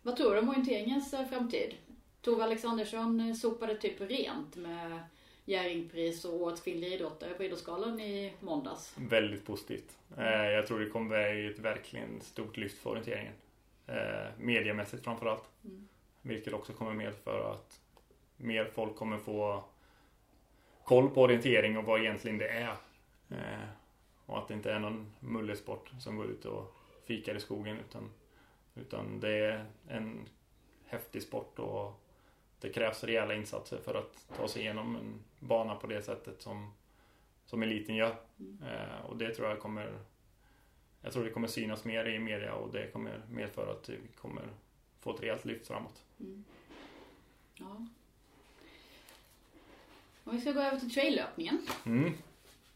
vad 0.01 0.17
tror 0.17 0.33
du 0.33 0.39
om 0.39 0.49
orienteringens 0.49 1.13
eh, 1.13 1.27
framtid? 1.27 1.75
Tove 2.21 2.43
Alexandersson 2.43 3.19
eh, 3.19 3.33
sopade 3.33 3.75
typ 3.75 4.01
rent 4.01 4.55
med 4.55 4.99
Jerringpris 5.47 6.25
och 6.25 6.33
Årets 6.33 6.61
kvinnliga 6.61 6.93
idrottare 6.93 7.33
på 7.33 7.43
Idrottsgalan 7.43 7.99
i 7.99 8.33
måndags. 8.39 8.95
Väldigt 8.97 9.45
positivt. 9.45 9.97
Eh, 10.17 10.25
jag 10.25 10.67
tror 10.67 10.79
det 10.79 10.89
kommer 10.89 11.33
bli 11.33 11.47
ett 11.47 11.59
verkligen 11.59 12.21
stort 12.21 12.57
lyft 12.57 12.77
för 12.77 12.89
orienteringen. 12.89 13.33
Eh, 13.87 14.27
mediamässigt 14.37 15.03
framförallt. 15.03 15.43
Mm. 15.63 15.87
Vilket 16.21 16.53
också 16.53 16.73
kommer 16.73 16.93
medföra 16.93 17.51
att 17.51 17.81
mer 18.37 18.65
folk 18.65 18.95
kommer 18.95 19.17
få 19.17 19.63
koll 20.83 21.09
på 21.09 21.21
orientering 21.21 21.77
och 21.77 21.83
vad 21.83 21.99
egentligen 21.99 22.37
det 22.37 22.49
är. 22.49 22.75
Eh, 23.29 23.67
och 24.25 24.37
att 24.37 24.47
det 24.47 24.53
inte 24.53 24.71
är 24.71 24.79
någon 24.79 25.13
mullesport 25.19 25.91
som 25.99 26.17
går 26.17 26.25
ut 26.25 26.45
och 26.45 26.75
fikar 27.05 27.35
i 27.35 27.39
skogen 27.39 27.77
utan, 27.89 28.09
utan 28.75 29.19
det 29.19 29.29
är 29.29 29.65
en 29.87 30.29
häftig 30.85 31.21
sport 31.21 31.59
och 31.59 32.06
det 32.61 32.69
krävs 32.69 33.03
rejäla 33.03 33.35
insatser 33.35 33.77
för 33.77 33.95
att 33.95 34.27
ta 34.37 34.47
sig 34.47 34.61
igenom 34.61 34.95
en 34.95 35.19
bana 35.39 35.75
på 35.75 35.87
det 35.87 36.01
sättet 36.01 36.41
som, 36.41 36.73
som 37.45 37.63
eliten 37.63 37.95
gör. 37.95 38.15
Eh, 38.39 39.05
och 39.09 39.17
det 39.17 39.33
tror 39.35 39.49
jag 39.49 39.59
kommer 39.59 39.99
jag 41.01 41.13
tror 41.13 41.23
det 41.23 41.29
kommer 41.29 41.47
synas 41.47 41.85
mer 41.85 42.05
i 42.05 42.19
media 42.19 42.53
och 42.53 42.71
det 42.73 42.91
kommer 42.91 43.21
medföra 43.31 43.71
att 43.71 43.89
vi 43.89 43.97
kommer 44.21 44.43
få 44.99 45.15
ett 45.15 45.23
rejält 45.23 45.45
lyft 45.45 45.67
framåt. 45.67 46.03
Mm. 46.19 46.43
Ja. 47.55 47.87
Om 50.23 50.35
vi 50.35 50.41
ska 50.41 50.51
gå 50.51 50.59
över 50.59 50.79
till 50.79 50.93
traillöpningen. 50.93 51.61
Mm. 51.85 52.13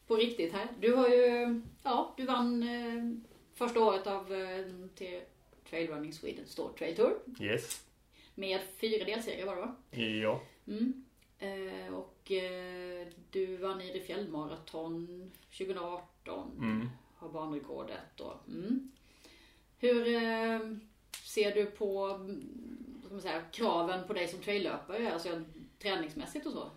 På 0.07 0.15
riktigt 0.15 0.53
här. 0.53 0.67
Du 0.79 0.93
har 0.93 1.07
ju, 1.07 1.61
ja, 1.83 2.13
du 2.17 2.25
vann 2.25 2.63
eh, 2.63 3.29
första 3.53 3.79
året 3.79 4.07
av 4.07 4.33
eh, 4.33 4.65
till 4.95 5.21
Trail 5.69 5.89
Running 5.89 6.13
Sweden 6.13 6.45
Store 6.45 6.73
Trail 6.73 6.95
Tour. 6.95 7.19
Yes. 7.39 7.85
Med 8.41 8.59
fyra 8.79 9.05
delserier 9.05 9.45
var 9.45 9.55
det 9.55 9.61
va? 9.61 9.75
Ja. 10.21 10.41
Mm. 10.67 11.05
Eh, 11.39 11.93
och 11.93 12.31
eh, 12.31 13.07
du 13.31 13.57
vann 13.57 13.81
i 13.81 13.93
det 13.93 13.99
fjällmaraton 13.99 15.31
2018. 15.57 16.51
Mm. 16.57 16.89
Har 17.15 17.29
banrekordet 17.29 18.19
och 18.19 18.33
mm. 18.47 18.91
Hur 19.79 20.07
eh, 20.07 20.59
ser 21.23 21.55
du 21.55 21.65
på 21.65 22.19
ska 23.05 23.13
man 23.13 23.21
säga, 23.21 23.41
kraven 23.51 24.07
på 24.07 24.13
dig 24.13 24.27
som 24.27 24.39
traillöpare? 24.39 25.13
Alltså 25.13 25.41
träningsmässigt 25.79 26.45
och 26.45 26.51
så? 26.51 26.69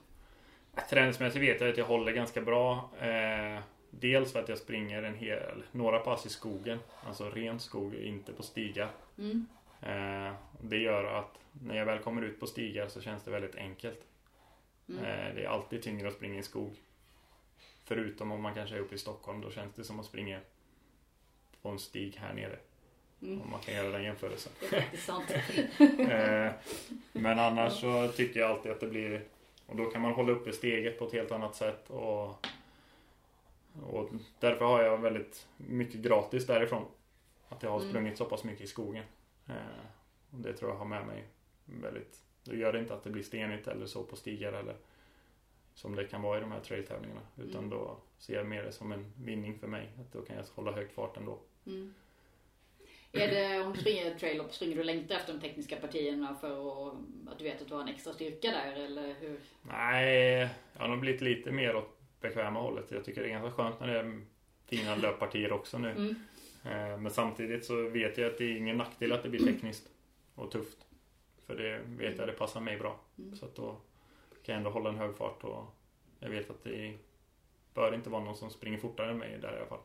Träningsmässigt 0.90 1.42
vet 1.42 1.60
jag 1.60 1.70
att 1.70 1.78
jag 1.78 1.86
håller 1.86 2.12
ganska 2.12 2.40
bra. 2.40 2.90
Eh, 3.00 3.62
dels 3.90 4.32
för 4.32 4.42
att 4.42 4.48
jag 4.48 4.58
springer 4.58 5.02
en 5.02 5.14
hel, 5.14 5.62
några 5.72 5.98
pass 5.98 6.26
i 6.26 6.28
skogen. 6.28 6.78
Alltså 7.06 7.30
ren 7.30 7.60
skog, 7.60 7.94
inte 7.94 8.32
på 8.32 8.42
stigar. 8.42 8.90
Mm. 9.18 9.46
Eh, 9.86 10.32
det 10.60 10.78
gör 10.78 11.04
att 11.04 11.38
när 11.62 11.76
jag 11.76 11.86
väl 11.86 11.98
kommer 11.98 12.22
ut 12.22 12.40
på 12.40 12.46
stigar 12.46 12.88
så 12.88 13.00
känns 13.00 13.22
det 13.24 13.30
väldigt 13.30 13.54
enkelt. 13.56 14.00
Mm. 14.88 15.04
Eh, 15.04 15.34
det 15.34 15.44
är 15.44 15.48
alltid 15.48 15.82
tyngre 15.82 16.08
att 16.08 16.14
springa 16.14 16.38
i 16.38 16.42
skog. 16.42 16.74
Förutom 17.84 18.32
om 18.32 18.42
man 18.42 18.54
kanske 18.54 18.76
är 18.76 18.80
uppe 18.80 18.94
i 18.94 18.98
Stockholm. 18.98 19.40
Då 19.40 19.50
känns 19.50 19.74
det 19.74 19.84
som 19.84 20.00
att 20.00 20.06
springa 20.06 20.40
på 21.62 21.68
en 21.68 21.78
stig 21.78 22.16
här 22.16 22.34
nere. 22.34 22.58
Mm. 23.22 23.42
Om 23.42 23.50
man 23.50 23.60
kan 23.60 23.74
göra 23.74 23.88
den 23.88 24.02
jämförelsen. 24.02 24.52
Det 24.60 24.76
är 24.76 24.80
faktiskt 24.80 25.04
sant. 25.06 25.30
Eh, 26.10 26.52
Men 27.12 27.38
annars 27.38 27.72
så 27.80 28.08
tycker 28.08 28.40
jag 28.40 28.50
alltid 28.50 28.72
att 28.72 28.80
det 28.80 28.86
blir 28.86 29.24
och 29.66 29.76
då 29.76 29.84
kan 29.90 30.02
man 30.02 30.12
hålla 30.12 30.32
uppe 30.32 30.52
steget 30.52 30.98
på 30.98 31.06
ett 31.06 31.12
helt 31.12 31.32
annat 31.32 31.56
sätt 31.56 31.90
och, 31.90 32.46
och 33.82 34.10
därför 34.40 34.64
har 34.64 34.82
jag 34.82 34.98
väldigt 34.98 35.46
mycket 35.56 36.00
gratis 36.00 36.46
därifrån. 36.46 36.84
Att 37.48 37.62
jag 37.62 37.70
har 37.70 37.78
Mm. 37.80 37.90
sprungit 37.90 38.18
så 38.18 38.24
pass 38.24 38.44
mycket 38.44 38.64
i 38.64 38.66
skogen. 38.66 39.04
Eh, 39.48 39.54
Och 40.30 40.40
det 40.40 40.52
tror 40.52 40.70
jag 40.70 40.78
har 40.78 40.84
med 40.86 41.06
mig 41.06 41.24
väldigt. 41.64 42.20
Då 42.44 42.54
gör 42.54 42.72
det 42.72 42.78
inte 42.78 42.94
att 42.94 43.02
det 43.04 43.10
blir 43.10 43.22
stenigt 43.22 43.66
eller 43.68 43.86
så 43.86 44.02
på 44.04 44.16
stigar 44.16 44.52
eller 44.52 44.76
som 45.74 45.94
det 45.96 46.04
kan 46.04 46.22
vara 46.22 46.38
i 46.38 46.40
de 46.40 46.52
här 46.52 46.60
trailtävlingarna. 46.60 47.20
Utan 47.36 47.58
Mm. 47.64 47.70
då 47.70 47.96
ser 48.18 48.34
jag 48.34 48.46
mer 48.46 48.62
det 48.62 48.72
som 48.72 48.92
en 48.92 49.12
vinning 49.24 49.58
för 49.58 49.66
mig. 49.66 49.88
Att 50.00 50.12
då 50.12 50.22
kan 50.22 50.36
jag 50.36 50.44
hålla 50.54 50.72
hög 50.72 50.90
fart 50.90 51.16
ändå. 51.16 51.38
Mm. 51.66 51.94
Är 53.12 53.28
det, 53.28 53.60
om 53.64 53.72
du 53.72 53.80
springer 53.80 54.14
trail 54.18 54.42
springer 54.50 54.76
du 54.76 54.84
längtar 54.84 55.14
efter 55.14 55.32
de 55.32 55.40
tekniska 55.40 55.76
partierna 55.76 56.34
för 56.34 56.88
att, 56.88 56.94
att 57.28 57.38
du 57.38 57.44
vet 57.44 57.62
att 57.62 57.68
du 57.68 57.74
har 57.74 57.80
en 57.82 57.88
extra 57.88 58.12
styrka 58.12 58.50
där 58.50 58.72
eller 58.84 59.14
hur? 59.20 59.40
Nej, 59.62 60.48
jag 60.72 60.80
har 60.80 60.88
nog 60.88 61.00
blivit 61.00 61.20
lite 61.20 61.50
mer 61.52 61.76
åt 61.76 61.98
bekväma 62.20 62.60
hållet. 62.60 62.90
Jag 62.90 63.04
tycker 63.04 63.20
det 63.22 63.26
är 63.28 63.30
ganska 63.30 63.50
skönt 63.50 63.80
när 63.80 63.86
det 63.86 63.98
är 63.98 64.20
fina 64.66 64.96
löppartier 65.02 65.52
också 65.52 65.78
nu. 65.78 65.90
Mm. 65.90 66.14
Eh, 66.64 66.98
Men 66.98 67.10
samtidigt 67.10 67.64
så 67.64 67.88
vet 67.88 68.18
jag 68.18 68.30
att 68.30 68.38
det 68.38 68.44
är 68.44 68.56
ingen 68.56 68.76
nackdel 68.76 69.12
att 69.12 69.22
det 69.22 69.28
blir 69.28 69.46
tekniskt 69.46 69.88
och 70.34 70.50
tufft. 70.50 70.78
För 71.46 71.56
det 71.56 71.80
vet 71.86 72.18
jag, 72.18 72.28
det 72.28 72.32
passar 72.32 72.60
mig 72.60 72.76
bra. 72.78 73.00
Mm. 73.18 73.36
Så 73.36 73.44
att 73.44 73.54
då 73.54 73.76
kan 74.42 74.52
jag 74.52 74.56
ändå 74.56 74.70
hålla 74.70 74.88
en 74.88 74.98
hög 74.98 75.16
fart 75.16 75.44
och 75.44 75.64
jag 76.20 76.28
vet 76.30 76.50
att 76.50 76.64
det 76.64 76.98
bör 77.74 77.94
inte 77.94 78.10
vara 78.10 78.24
någon 78.24 78.36
som 78.36 78.50
springer 78.50 78.78
fortare 78.78 79.10
än 79.10 79.18
mig 79.18 79.38
där 79.38 79.52
i 79.52 79.56
alla 79.56 79.66
fall. 79.66 79.80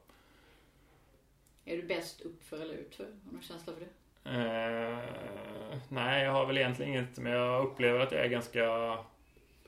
Är 1.65 1.77
du 1.77 1.83
bäst 1.83 2.21
uppför 2.21 2.61
eller 2.61 2.73
utför? 2.73 3.03
Har 3.03 3.11
du 3.25 3.31
någon 3.31 3.41
känsla 3.41 3.73
för 3.73 3.81
det? 3.81 3.89
Eh, 4.29 5.79
nej, 5.89 6.23
jag 6.23 6.31
har 6.31 6.45
väl 6.45 6.57
egentligen 6.57 6.91
inget, 6.91 7.17
men 7.17 7.31
jag 7.31 7.65
upplever 7.65 7.99
att 7.99 8.11
jag 8.11 8.25
är 8.25 8.29
ganska 8.29 8.97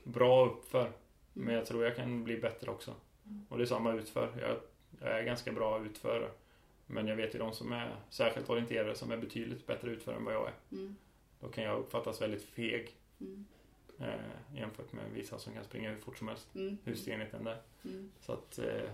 bra 0.04 0.46
uppför. 0.46 0.92
Men 1.32 1.54
jag 1.54 1.66
tror 1.66 1.84
jag 1.84 1.96
kan 1.96 2.24
bli 2.24 2.36
bättre 2.36 2.70
också. 2.70 2.94
Och 3.48 3.58
det 3.58 3.64
är 3.64 3.66
samma 3.66 3.92
utför. 3.92 4.32
Jag, 4.40 4.56
jag 5.00 5.18
är 5.18 5.22
ganska 5.24 5.52
bra 5.52 5.84
utför. 5.84 6.30
Men 6.92 7.06
jag 7.06 7.16
vet 7.16 7.34
ju 7.34 7.38
de 7.38 7.52
som 7.52 7.72
är 7.72 7.96
särskilt 8.10 8.50
orienterade 8.50 8.94
som 8.94 9.10
är 9.12 9.16
betydligt 9.16 9.66
bättre 9.66 9.90
utför 9.90 10.12
än 10.14 10.24
vad 10.24 10.34
jag 10.34 10.46
är. 10.48 10.76
Mm. 10.76 10.96
Då 11.40 11.48
kan 11.48 11.64
jag 11.64 11.78
uppfattas 11.78 12.22
väldigt 12.22 12.42
feg. 12.44 12.96
Mm. 13.20 13.44
Eh, 14.00 14.56
jämfört 14.58 14.92
med 14.92 15.04
vissa 15.14 15.38
som 15.38 15.52
kan 15.54 15.64
springa 15.64 15.90
hur 15.90 15.98
fort 16.00 16.18
som 16.18 16.28
helst. 16.28 16.54
Mm. 16.54 16.78
Husenheten 16.84 17.44
där. 17.44 17.56
Mm. 17.84 18.10
Så 18.20 18.32
att 18.32 18.58
eh, 18.58 18.90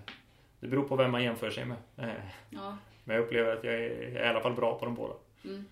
det 0.61 0.69
beror 0.69 0.89
på 0.89 0.97
vem 0.97 1.11
man 1.11 1.23
jämför 1.23 1.51
sig 1.51 1.65
med. 1.65 1.77
Eh, 1.97 2.25
Ja. 2.51 2.77
men 3.05 3.17
jag 3.17 3.25
upplever 3.25 3.57
att 3.57 3.65
jag 3.65 3.75
är, 3.75 3.81
jag 4.03 4.23
är 4.23 4.25
i 4.25 4.29
alla 4.29 4.41
fall 4.41 4.55
bra 4.55 4.79
på 4.79 4.85
dem 4.85 4.95
båda. 4.95 5.15
Mm. 5.45 5.65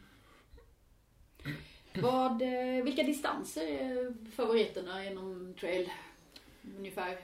Vad, 1.95 2.43
eh, 2.43 2.85
vilka 2.85 3.03
distanser 3.03 3.62
är 3.66 4.14
favoriterna 4.31 5.07
inom 5.07 5.55
trail? 5.61 5.91
Ungefär. 6.79 7.16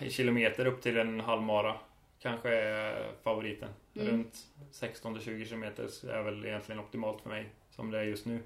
I 0.00 0.10
kilometer 0.10 0.66
upp 0.66 0.82
till 0.82 0.96
en 0.98 1.20
halvmara 1.20 1.76
kanske 2.18 2.54
är 2.54 3.12
favoriten. 3.22 3.68
Mm. 3.94 4.06
Runt 4.08 4.46
16-20 4.72 5.44
kilometer 5.44 6.08
är 6.10 6.22
väl 6.22 6.44
egentligen 6.46 6.80
optimalt 6.80 7.20
för 7.22 7.28
mig 7.30 7.48
som 7.70 7.90
det 7.90 7.98
är 7.98 8.02
just 8.04 8.26
nu. 8.26 8.40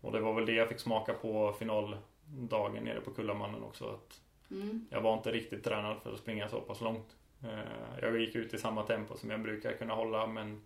Och 0.00 0.12
det 0.12 0.20
var 0.20 0.34
väl 0.34 0.46
det 0.46 0.52
jag 0.52 0.68
fick 0.68 0.78
smaka 0.80 1.14
på 1.14 1.52
finaldagen 1.52 2.84
nere 2.84 3.00
på 3.00 3.10
Kullamannen 3.10 3.62
också. 3.62 3.88
Att 3.90 4.18
Mm. 4.50 4.86
jag 4.90 5.00
var 5.00 5.14
inte 5.16 5.32
riktigt 5.32 5.64
tränad 5.64 6.02
för 6.02 6.12
att 6.12 6.18
springa 6.18 6.48
så 6.48 6.60
pass 6.60 6.80
långt. 6.80 7.16
Eh, 7.44 7.98
Jag 8.02 8.20
gick 8.20 8.34
ut 8.34 8.54
i 8.54 8.58
samma 8.58 8.82
tempo 8.82 9.16
som 9.16 9.30
jag 9.30 9.42
brukar 9.42 9.72
kunna 9.72 9.94
hålla 9.94 10.26
men 10.26 10.62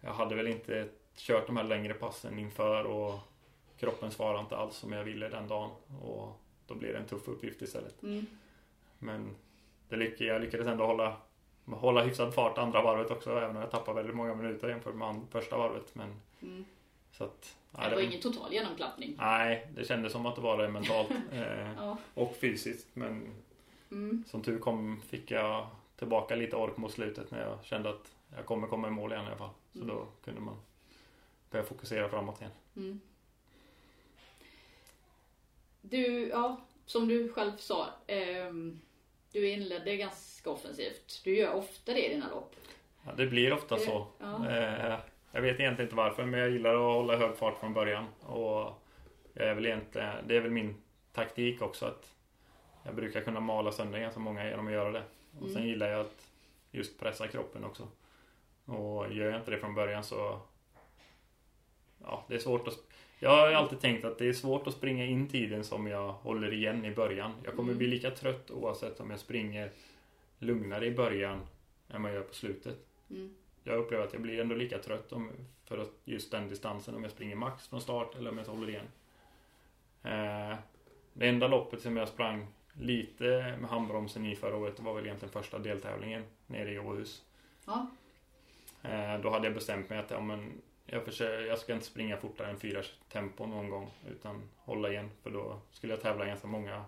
jag 0.00 0.12
hade 0.14 0.34
väl 0.34 0.46
inte 0.46 0.88
kört 1.16 1.46
de 1.46 1.56
här 1.56 1.64
längre 1.64 1.94
passen 1.94 2.38
inför 2.38 2.84
och 2.84 3.18
kroppen 3.78 4.10
svarade 4.10 4.40
inte 4.40 4.56
alls 4.56 4.76
som 4.76 4.92
jag 4.92 5.04
ville 5.04 5.28
den 5.28 5.48
dagen. 5.48 5.70
Och 6.02 6.40
då 6.66 6.74
blev 6.74 6.92
det 6.92 6.98
en 6.98 7.06
tuff 7.06 7.28
uppgift 7.28 7.62
istället. 7.62 8.02
Mm. 8.02 8.26
Men 8.98 9.36
det 9.88 9.96
lyck 9.96 10.20
jag 10.20 10.40
lyckades 10.42 10.66
ändå 10.66 10.86
hålla, 10.86 11.16
hålla 11.66 12.02
hyfsad 12.04 12.34
fart 12.34 12.58
andra 12.58 12.82
varvet 12.82 13.10
också 13.10 13.30
även 13.38 13.56
om 13.56 13.62
jag 13.62 13.70
tappade 13.70 13.96
väldigt 13.96 14.16
många 14.16 14.34
minuter 14.34 14.68
jämfört 14.68 14.94
med 14.94 15.20
första 15.30 15.56
varvet. 15.58 15.94
Men, 15.94 16.14
Mm. 16.42 16.64
så 17.12 17.24
att, 17.24 17.56
Det 17.70 17.78
nej, 17.80 17.90
var 17.90 17.96
det, 17.96 18.04
ingen 18.04 18.20
total 18.20 18.52
genomklappning. 18.52 19.14
nej, 19.18 19.68
det 19.74 19.84
kändes 19.84 20.12
som 20.12 20.26
att 20.26 20.34
det 20.34 20.40
var 20.40 20.58
det 20.58 20.68
mentalt 20.68 21.10
eh, 21.32 21.72
Ja. 21.76 21.96
och 22.14 22.36
fysiskt. 22.36 22.86
Men 22.96 23.34
Mm. 23.90 24.24
som 24.26 24.42
tur 24.42 24.58
kom 24.58 25.00
fick 25.08 25.30
jag 25.30 25.66
tillbaka 25.96 26.36
lite 26.36 26.56
ork 26.56 26.76
mot 26.76 26.92
slutet 26.92 27.30
när 27.30 27.40
jag 27.42 27.64
kände 27.64 27.90
att 27.90 28.14
jag 28.36 28.46
kommer 28.46 28.66
komma 28.68 28.88
i 28.88 28.90
mål 28.90 29.12
igen 29.12 29.24
i 29.24 29.26
alla 29.26 29.36
fall. 29.36 29.50
Så 29.72 29.78
Mm. 29.78 29.88
då 29.96 30.06
kunde 30.24 30.40
man 30.40 30.56
börja 31.50 31.64
fokusera 31.64 32.08
framåt 32.08 32.40
igen. 32.40 32.52
Mm. 32.76 33.00
Du, 35.80 36.28
ja, 36.28 36.60
som 36.86 37.08
du 37.08 37.32
själv 37.32 37.56
sa. 37.56 37.86
ehm, 38.06 38.80
du 39.34 39.48
inledde 39.50 39.96
ganska 39.96 40.50
offensivt. 40.50 41.20
Du 41.24 41.36
gör 41.36 41.52
ofta 41.54 41.92
det 41.92 42.06
i 42.06 42.08
dina 42.14 42.30
lopp. 42.30 42.54
Ja, 43.06 43.12
det 43.16 43.26
blir 43.26 43.52
ofta 43.52 43.74
Det- 43.74 43.80
så. 43.80 44.06
ja. 44.18 44.50
Eh, 44.50 44.98
jag 45.32 45.42
vet 45.42 45.60
egentligen 45.60 45.80
inte 45.86 45.94
varför 45.96 46.24
men 46.24 46.40
jag 46.40 46.50
gillar 46.50 46.74
att 46.74 46.80
hålla 46.96 47.16
hög 47.16 47.36
fart 47.36 47.60
från 47.60 47.74
början. 47.74 48.06
Och 48.20 48.82
jag 49.32 49.48
är 49.48 49.54
väl 49.54 49.66
egentligen, 49.66 50.28
det 50.28 50.36
är 50.36 50.40
väl 50.40 50.50
min 50.50 50.74
taktik 51.12 51.62
också 51.62 51.86
att 51.86 52.14
jag 52.84 52.94
brukar 52.94 53.20
kunna 53.20 53.40
mala 53.40 53.72
sönder 53.72 53.98
ganska 54.00 54.20
många 54.20 54.48
genom 54.48 54.66
att 54.66 54.72
göra 54.72 54.90
det. 54.92 55.02
Och 55.40 55.46
sen 55.48 55.56
Mm. 55.56 55.68
gillar 55.68 55.88
jag 55.88 56.00
att 56.00 56.30
just 56.70 56.98
pressa 57.00 57.28
kroppen 57.28 57.64
också. 57.64 57.88
Och 58.64 59.12
gör 59.12 59.30
jag 59.30 59.40
inte 59.40 59.50
det 59.50 59.58
från 59.58 59.74
början 59.74 60.04
så 60.04 60.40
Ja, 62.02 62.24
det 62.28 62.34
är 62.34 62.38
svårt 62.38 62.68
att 62.68 62.78
Jag 63.18 63.30
har 63.30 63.52
alltid 63.52 63.80
tänkt 63.80 64.04
att 64.04 64.18
det 64.18 64.28
är 64.28 64.32
svårt 64.32 64.66
att 64.66 64.74
springa 64.74 65.04
in 65.06 65.28
tiden 65.28 65.64
som 65.64 65.86
jag 65.86 66.12
håller 66.12 66.52
igen 66.52 66.84
i 66.84 66.90
början. 66.94 67.32
Jag 67.44 67.56
kommer 67.56 67.72
Mm. 67.72 67.78
bli 67.78 67.86
lika 67.86 68.10
trött 68.10 68.50
oavsett 68.50 69.00
om 69.00 69.10
jag 69.10 69.18
springer 69.20 69.70
lugnare 70.38 70.86
i 70.86 70.90
början 70.90 71.40
än 71.88 72.02
vad 72.02 72.10
jag 72.10 72.16
gör 72.16 72.22
på 72.24 72.34
slutet. 72.34 72.78
Mm. 73.10 73.34
Jag 73.64 73.78
upplever 73.78 74.04
att 74.04 74.12
jag 74.12 74.22
blir 74.22 74.40
ändå 74.40 74.54
lika 74.54 74.78
trött 74.78 75.12
om, 75.12 75.30
för 75.64 75.86
just 76.04 76.30
den 76.30 76.48
distansen 76.48 76.94
om 76.94 77.02
jag 77.02 77.12
springer 77.12 77.36
max 77.36 77.68
från 77.68 77.80
start 77.80 78.14
eller 78.16 78.30
om 78.30 78.38
jag 78.38 78.44
håller 78.44 78.68
igen. 78.68 78.86
Eh, 80.02 80.56
det 81.12 81.28
enda 81.28 81.48
loppet 81.48 81.82
som 81.82 81.96
jag 81.96 82.08
sprang 82.08 82.46
lite 82.72 83.56
med 83.60 83.70
handbromsen 83.70 84.26
i 84.26 84.36
förra 84.36 84.56
året 84.56 84.80
var 84.80 84.94
väl 84.94 85.04
egentligen 85.06 85.32
första 85.32 85.58
deltävlingen 85.58 86.22
nere 86.46 86.72
i 86.72 86.78
Åhus. 86.78 87.22
Ja. 87.66 87.86
Eh, 88.82 89.20
då 89.20 89.30
hade 89.30 89.46
jag 89.46 89.54
bestämt 89.54 89.90
mig 89.90 89.98
att 89.98 90.10
ja, 90.10 90.20
men 90.20 90.52
jag, 90.86 91.04
försöker, 91.04 91.46
jag 91.46 91.58
ska 91.58 91.72
inte 91.72 91.86
springa 91.86 92.16
fortare 92.16 92.50
än 92.50 92.56
fyra 92.60 92.82
tempo 93.12 93.46
någon 93.46 93.70
gång 93.70 93.90
utan 94.10 94.42
hålla 94.56 94.90
igen 94.90 95.10
för 95.22 95.30
då 95.30 95.60
skulle 95.70 95.92
jag 95.92 96.02
tävla 96.02 96.26
ganska 96.26 96.46
många 96.46 96.84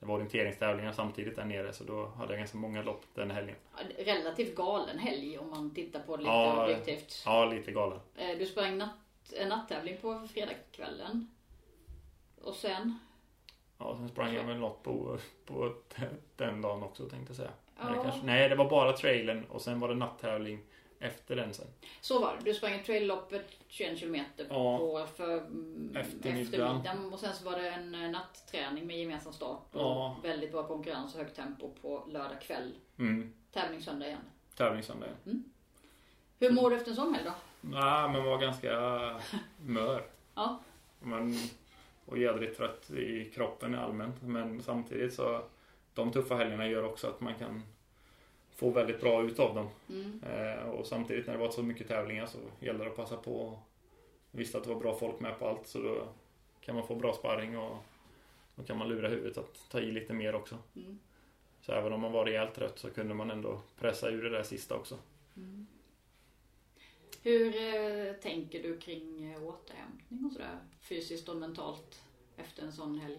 det 0.00 0.06
var 0.06 0.14
orienteringstävlingar 0.14 0.92
samtidigt 0.92 1.36
där 1.36 1.44
nere 1.44 1.72
så 1.72 1.84
då 1.84 2.06
hade 2.06 2.32
jag 2.32 2.38
ganska 2.38 2.58
många 2.58 2.82
lopp 2.82 3.02
den 3.14 3.30
helgen. 3.30 3.56
Relativt 3.98 4.54
galen 4.56 4.98
helg 4.98 5.38
om 5.38 5.50
man 5.50 5.74
tittar 5.74 6.00
på 6.00 6.16
det 6.16 6.22
lite 6.22 6.32
Ja. 6.34 6.64
objektivt. 6.64 7.22
Ja, 7.26 7.44
lite 7.44 7.72
galen. 7.72 8.00
Eh, 8.16 8.38
Du 8.38 8.46
sprang 8.46 8.78
natt, 8.78 9.32
en 9.36 9.48
natttävling 9.48 9.96
på 10.00 10.28
fredagskvällen. 10.32 11.30
Och 12.42 12.54
sen? 12.54 12.98
Ja, 13.78 13.96
sen 13.98 14.08
sprang 14.08 14.34
jag 14.34 14.44
väl 14.44 14.56
något 14.56 14.82
på, 14.82 15.18
på 15.46 15.74
den 16.36 16.62
dagen 16.62 16.82
också 16.82 17.08
tänkte 17.08 17.30
jag 17.30 17.36
säga. 17.36 17.50
Ja. 17.78 18.02
Kanske, 18.02 18.20
nej, 18.26 18.48
det 18.48 18.54
var 18.54 18.70
bara 18.70 18.92
trailern 18.92 19.44
och 19.44 19.60
sen 19.62 19.80
var 19.80 19.88
det 19.88 19.94
natttävling 19.94 20.60
efter 21.00 21.36
den 21.36 21.54
sen. 21.54 21.66
Så 22.00 22.20
var 22.20 22.36
det. 22.36 22.44
Du 22.44 22.54
sprang 22.54 22.82
trail-loppet 22.82 23.46
21 23.68 23.98
kilometer 23.98 24.46
Ja. 24.50 24.78
på 24.78 25.06
för 25.16 25.38
mm, 25.38 25.96
Eftermiddagen. 25.96 26.42
eftermiddagen. 26.42 27.12
Och 27.12 27.18
sen 27.18 27.34
så 27.34 27.44
var 27.44 27.58
det 27.58 27.68
en 27.70 27.94
eh, 27.94 28.10
natträning 28.10 28.86
med 28.86 28.98
gemensam 28.98 29.32
start. 29.32 29.74
Och 29.74 29.80
Ja. 29.80 30.16
väldigt 30.22 30.52
bra 30.52 30.62
konkurrens 30.66 31.14
och 31.14 31.20
högt 31.20 31.36
tempo 31.36 31.70
på 31.82 32.04
lördag 32.08 32.40
kväll. 32.40 32.72
Mm. 32.98 33.32
Tävling 33.52 33.82
söndag 33.82 34.06
igen. 34.06 34.20
Tävlingssöndag. 34.56 35.06
Hur 36.38 36.50
mår 36.52 36.70
du 36.70 36.76
efter 36.76 36.90
en 36.90 36.96
sån 36.96 37.14
helg 37.14 37.24
då? 37.26 37.32
Nej, 37.60 38.08
men 38.08 38.24
var 38.24 38.38
ganska 38.38 38.70
mör. 39.66 40.02
Ja. 40.34 40.60
Men, 41.00 41.34
och 42.06 42.18
jädrigt 42.18 42.56
trött 42.56 42.90
i 42.90 43.24
kroppen 43.34 43.74
allmänt. 43.74 44.22
Men 44.22 44.62
samtidigt 44.62 45.14
så 45.14 45.42
de 45.94 46.12
tuffa 46.12 46.34
helgerna 46.36 46.66
gör 46.66 46.84
också 46.84 47.06
att 47.06 47.20
man 47.20 47.34
kan 47.34 47.62
få 48.58 48.70
väldigt 48.70 49.00
bra 49.00 49.22
ut 49.22 49.38
av 49.38 49.54
dem. 49.54 49.68
Mm. 49.88 50.22
Eh, 50.22 50.68
och 50.68 50.86
samtidigt 50.86 51.26
när 51.26 51.34
det 51.34 51.40
var 51.40 51.50
så 51.50 51.62
mycket 51.62 51.88
tävlingar 51.88 52.26
så 52.26 52.38
gäller 52.60 52.84
det 52.84 52.90
att 52.90 52.96
passa 52.96 53.16
på. 53.16 53.58
Jag 54.30 54.38
visste 54.38 54.58
att 54.58 54.64
det 54.64 54.70
var 54.70 54.80
bra 54.80 54.94
folk 54.94 55.20
med 55.20 55.38
på 55.38 55.48
allt 55.48 55.66
så 55.66 55.78
då 55.78 56.08
kan 56.60 56.74
man 56.74 56.86
få 56.86 56.94
bra 56.94 57.12
sparring 57.12 57.58
och 57.58 57.76
då 58.54 58.62
kan 58.62 58.78
man 58.78 58.88
lura 58.88 59.08
huvudet 59.08 59.38
att 59.38 59.70
ta 59.70 59.80
i 59.80 59.90
lite 59.92 60.12
mer 60.12 60.34
också. 60.34 60.58
Mm. 60.76 60.98
Så 61.60 61.72
även 61.72 61.92
om 61.92 62.00
man 62.00 62.12
var 62.12 62.24
rejält 62.24 62.54
trött 62.54 62.78
så 62.78 62.90
kunde 62.90 63.14
man 63.14 63.30
ändå 63.30 63.60
pressa 63.78 64.08
ur 64.08 64.22
det 64.22 64.30
där 64.30 64.42
sista 64.42 64.74
också. 64.74 64.98
Hur 67.22 67.46
eh, 67.46 68.12
tänker 68.12 68.62
du 68.62 68.78
kring 68.78 69.32
eh, 69.32 69.42
återhämtning 69.42 70.24
och 70.26 70.32
sådär? 70.32 70.58
Fysiskt 70.80 71.28
och 71.28 71.36
mentalt 71.36 72.02
efter 72.36 72.62
en 72.62 72.72
sån 72.72 72.98
helg? 72.98 73.18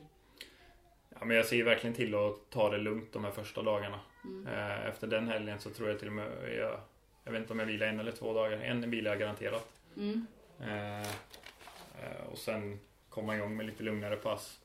Ja, 1.09 1.25
men 1.25 1.37
jag 1.37 1.45
ser 1.45 1.63
verkligen 1.63 1.95
till 1.95 2.15
att 2.15 2.49
ta 2.49 2.69
det 2.69 2.77
lugnt 2.77 3.11
de 3.11 3.23
här 3.23 3.31
första 3.31 3.61
dagarna. 3.63 3.99
Mm. 4.23 4.47
Eh, 4.47 4.85
Efter 4.85 5.07
den 5.07 5.27
helgen 5.27 5.59
så 5.59 5.69
tror 5.69 5.89
jag 5.89 5.99
till 5.99 6.07
och 6.07 6.13
med 6.13 6.57
jag, 6.57 6.79
jag 7.23 7.31
vet 7.31 7.41
inte 7.41 7.53
om 7.53 7.59
jag 7.59 7.65
vilar 7.65 7.87
en 7.87 7.99
eller 7.99 8.11
två 8.11 8.33
dagar. 8.33 8.57
En 8.57 8.89
vilar 8.91 9.11
jag 9.11 9.19
garanterat. 9.19 9.67
Mm. 9.97 10.25
Eh, 10.59 11.01
eh, 11.01 12.25
och 12.31 12.37
sen 12.37 12.79
komma 13.09 13.35
igång 13.35 13.57
med 13.57 13.65
lite 13.65 13.83
lugnare 13.83 14.15
pass. 14.15 14.59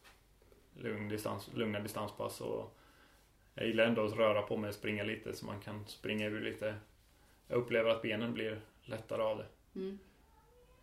Lugn 0.76 1.08
distans, 1.08 1.50
lugna 1.54 1.80
distanspass 1.80 2.40
och 2.40 2.76
jag 3.54 3.66
gillar 3.66 3.84
ändå 3.86 4.06
att 4.06 4.16
röra 4.16 4.42
på 4.42 4.56
mig 4.56 4.68
och 4.68 4.74
springa 4.74 5.04
lite 5.04 5.32
så 5.32 5.46
man 5.46 5.60
kan 5.60 5.86
springa 5.86 6.26
ur 6.26 6.40
lite. 6.40 6.74
Jag 7.48 7.56
upplever 7.58 7.90
att 7.90 8.02
benen 8.02 8.34
blir 8.34 8.60
lättare 8.84 9.22
av 9.22 9.38
det. 9.38 9.46
Mm. 9.80 9.98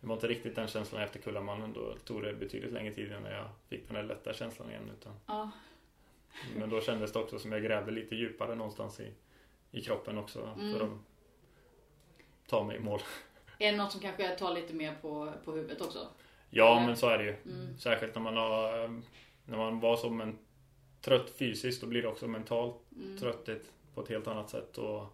Det 0.00 0.06
var 0.06 0.14
inte 0.14 0.28
riktigt 0.28 0.56
den 0.56 0.66
känslan 0.68 1.02
efter 1.02 1.18
Kullamannen. 1.18 1.72
Då 1.72 1.94
tog 2.04 2.22
det 2.22 2.32
betydligt 2.34 2.72
längre 2.72 2.94
tid 2.94 3.06
innan 3.08 3.32
jag 3.32 3.48
fick 3.68 3.86
den 3.86 3.94
där 3.94 4.02
lätta 4.02 4.32
känslan 4.32 4.70
igen. 4.70 4.90
Utan, 5.00 5.12
Ja. 5.26 5.50
Men 6.56 6.70
då 6.70 6.80
kändes 6.80 7.12
det 7.12 7.18
också 7.18 7.38
som 7.38 7.52
jag 7.52 7.62
grävde 7.62 7.90
lite 7.92 8.14
djupare 8.14 8.54
någonstans 8.54 9.00
i, 9.00 9.12
i 9.70 9.82
kroppen 9.82 10.18
också. 10.18 10.54
Mm. 10.58 10.72
För 10.78 10.84
att 10.84 10.90
ta 12.46 12.64
mig 12.64 12.76
i 12.76 12.80
mål. 12.80 13.00
Är 13.58 13.72
det 13.72 13.78
något 13.78 13.92
som 13.92 14.00
kanske 14.00 14.36
tar 14.36 14.54
lite 14.54 14.74
mer 14.74 14.94
på, 15.02 15.32
på 15.44 15.52
huvudet 15.52 15.80
också? 15.80 16.08
Ja, 16.50 16.76
Eller? 16.76 16.86
men 16.86 16.96
så 16.96 17.08
är 17.08 17.18
det 17.18 17.24
ju. 17.24 17.36
Mm. 17.44 17.78
Särskilt 17.78 18.14
när 18.14 18.22
man 18.22 18.36
har 18.36 18.88
När 19.44 19.56
man 19.56 19.80
var 19.80 19.96
som 19.96 20.20
en 20.20 20.38
trött 21.00 21.30
fysiskt 21.30 21.80
då 21.80 21.86
blir 21.86 22.02
det 22.02 22.08
också 22.08 22.28
mental 22.28 22.72
Mm. 22.96 23.18
trötthet 23.18 23.72
på 23.94 24.02
ett 24.02 24.08
helt 24.08 24.26
annat 24.26 24.50
sätt. 24.50 24.78
Och 24.78 25.06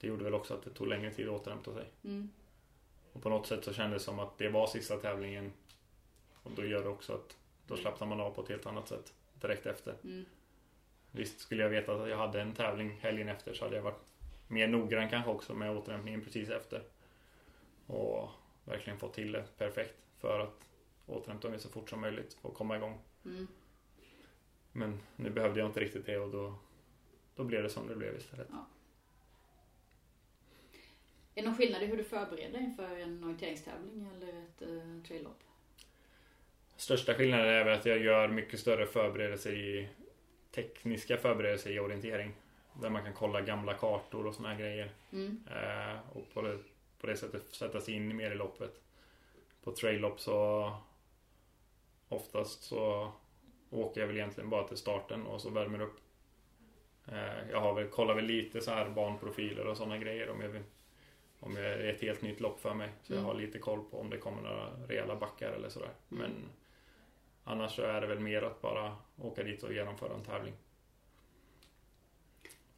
det 0.00 0.06
gjorde 0.06 0.24
väl 0.24 0.34
också 0.34 0.54
att 0.54 0.62
det 0.62 0.70
tog 0.70 0.86
längre 0.86 1.10
tid 1.10 1.28
att 1.28 1.40
återhämta 1.40 1.74
sig. 1.74 1.84
Mm. 2.04 2.30
Och 3.12 3.22
på 3.22 3.28
något 3.28 3.46
sätt 3.46 3.64
så 3.64 3.72
kändes 3.72 4.02
det 4.02 4.04
som 4.04 4.18
att 4.18 4.38
det 4.38 4.48
var 4.48 4.66
sista 4.66 4.96
tävlingen. 4.96 5.52
Och 6.42 6.50
då 6.50 6.64
gör 6.64 6.82
det 6.82 6.88
också 6.88 7.12
att 7.12 7.36
då 7.66 7.76
slappnar 7.76 8.06
man 8.06 8.20
av 8.20 8.30
på 8.30 8.42
ett 8.42 8.48
helt 8.48 8.66
annat 8.66 8.88
sätt 8.88 9.12
direkt 9.48 9.66
efter. 9.66 9.94
Mm. 10.04 10.24
Visst 11.10 11.40
skulle 11.40 11.62
jag 11.62 11.70
veta 11.70 11.94
att 11.94 12.08
jag 12.08 12.16
hade 12.16 12.40
en 12.40 12.54
tävling 12.54 12.98
helgen 13.00 13.28
efter 13.28 13.54
så 13.54 13.64
hade 13.64 13.76
jag 13.76 13.82
varit 13.82 14.00
mer 14.48 14.68
noggrann 14.68 15.10
kanske 15.10 15.30
också 15.30 15.54
med 15.54 15.76
återhämtningen 15.76 16.20
precis 16.20 16.48
efter. 16.48 16.82
Och 17.86 18.28
verkligen 18.64 18.98
fått 18.98 19.14
till 19.14 19.32
det 19.32 19.44
perfekt 19.58 19.94
för 20.18 20.40
att 20.40 20.66
återhämta 21.06 21.48
mig 21.48 21.58
så 21.58 21.68
fort 21.68 21.90
som 21.90 22.00
möjligt 22.00 22.38
och 22.42 22.54
komma 22.54 22.76
igång. 22.76 22.98
Mm. 23.24 23.46
Men 24.72 25.00
nu 25.16 25.30
behövde 25.30 25.60
jag 25.60 25.68
inte 25.68 25.80
riktigt 25.80 26.06
det 26.06 26.18
och 26.18 26.30
då, 26.30 26.54
då 27.34 27.44
blev 27.44 27.62
det 27.62 27.70
som 27.70 27.88
det 27.88 27.96
blev 27.96 28.16
istället. 28.16 28.48
Är 31.34 31.42
det 31.42 31.48
någon 31.48 31.56
skillnad 31.56 31.82
i 31.82 31.86
hur 31.86 31.96
du 31.96 32.04
förbereder 32.04 32.60
inför 32.60 32.96
en 32.96 33.24
orienteringstävling 33.24 34.08
eller 34.14 34.28
ett 34.28 34.62
uh, 34.62 35.02
trail-lopp? 35.02 35.43
Största 36.76 37.14
skillnaden 37.14 37.46
är 37.48 37.64
väl 37.64 37.78
att 37.78 37.86
jag 37.86 37.98
gör 37.98 38.28
mycket 38.28 38.60
större 38.60 38.86
förberedelser 38.86 39.52
i 39.52 39.88
tekniska 40.54 41.16
förberedelser 41.16 41.70
i 41.70 41.78
orientering. 41.80 42.32
Där 42.82 42.90
man 42.90 43.02
kan 43.04 43.12
kolla 43.12 43.40
gamla 43.40 43.74
kartor 43.74 44.26
och 44.26 44.34
såna 44.34 44.48
här 44.48 44.58
grejer. 44.58 44.90
Mm. 45.12 45.44
Eh, 45.50 45.98
och 46.12 46.34
på 46.34 46.42
det, 46.42 46.58
på 47.00 47.06
det 47.06 47.16
sättet 47.16 47.42
sätta 47.54 47.80
sig 47.80 47.94
in 47.94 48.16
mer 48.16 48.30
i 48.30 48.34
loppet. 48.34 48.80
På 49.64 49.72
trail-lopp 49.72 50.20
så 50.20 50.70
oftast 52.08 52.62
så 52.62 53.12
åker 53.70 54.00
jag 54.00 54.08
väl 54.08 54.16
egentligen 54.16 54.50
bara 54.50 54.68
till 54.68 54.76
starten 54.76 55.26
och 55.26 55.40
så 55.40 55.50
värmer 55.50 55.80
upp. 55.82 56.00
Eh, 57.08 57.50
jag 57.50 57.60
har 57.60 57.74
väl, 57.74 57.88
kollar 57.88 58.14
väl 58.14 58.24
lite 58.24 58.60
så 58.60 58.70
här 58.70 58.90
banprofiler 58.90 59.66
och 59.66 59.76
sådana 59.76 59.98
grejer 59.98 60.28
om 60.30 60.40
jag 60.40 60.48
vill, 60.48 60.62
om 61.40 61.56
jag 61.56 61.66
är 61.66 61.78
ett 61.88 62.00
helt 62.00 62.22
nytt 62.22 62.40
lopp 62.40 62.60
för 62.60 62.74
mig. 62.74 62.88
Så 63.02 63.12
Mm. 63.12 63.24
jag 63.24 63.32
har 63.32 63.40
lite 63.40 63.58
koll 63.58 63.84
på 63.90 64.00
om 64.00 64.10
det 64.10 64.18
kommer 64.18 64.42
några 64.42 64.70
rejäla 64.88 65.16
backar 65.16 65.50
eller 65.50 65.68
sådär. 65.68 65.90
Mm. 66.10 66.22
Men 66.22 66.32
annars 67.44 67.76
så 67.76 67.82
är 67.82 68.00
det 68.00 68.06
väl 68.06 68.20
mer 68.20 68.42
att 68.42 68.60
bara 68.62 68.96
åka 69.18 69.42
dit 69.42 69.62
och 69.62 69.72
genomföra 69.72 70.14
en 70.14 70.24
tävling. 70.24 70.54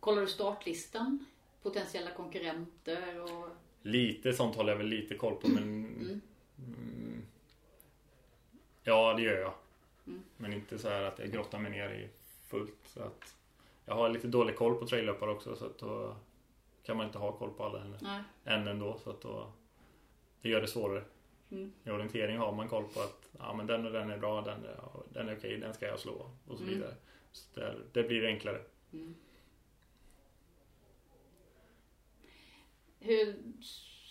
Kollar 0.01 0.23
du 0.23 0.29
startlistan? 0.29 1.27
Potentiella 1.63 2.11
konkurrenter 2.11 3.21
och... 3.23 3.49
Lite 3.83 4.33
sånt 4.33 4.57
håller 4.57 4.73
jag 4.73 4.79
väl 4.79 4.87
lite 4.87 5.15
koll 5.15 5.35
på 5.35 5.49
men 5.49 5.63
Mm. 5.63 6.21
mm, 6.59 7.23
Ja 8.83 9.15
det 9.15 9.23
gör 9.23 9.41
jag. 9.41 9.55
Mm. 10.07 10.23
Men 10.37 10.53
inte 10.53 10.79
så 10.79 10.89
här 10.89 11.03
att 11.03 11.19
jag 11.19 11.33
grottar 11.33 11.59
mig 11.59 11.71
ner 11.71 11.91
i 11.91 12.09
fullt. 12.47 12.79
Så 12.85 13.03
att 13.03 13.37
jag 13.85 13.95
har 13.95 14.09
lite 14.09 14.27
dålig 14.29 14.57
koll 14.57 14.75
på 14.75 14.87
traillöpare 14.87 15.31
också 15.31 15.57
så 15.57 15.67
att 15.67 15.79
då 15.79 16.17
kan 16.83 16.97
man 16.97 17.07
inte 17.07 17.19
ha 17.19 17.33
koll 17.33 17.51
på 17.51 17.65
alla 17.65 17.81
än, 17.81 17.97
Nej. 18.03 18.23
än 18.45 18.69
ändå. 18.69 18.99
Så 19.05 19.11
att 19.11 19.21
då, 19.21 19.53
det 20.43 20.49
gör 20.49 20.61
det 20.61 20.69
svårare. 20.69 21.05
Mm. 21.51 21.73
I 21.85 21.91
orientering 21.91 22.39
har 22.39 22.53
man 22.53 22.69
koll 22.69 22.85
på 22.85 23.01
att 23.01 23.26
ja, 23.39 23.55
men 23.55 23.67
den 23.67 23.87
och 23.87 23.93
den 23.93 24.11
är 24.11 24.19
bra, 24.19 24.41
den 24.41 24.65
är, 24.65 24.81
den 25.13 25.29
är 25.29 25.37
okej, 25.37 25.57
den 25.59 25.75
ska 25.75 25.87
jag 25.87 26.01
slå 26.01 26.31
och 26.47 26.59
så 26.59 26.63
Mm. 26.65 26.75
vidare. 26.75 26.95
Så 27.33 27.61
där, 27.61 27.85
det 27.93 28.03
blir 28.03 28.27
enklare. 28.27 28.63
Mm. 28.93 29.15
Hur 33.01 33.37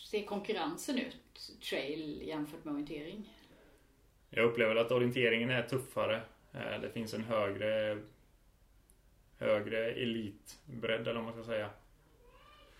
ser 0.09 0.26
konkurrensen 0.26 0.97
ut? 0.99 1.51
Trail 1.69 2.21
jämfört 2.28 2.63
med 2.65 2.73
orientering? 2.73 3.34
Jag 4.30 4.45
upplever 4.45 4.76
att 4.76 4.91
orienteringen 4.91 5.49
är 5.49 5.63
tuffare. 5.63 6.21
Eh, 6.53 6.82
Det 6.82 6.89
finns 6.89 7.13
en 7.13 7.23
högre 7.23 7.99
högre 9.38 9.91
elitbredd 9.91 11.01
eller 11.01 11.13
vad 11.13 11.23
man 11.23 11.34
ska 11.34 11.43
säga. 11.43 11.69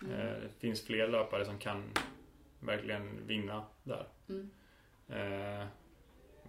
Mm. 0.02 0.12
Eh, 0.12 0.32
Det 0.42 0.48
finns 0.60 0.86
fler 0.86 1.08
löpare 1.08 1.44
som 1.44 1.58
kan 1.58 1.90
verkligen 2.60 3.26
vinna 3.26 3.66
där. 3.84 4.06
Mm. 4.28 4.50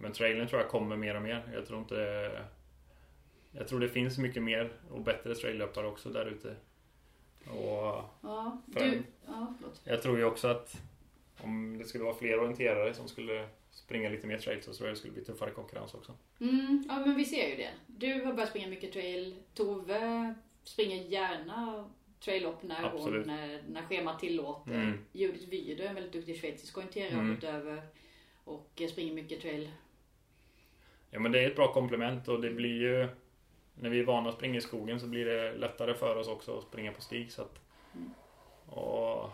Men 0.00 0.12
trailen 0.12 0.48
tror 0.48 0.60
jag 0.60 0.70
kommer 0.70 0.96
mer 0.96 1.14
och 1.14 1.22
mer. 1.22 1.50
Jag 1.54 1.66
tror 1.66 1.78
inte 1.78 2.30
Jag 3.52 3.68
tror 3.68 3.80
det 3.80 3.88
finns 3.88 4.18
mycket 4.18 4.42
mer 4.42 4.72
och 4.90 5.00
bättre 5.00 5.34
traillöpare 5.34 5.86
också 5.86 6.08
där 6.08 6.26
ute. 6.26 6.56
Och 7.50 8.04
Ja, 8.22 8.58
du... 8.66 9.02
Ja, 9.26 9.54
förlåt. 9.58 9.80
jag 9.84 10.02
tror 10.02 10.18
ju 10.18 10.24
också 10.24 10.48
att 10.48 10.80
om 11.40 11.78
det 11.78 11.84
skulle 11.84 12.04
vara 12.04 12.14
fler 12.14 12.40
orienterare 12.40 12.94
som 12.94 13.08
skulle 13.08 13.48
springa 13.70 14.08
lite 14.08 14.26
mer 14.26 14.38
trail 14.38 14.62
så 14.62 14.72
tror 14.72 14.88
jag 14.88 14.94
det 14.94 14.98
skulle 14.98 15.12
bli 15.14 15.24
tuffare 15.24 15.50
konkurrens 15.50 15.94
också. 15.94 16.12
Mm, 16.40 16.84
ja, 16.88 16.98
men 17.06 17.16
vi 17.16 17.24
ser 17.24 17.48
ju 17.48 17.56
det. 17.56 17.70
Du 17.86 18.24
har 18.24 18.32
börjat 18.32 18.48
springa 18.48 18.68
mycket 18.68 18.92
trail. 18.92 19.36
Tove 19.54 20.34
springer 20.64 20.96
gärna 20.96 21.88
trail-lopp 22.20 22.62
när, 22.62 22.90
hon, 22.90 23.20
när, 23.20 23.62
när 23.68 23.82
schemat 23.82 24.18
tillåter. 24.20 24.74
Mm. 24.74 24.98
Judith 25.12 25.48
Wyder 25.48 25.84
är 25.84 25.88
en 25.88 25.94
väldigt 25.94 26.12
duktig 26.12 26.40
schweizisk 26.40 26.76
orienterare 26.78 27.12
Mm. 27.12 27.32
utöver 27.36 27.82
och 28.44 28.82
springer 28.90 29.14
mycket 29.14 29.40
trail. 29.40 29.70
Ja 31.10 31.18
men 31.18 31.32
det 31.32 31.40
är 31.44 31.46
ett 31.50 31.56
bra 31.56 31.72
komplement 31.72 32.28
och 32.28 32.40
det 32.40 32.50
blir 32.50 32.80
ju 32.80 33.08
När 33.74 33.90
vi 33.90 34.00
är 34.00 34.04
vana 34.04 34.28
att 34.28 34.34
springa 34.34 34.58
i 34.58 34.60
skogen 34.60 35.00
så 35.00 35.06
blir 35.06 35.24
det 35.24 35.52
lättare 35.52 35.94
för 35.94 36.16
oss 36.16 36.28
också 36.28 36.58
att 36.58 36.64
springa 36.64 36.92
på 36.92 37.02
stig 37.02 37.32
så 37.32 37.42
att 37.42 37.60
Mm. 37.94 38.10
Och 38.66 39.30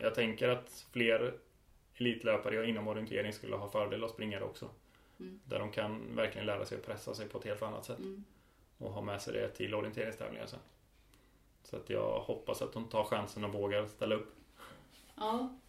Jag 0.00 0.14
tänker 0.14 0.48
att 0.48 0.86
fler 0.92 1.34
elitlöpare 1.94 2.68
inom 2.68 2.88
orientering 2.88 3.32
skulle 3.32 3.56
ha 3.56 3.68
fördel 3.68 4.04
att 4.04 4.10
springa 4.10 4.38
det 4.38 4.44
också. 4.44 4.68
Mm. 5.20 5.40
Där 5.44 5.58
de 5.58 5.70
kan 5.70 6.16
verkligen 6.16 6.46
lära 6.46 6.64
sig 6.64 6.78
att 6.78 6.86
pressa 6.86 7.14
sig 7.14 7.28
på 7.28 7.38
ett 7.38 7.44
helt 7.44 7.62
annat 7.62 7.84
sätt 7.84 7.98
Mm. 7.98 8.24
och 8.78 8.92
ha 8.92 9.00
med 9.02 9.22
sig 9.22 9.32
det 9.34 9.48
till 9.48 9.74
orienteringstävlingar 9.74 10.46
sen. 10.46 10.58
Så 11.62 11.76
att 11.76 11.90
jag 11.90 12.20
hoppas 12.20 12.62
att 12.62 12.72
de 12.72 12.88
tar 12.88 13.04
chansen 13.04 13.44
och 13.44 13.52
vågar 13.52 13.86
ställa 13.86 14.14
upp. 14.14 14.34
Ja. 15.16 15.59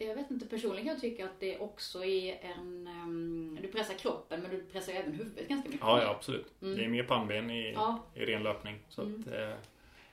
Jag 0.00 0.14
vet 0.14 0.30
inte, 0.30 0.46
personligen 0.46 0.84
kan 0.84 0.92
jag 0.94 1.00
tycka 1.00 1.24
att 1.24 1.40
det 1.40 1.58
också 1.58 2.04
är 2.04 2.38
en... 2.42 2.86
ehm, 2.86 3.58
du 3.62 3.68
pressar 3.68 3.94
kroppen 3.94 4.42
men 4.42 4.50
du 4.50 4.62
pressar 4.64 4.92
även 4.92 5.12
huvudet 5.12 5.48
ganska 5.48 5.68
mycket. 5.68 5.86
Ja, 5.86 6.02
ja 6.02 6.10
absolut. 6.10 6.62
Mm. 6.62 6.76
Det 6.76 6.84
är 6.84 6.88
mer 6.88 7.02
pannben 7.04 7.50
i, 7.50 7.72
Ja, 7.72 8.04
i 8.14 8.24
ren 8.24 8.42
löpning. 8.42 8.78
Så 8.88 9.02
Mm. 9.02 9.20
att, 9.20 9.26
eh, 9.34 9.54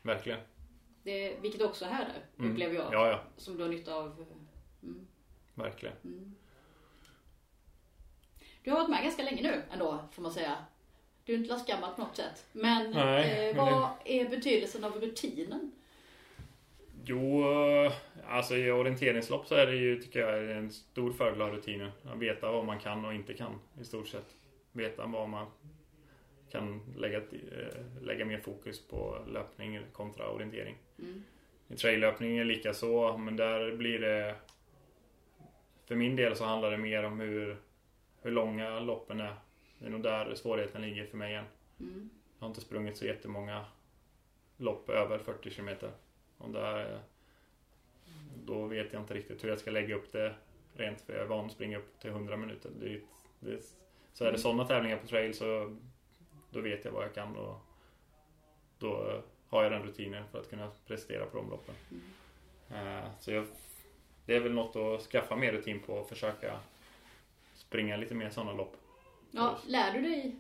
verkligen. 0.01 0.39
det, 1.03 1.35
vilket 1.41 1.61
också 1.61 1.85
är 1.85 1.89
här 1.89 2.05
där, 2.05 2.23
Mm. 2.39 2.51
upplever 2.51 2.75
jag. 2.75 2.93
Ja, 2.93 3.09
ja, 3.09 3.19
Som 3.37 3.57
du 3.57 3.63
har 3.63 3.69
nytta 3.69 3.93
av. 3.95 4.25
Mm. 4.83 5.07
verkligen. 5.55 5.95
Mm. 6.03 6.35
Du 8.63 8.71
har 8.71 8.77
varit 8.77 8.89
med 8.89 9.03
ganska 9.03 9.23
länge 9.23 9.41
nu 9.43 9.61
ändå, 9.73 9.99
får 10.11 10.21
man 10.21 10.31
säga. 10.31 10.57
Du 11.25 11.33
är 11.33 11.37
inte 11.37 11.49
lastgammal 11.49 11.93
på 11.95 12.01
något 12.01 12.15
sätt. 12.15 12.45
Men 12.51 12.91
Nej, 12.91 13.49
eh, 13.49 13.55
men 13.55 13.65
vad 13.65 13.89
är 14.05 14.29
betydelsen 14.29 14.83
av 14.83 15.01
rutinen? 15.01 15.71
Jo, 17.07 17.43
alltså 18.27 18.55
i 18.55 18.71
orienteringslopp 18.71 19.47
så 19.47 19.55
är 19.55 19.65
det 19.65 19.75
ju, 19.75 20.01
tycker 20.01 20.19
jag, 20.19 20.51
en 20.51 20.71
stor 20.71 21.11
fördel 21.11 21.41
av 21.41 21.51
rutinen. 21.51 21.91
Att 22.03 22.19
veta 22.19 22.51
vad 22.51 22.65
man 22.65 22.79
kan 22.79 23.05
och 23.05 23.13
inte 23.13 23.33
kan 23.33 23.59
i 23.81 23.83
stort 23.83 24.07
sett. 24.07 24.35
Veta 24.71 25.05
vad 25.05 25.29
man 25.29 25.47
kan 26.51 26.81
lägga, 26.97 27.17
eh, 27.17 28.01
lägga 28.01 28.25
mer 28.25 28.37
fokus 28.37 28.87
på 28.87 29.17
löpning 29.27 29.79
kontra 29.91 30.29
orientering. 30.29 30.75
Mm. 30.99 31.23
I 31.67 31.75
traillöpning 31.75 32.37
är 32.37 32.45
lika 32.45 32.73
så, 32.73 33.17
men 33.17 33.35
där 33.35 33.75
blir 33.75 33.99
det... 33.99 34.35
För 35.85 35.95
min 35.95 36.15
del 36.15 36.35
så 36.35 36.45
handlar 36.45 36.71
det 36.71 36.77
mer 36.77 37.03
om 37.03 37.19
hur, 37.19 37.57
hur 38.21 38.31
långa 38.31 38.79
loppen 38.79 39.19
är. 39.19 39.35
Det 39.79 39.85
är 39.85 39.89
nog 39.89 40.03
där 40.03 40.35
svårigheten 40.35 40.81
ligger 40.81 41.05
för 41.05 41.17
mig 41.17 41.31
igen. 41.31 41.45
Mm. 41.79 42.09
Jag 42.39 42.45
har 42.45 42.47
inte 42.47 42.61
sprungit 42.61 42.97
så 42.97 43.05
jättemånga 43.05 43.65
lopp 44.57 44.89
över 44.89 45.17
40 45.17 45.49
kilometer. 45.49 45.91
Och 46.37 46.49
där, 46.49 46.99
då 48.45 48.65
vet 48.65 48.93
jag 48.93 49.01
inte 49.01 49.13
riktigt 49.13 49.43
hur 49.43 49.49
jag 49.49 49.59
ska 49.59 49.71
lägga 49.71 49.95
upp 49.95 50.11
det 50.11 50.35
rent 50.73 51.01
för 51.01 51.13
jag 51.13 51.21
är 51.21 51.25
van 51.27 51.45
att 51.45 51.51
springa 51.51 51.77
upp 51.77 51.99
till 51.99 52.09
100 52.09 52.37
minuter. 52.37 52.71
Det, 52.79 52.93
är- 52.93 53.01
det, 53.39 53.61
så 54.13 54.23
är 54.23 54.27
det 54.27 54.29
Mm. 54.29 54.41
sådana 54.41 54.65
tävlingar 54.67 54.97
på 54.97 55.07
trail 55.07 55.33
så 55.33 55.77
då 56.51 56.61
vet 56.61 56.85
jag 56.85 56.91
vad 56.91 57.03
jag 57.03 57.13
kan 57.13 57.35
och 57.37 57.57
då 58.79 59.21
har 59.49 59.63
jag 59.63 59.71
den 59.71 59.83
rutinen 59.83 60.23
för 60.31 60.39
att 60.39 60.49
kunna 60.49 60.71
prestera 60.87 61.25
på 61.25 61.37
de 61.37 61.49
loppen. 61.49 61.75
Mm. 61.91 62.97
Eh, 63.03 63.09
Så 63.19 63.31
jag, 63.31 63.45
det 64.25 64.35
är 64.35 64.39
väl 64.39 64.53
något 64.53 64.75
att 64.75 65.01
skaffa 65.07 65.35
mer 65.35 65.51
rutin 65.51 65.79
på 65.79 65.93
och 65.93 66.09
försöka 66.09 66.59
springa 67.55 67.97
lite 67.97 68.15
mer 68.15 68.29
sådana 68.29 68.53
lopp. 68.53 68.75
Ja, 69.31 69.57
lär 69.67 69.93
du 69.93 70.01
dig 70.01 70.35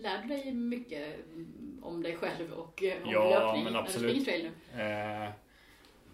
Lär 0.00 0.22
du 0.22 0.28
dig 0.28 0.54
mycket 0.54 1.14
mm, 1.26 1.80
om 1.82 2.02
dig 2.02 2.16
själv 2.16 2.52
och 2.52 2.82
eh, 2.82 3.02
om 3.02 3.10
Ja, 3.10 3.30
löpning 3.30 3.64
men 3.64 3.72
när 3.72 3.80
du 3.82 3.86
absolut. 3.86 4.22
springer? 4.22 4.52
Eh, 5.26 5.30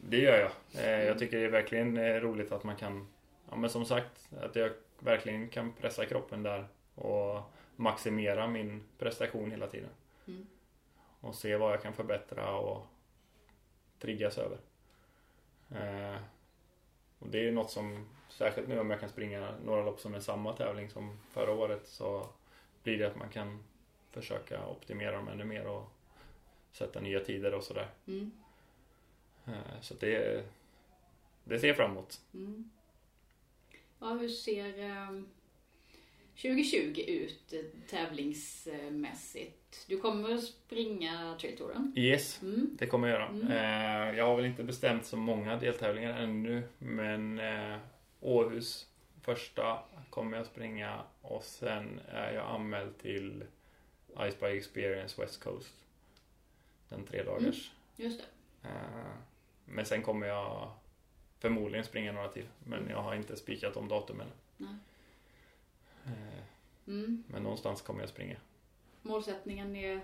det 0.00 0.16
gör 0.18 0.38
jag. 0.38 0.84
Eh, 0.84 1.04
jag 1.04 1.18
tycker 1.18 1.38
det 1.38 1.44
är 1.44 1.50
verkligen 1.50 1.96
eh, 1.96 2.14
roligt 2.14 2.52
att 2.52 2.64
man 2.64 2.76
kan, 2.76 3.08
ja 3.50 3.56
men 3.56 3.70
som 3.70 3.84
sagt, 3.84 4.28
att 4.40 4.56
jag 4.56 4.70
verkligen 4.98 5.48
kan 5.48 5.72
pressa 5.72 6.06
kroppen 6.06 6.42
där 6.42 6.66
och 6.94 7.40
maximera 7.76 8.46
min 8.46 8.82
prestation 8.98 9.50
hela 9.50 9.66
tiden. 9.66 9.90
Mm. 10.28 10.46
Och 11.20 11.34
se 11.34 11.56
vad 11.56 11.72
jag 11.72 11.82
kan 11.82 11.92
förbättra 11.92 12.54
och 12.54 12.86
triggas 13.98 14.38
över. 14.38 14.58
Eh, 15.70 16.20
och 17.18 17.28
det 17.28 17.48
är 17.48 17.52
något 17.52 17.70
som, 17.70 18.08
särskilt 18.28 18.68
nu 18.68 18.80
om 18.80 18.90
jag 18.90 19.00
kan 19.00 19.08
springa 19.08 19.54
några 19.64 19.84
lopp 19.84 20.00
som 20.00 20.14
är 20.14 20.20
samma 20.20 20.52
tävling 20.52 20.90
som 20.90 21.18
förra 21.30 21.52
året 21.52 21.86
så 21.86 22.26
blir 22.82 22.98
det 22.98 23.06
att 23.06 23.16
man 23.16 23.28
kan 23.28 23.64
försöka 24.12 24.66
optimera 24.66 25.16
dem 25.16 25.28
ännu 25.28 25.44
mer 25.44 25.66
och 25.66 25.90
sätta 26.72 27.00
nya 27.00 27.20
tider 27.20 27.54
och 27.54 27.64
sådär. 27.64 27.88
Mm. 28.06 28.30
Eh, 29.46 29.80
Så 29.80 29.94
det, 29.94 30.44
det 31.44 31.58
ser 31.58 31.68
jag 31.68 31.76
fram 31.76 31.90
emot. 31.90 32.20
Mm. 32.34 32.70
Ja, 33.98 34.06
hur 34.14 34.28
ser 34.28 34.78
ehm, 34.78 35.28
2020 36.42 37.00
ut 37.08 37.52
eh, 37.52 37.60
tävlingsmässigt? 37.90 39.84
Du 39.88 40.00
kommer 40.00 40.34
att 40.34 40.44
springa 40.44 41.36
trailtouren? 41.40 41.92
Yes, 41.96 42.42
Mm. 42.42 42.76
det 42.78 42.86
kommer 42.86 43.08
jag 43.08 43.20
göra. 43.20 43.28
Mm. 43.28 43.48
Eh, 43.50 44.18
Jag 44.18 44.26
har 44.26 44.36
väl 44.36 44.44
inte 44.44 44.62
bestämt 44.64 45.06
så 45.06 45.16
många 45.16 45.56
deltävlingar 45.56 46.18
ännu 46.22 46.62
men 46.78 47.38
eh, 47.38 47.78
Åhus 48.20 48.86
första 49.22 49.78
kommer 50.10 50.36
jag 50.36 50.46
springa 50.46 51.00
och 51.22 51.44
sen 51.44 52.00
är 52.08 52.32
jag 52.32 52.46
anmäld 52.46 52.98
till 52.98 53.44
Ice 54.16 54.40
by 54.40 54.46
Experience 54.46 55.22
West 55.22 55.42
Coast. 55.44 55.74
Den 56.88 57.04
tre 57.06 57.22
dagars. 57.22 57.70
Just 57.96 58.20
det. 58.62 58.68
Eh, 58.68 59.14
Men 59.64 59.86
sen 59.86 60.02
kommer 60.02 60.26
jag 60.26 60.72
förmodligen 61.38 61.84
springa 61.84 62.12
några 62.12 62.28
till 62.28 62.46
men 62.64 62.88
jag 62.90 63.02
har 63.02 63.14
inte 63.14 63.36
spikat 63.36 63.76
om 63.76 63.88
datum 63.88 64.20
än. 64.20 64.26
Nej. 64.56 64.74
Mm. 66.86 67.24
Men 67.28 67.42
någonstans 67.42 67.82
kommer 67.82 68.00
jag 68.00 68.08
springa. 68.08 68.36
Målsättningen 69.02 69.76
är 69.76 70.00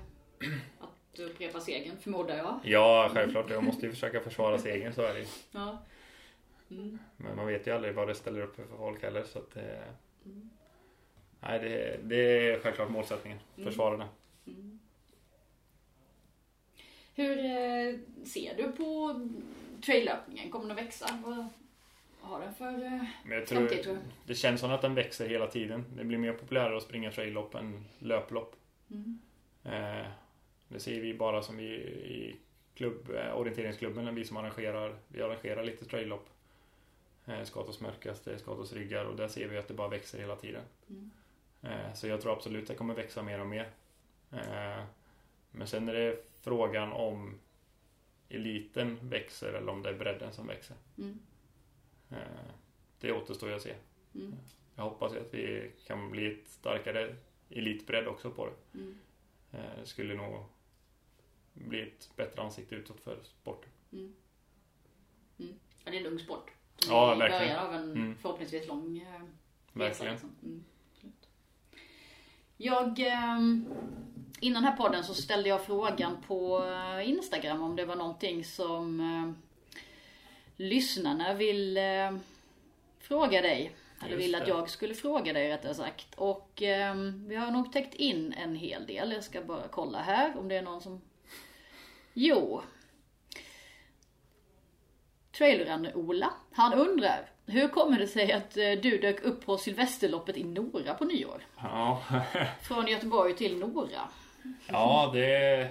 att 0.81 1.19
upprepa 1.19 1.61
segern 1.61 1.97
förmodar 1.99 2.37
jag. 2.37 2.61
Ja, 2.65 3.11
självklart. 3.15 3.51
Jag 3.51 3.65
måste 3.65 3.87
ju 3.87 3.93
försöka 3.93 4.21
försvara 4.21 4.59
segern, 4.59 4.93
så 4.93 5.03
är 5.03 5.15
det. 5.15 5.27
Ja. 5.51 5.79
Mm. 6.71 6.99
Men 7.17 7.37
man 7.37 7.47
vet 7.47 7.67
ju 7.67 7.71
aldrig 7.75 7.95
vad 7.95 8.09
det 8.09 8.15
ställer 8.15 8.41
upp 8.41 8.57
för 8.57 8.65
folk 8.79 9.03
heller. 9.03 9.25
Så 9.25 9.39
att 9.39 9.51
det, 9.51 9.85
Mm. 10.25 10.51
Nej, 11.41 11.59
det, 11.59 11.99
det 12.03 12.51
är 12.51 12.61
självklart 12.61 12.91
målsättningen. 12.91 13.39
Mm. 13.57 13.69
Försvara 13.69 13.97
den. 13.97 14.09
Mm. 14.47 14.79
Hur 17.15 17.39
eh, 17.39 17.99
ser 18.25 18.57
du 18.57 18.73
på 18.73 19.21
traillöpningen? 19.85 20.51
Kommer 20.51 20.69
den 20.69 20.79
att 20.79 20.85
växa? 20.85 21.23
Vad 21.25 21.49
har 22.21 22.41
den 22.41 22.55
för 22.55 22.85
eh, 22.85 23.03
Men 23.25 23.39
jag 23.39 23.49
framtid 23.49 23.69
tror, 23.69 23.83
tror 23.83 23.95
du? 23.95 24.01
det 24.27 24.35
känns 24.35 24.61
som 24.61 24.71
att 24.71 24.83
den 24.83 24.95
växer 24.95 25.29
hela 25.29 25.47
tiden. 25.47 25.85
Det 25.97 26.05
blir 26.05 26.19
mer 26.19 26.33
populärare 26.33 26.77
att 26.77 26.83
springa 26.83 27.11
traillopp 27.11 27.55
än 27.55 27.85
löplopp. 27.99 28.57
Mm. 28.91 29.19
Eh, 29.65 30.07
det 30.69 30.81
ser 30.81 31.01
vi 31.01 31.15
bara 31.15 31.43
som 31.43 31.57
vi 31.57 31.65
i 31.65 32.37
klubb, 32.75 33.11
orienteringsklubben, 33.35 34.15
vi 34.15 34.25
som 34.25 34.37
arrangerar, 34.37 34.97
vi 35.09 35.23
arrangerar 35.23 35.65
lite 35.65 35.85
traillopp. 35.85 36.29
Skatos 37.45 37.81
mörkaste, 37.81 38.39
Skatos 38.39 38.73
ryggar 38.73 39.05
och 39.05 39.17
där 39.17 39.29
ser 39.29 39.49
vi 39.49 39.59
att 39.59 39.69
det 39.69 39.75
bara 39.75 39.89
växer 39.89 40.19
hela 40.19 40.37
tiden. 40.37 40.63
Mm. 40.91 41.11
Eh, 41.63 41.95
så 41.95 42.07
jag 42.09 42.21
tror 42.21 42.33
absolut 42.33 42.69
det 42.69 42.75
kommer 42.75 42.95
växa 42.95 43.23
mer 43.23 43.41
och 43.41 43.47
mer. 43.47 43.71
Eh, 44.33 44.85
men 45.51 45.67
sen 45.67 45.89
är 45.89 45.93
det 45.95 46.25
frågan 46.41 46.93
om 46.93 47.39
eliten 48.29 48.99
växer 49.09 49.53
eller 49.53 49.73
om 49.73 49.83
det 49.83 49.89
är 49.89 49.95
bredden 49.95 50.33
som 50.33 50.47
växer. 50.47 50.77
Mm. 50.99 51.19
Eh, 52.11 52.17
det 53.01 53.13
återstår 53.13 53.53
att 53.53 53.63
se. 53.63 53.75
Mm. 54.15 54.35
Jag 54.75 54.83
hoppas 54.83 55.13
att 55.13 55.35
vi 55.35 55.71
kan 55.87 56.11
bli 56.11 56.33
ett 56.33 56.49
starkare 56.49 57.17
elitbredd 57.51 58.07
också 58.09 58.31
på 58.31 58.47
det. 58.47 58.79
Mm. 58.79 58.99
Det 59.51 59.87
skulle 59.87 60.15
nog 60.15 60.45
bli 61.55 61.81
ett 61.83 62.11
bättre 62.17 62.43
ansikte 62.43 62.75
utåt 62.75 63.01
för 63.01 63.19
sporten. 63.23 63.71
Mm. 63.93 64.15
Mm. 65.39 65.55
Ja, 65.85 65.91
det 65.91 65.97
är 65.97 66.01
en 66.01 66.07
ung 66.13 66.19
sport. 66.19 66.51
Ja, 66.89 67.13
är 67.13 67.17
i 67.17 67.19
verkligen. 67.19 67.43
början 67.43 67.67
av 67.67 67.75
en 67.75 67.93
Mm. 67.93 68.17
förhoppningsvis 68.17 68.67
lång 68.69 68.99
resa. 69.01 69.29
Verkligen. 69.73 70.13
Liksom. 70.13 70.65
Jag, 72.61 72.99
ehm, 73.01 73.67
innan 74.41 74.63
den 74.63 74.73
här 74.73 74.79
podden 74.79 75.05
så 75.05 75.15
ställde 75.15 75.49
jag 75.49 75.65
frågan 75.65 76.17
på 76.27 76.65
eh, 76.65 77.09
Instagram 77.09 77.63
om 77.63 77.77
det 77.77 77.85
var 77.85 77.97
någonting 77.97 78.45
som 78.45 79.01
eh, 79.01 79.33
lyssnarna 80.57 81.35
vill 81.35 81.77
eh, 81.77 82.17
fråga 83.01 83.43
dig. 83.43 83.73
Eller 84.05 84.17
vill 84.17 84.35
att 84.35 84.49
jag 84.49 84.71
skulle 84.71 84.95
fråga 84.95 85.33
dig 85.33 85.49
rättare 85.49 85.75
sagt. 85.75 86.15
Och 86.15 86.63
ehm, 86.63 87.29
vi 87.29 87.37
har 87.37 87.51
nog 87.51 87.73
täckt 87.73 87.95
in 87.95 88.33
en 88.33 88.55
hel 88.55 88.87
del. 88.87 89.13
Jag 89.13 89.25
ska 89.25 89.43
bara 89.43 89.69
kolla 89.69 89.99
här 89.99 90.39
om 90.39 90.49
det 90.49 90.57
är 90.57 90.63
någon 90.63 90.81
som... 90.81 91.01
Jo. 92.13 92.63
Trailrunner-Ola, 95.33 96.33
han 96.53 96.73
undrar 96.73 97.31
hur 97.49 97.69
kommer 97.69 97.99
det 97.99 98.07
sig 98.07 98.33
att 98.33 98.57
eh, 98.57 98.71
du 98.83 98.99
dök 98.99 99.23
upp 99.23 99.47
på 99.47 99.57
Sylvesterloppet 99.59 100.37
i 100.37 100.45
Nora 100.45 100.95
på 100.95 101.05
nyår? 101.05 101.43
Ja, 101.57 102.03
Från 102.63 102.87
Göteborg 102.87 103.37
till 103.37 103.59
Nora. 103.59 104.09
ja 104.67 105.11
det... 105.15 105.69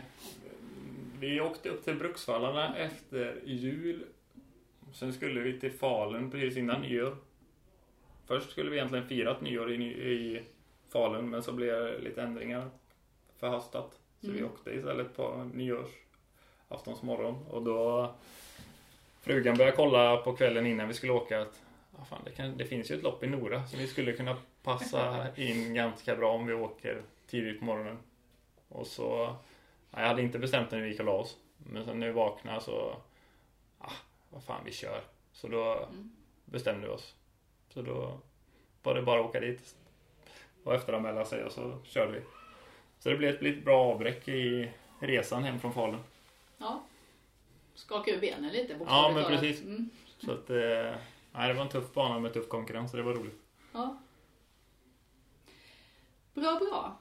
Vi 1.20 1.42
åkte 1.42 1.70
upp 1.70 1.84
till 1.86 1.96
Bruksvallarna 1.96 2.76
efter 2.78 3.42
jul. 3.46 4.04
Sen 4.94 5.14
skulle 5.14 5.40
vi 5.42 5.60
till 5.60 5.72
Falun 5.72 6.32
precis 6.32 6.58
innan 6.58 6.82
nyår. 6.82 7.18
Först 8.28 8.52
skulle 8.52 8.70
vi 8.70 8.78
egentligen 8.78 9.08
fira 9.08 9.32
ett 9.32 9.42
nyår 9.42 9.72
i, 9.72 9.84
i 9.86 10.42
Falun 10.90 11.30
men 11.30 11.44
så 11.44 11.52
blev 11.52 11.76
det 11.86 11.98
lite 11.98 12.22
ändringar 12.22 12.70
förhastat. 13.40 14.00
Så 14.22 14.32
vi 14.32 14.38
Mm. 14.40 14.52
åkte 14.52 14.72
istället 14.72 15.16
på 15.16 15.50
nyårsaftonsmorgon 15.54 17.46
och 17.50 17.62
då 17.64 18.12
Frugan 19.22 19.58
började 19.58 19.78
kolla 19.78 20.18
på 20.18 20.34
kvällen 20.36 20.66
innan 20.68 20.88
vi 20.88 20.94
skulle 20.94 21.12
åka 21.14 21.42
att 21.42 21.62
fan, 22.10 22.22
det, 22.26 22.32
kan, 22.32 22.58
det 22.58 22.66
finns 22.66 22.92
ju 22.92 22.96
ett 22.96 23.04
lopp 23.04 23.24
i 23.24 23.28
Nora 23.28 23.68
som 23.68 23.80
vi 23.80 23.88
skulle 23.88 24.14
kunna 24.14 24.38
passa 24.64 25.28
in 25.36 25.74
ganska 25.74 26.16
bra 26.16 26.32
om 26.34 26.48
vi 26.48 26.54
åker 26.54 27.02
tidigt 27.28 27.60
på 27.60 27.66
morgonen. 27.66 27.98
Och 28.70 28.88
så, 28.88 29.36
ja, 29.92 30.02
jag 30.02 30.08
hade 30.08 30.22
inte 30.22 30.40
bestämt 30.40 30.72
när 30.72 30.82
vi 30.82 30.90
gick 30.90 31.00
och 31.00 31.06
la 31.06 31.12
oss. 31.12 31.38
Men 31.58 31.86
sen 31.86 32.00
när 32.00 32.08
vi 32.08 32.14
vaknade 32.14 32.62
så, 32.62 32.96
ah, 33.80 33.92
vad 34.30 34.44
fan 34.44 34.62
vi 34.66 34.72
kör. 34.72 35.02
Så 35.34 35.48
då 35.48 35.74
Mm. 35.74 36.12
bestämde 36.46 36.88
vi 36.88 36.94
oss. 36.94 37.16
Så 37.74 37.82
då 37.82 38.20
var 38.84 38.96
det 38.96 39.02
bara 39.02 39.20
att 39.20 39.26
åka 39.26 39.40
dit 39.40 39.76
och 40.64 40.76
efteranmäla 40.76 41.26
sig 41.26 41.44
och 41.44 41.52
så 41.52 41.78
körde 41.84 42.12
vi. 42.12 42.22
Så 43.00 43.10
det 43.10 43.16
blev 43.18 43.36
ett 43.36 43.42
lite 43.42 43.62
bra 43.62 43.84
avbräck 43.94 44.28
i 44.28 44.72
resan 45.00 45.44
hem 45.44 45.60
från 45.60 45.74
Falun. 45.74 46.00
Ja. 46.58 46.84
Skaka 47.76 48.12
ur 48.12 48.22
benen 48.22 48.52
lite 48.52 48.80
Ja, 48.88 49.12
men 49.16 49.24
precis. 49.24 49.62
Mm. 49.62 49.90
Så 50.26 50.32
att, 50.32 50.50
eh, 50.50 50.96
nej, 51.38 51.48
det 51.48 51.54
var 51.54 51.62
en 51.62 51.70
tuff 51.70 51.94
bana 51.94 52.20
med 52.20 52.34
tuff 52.34 52.48
konkurrens 52.48 52.92
så 52.92 52.98
det 52.98 53.04
var 53.04 53.14
roligt. 53.14 53.42
Ja. 53.72 53.98
Bra, 56.34 56.60
bra. 56.60 56.98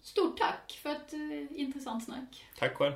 Stort 0.00 0.38
tack 0.38 0.78
för 0.82 0.90
ett 0.90 1.12
eh, 1.12 1.60
intressant 1.60 2.04
snack. 2.04 2.44
Tack 2.58 2.74
själv. 2.76 2.94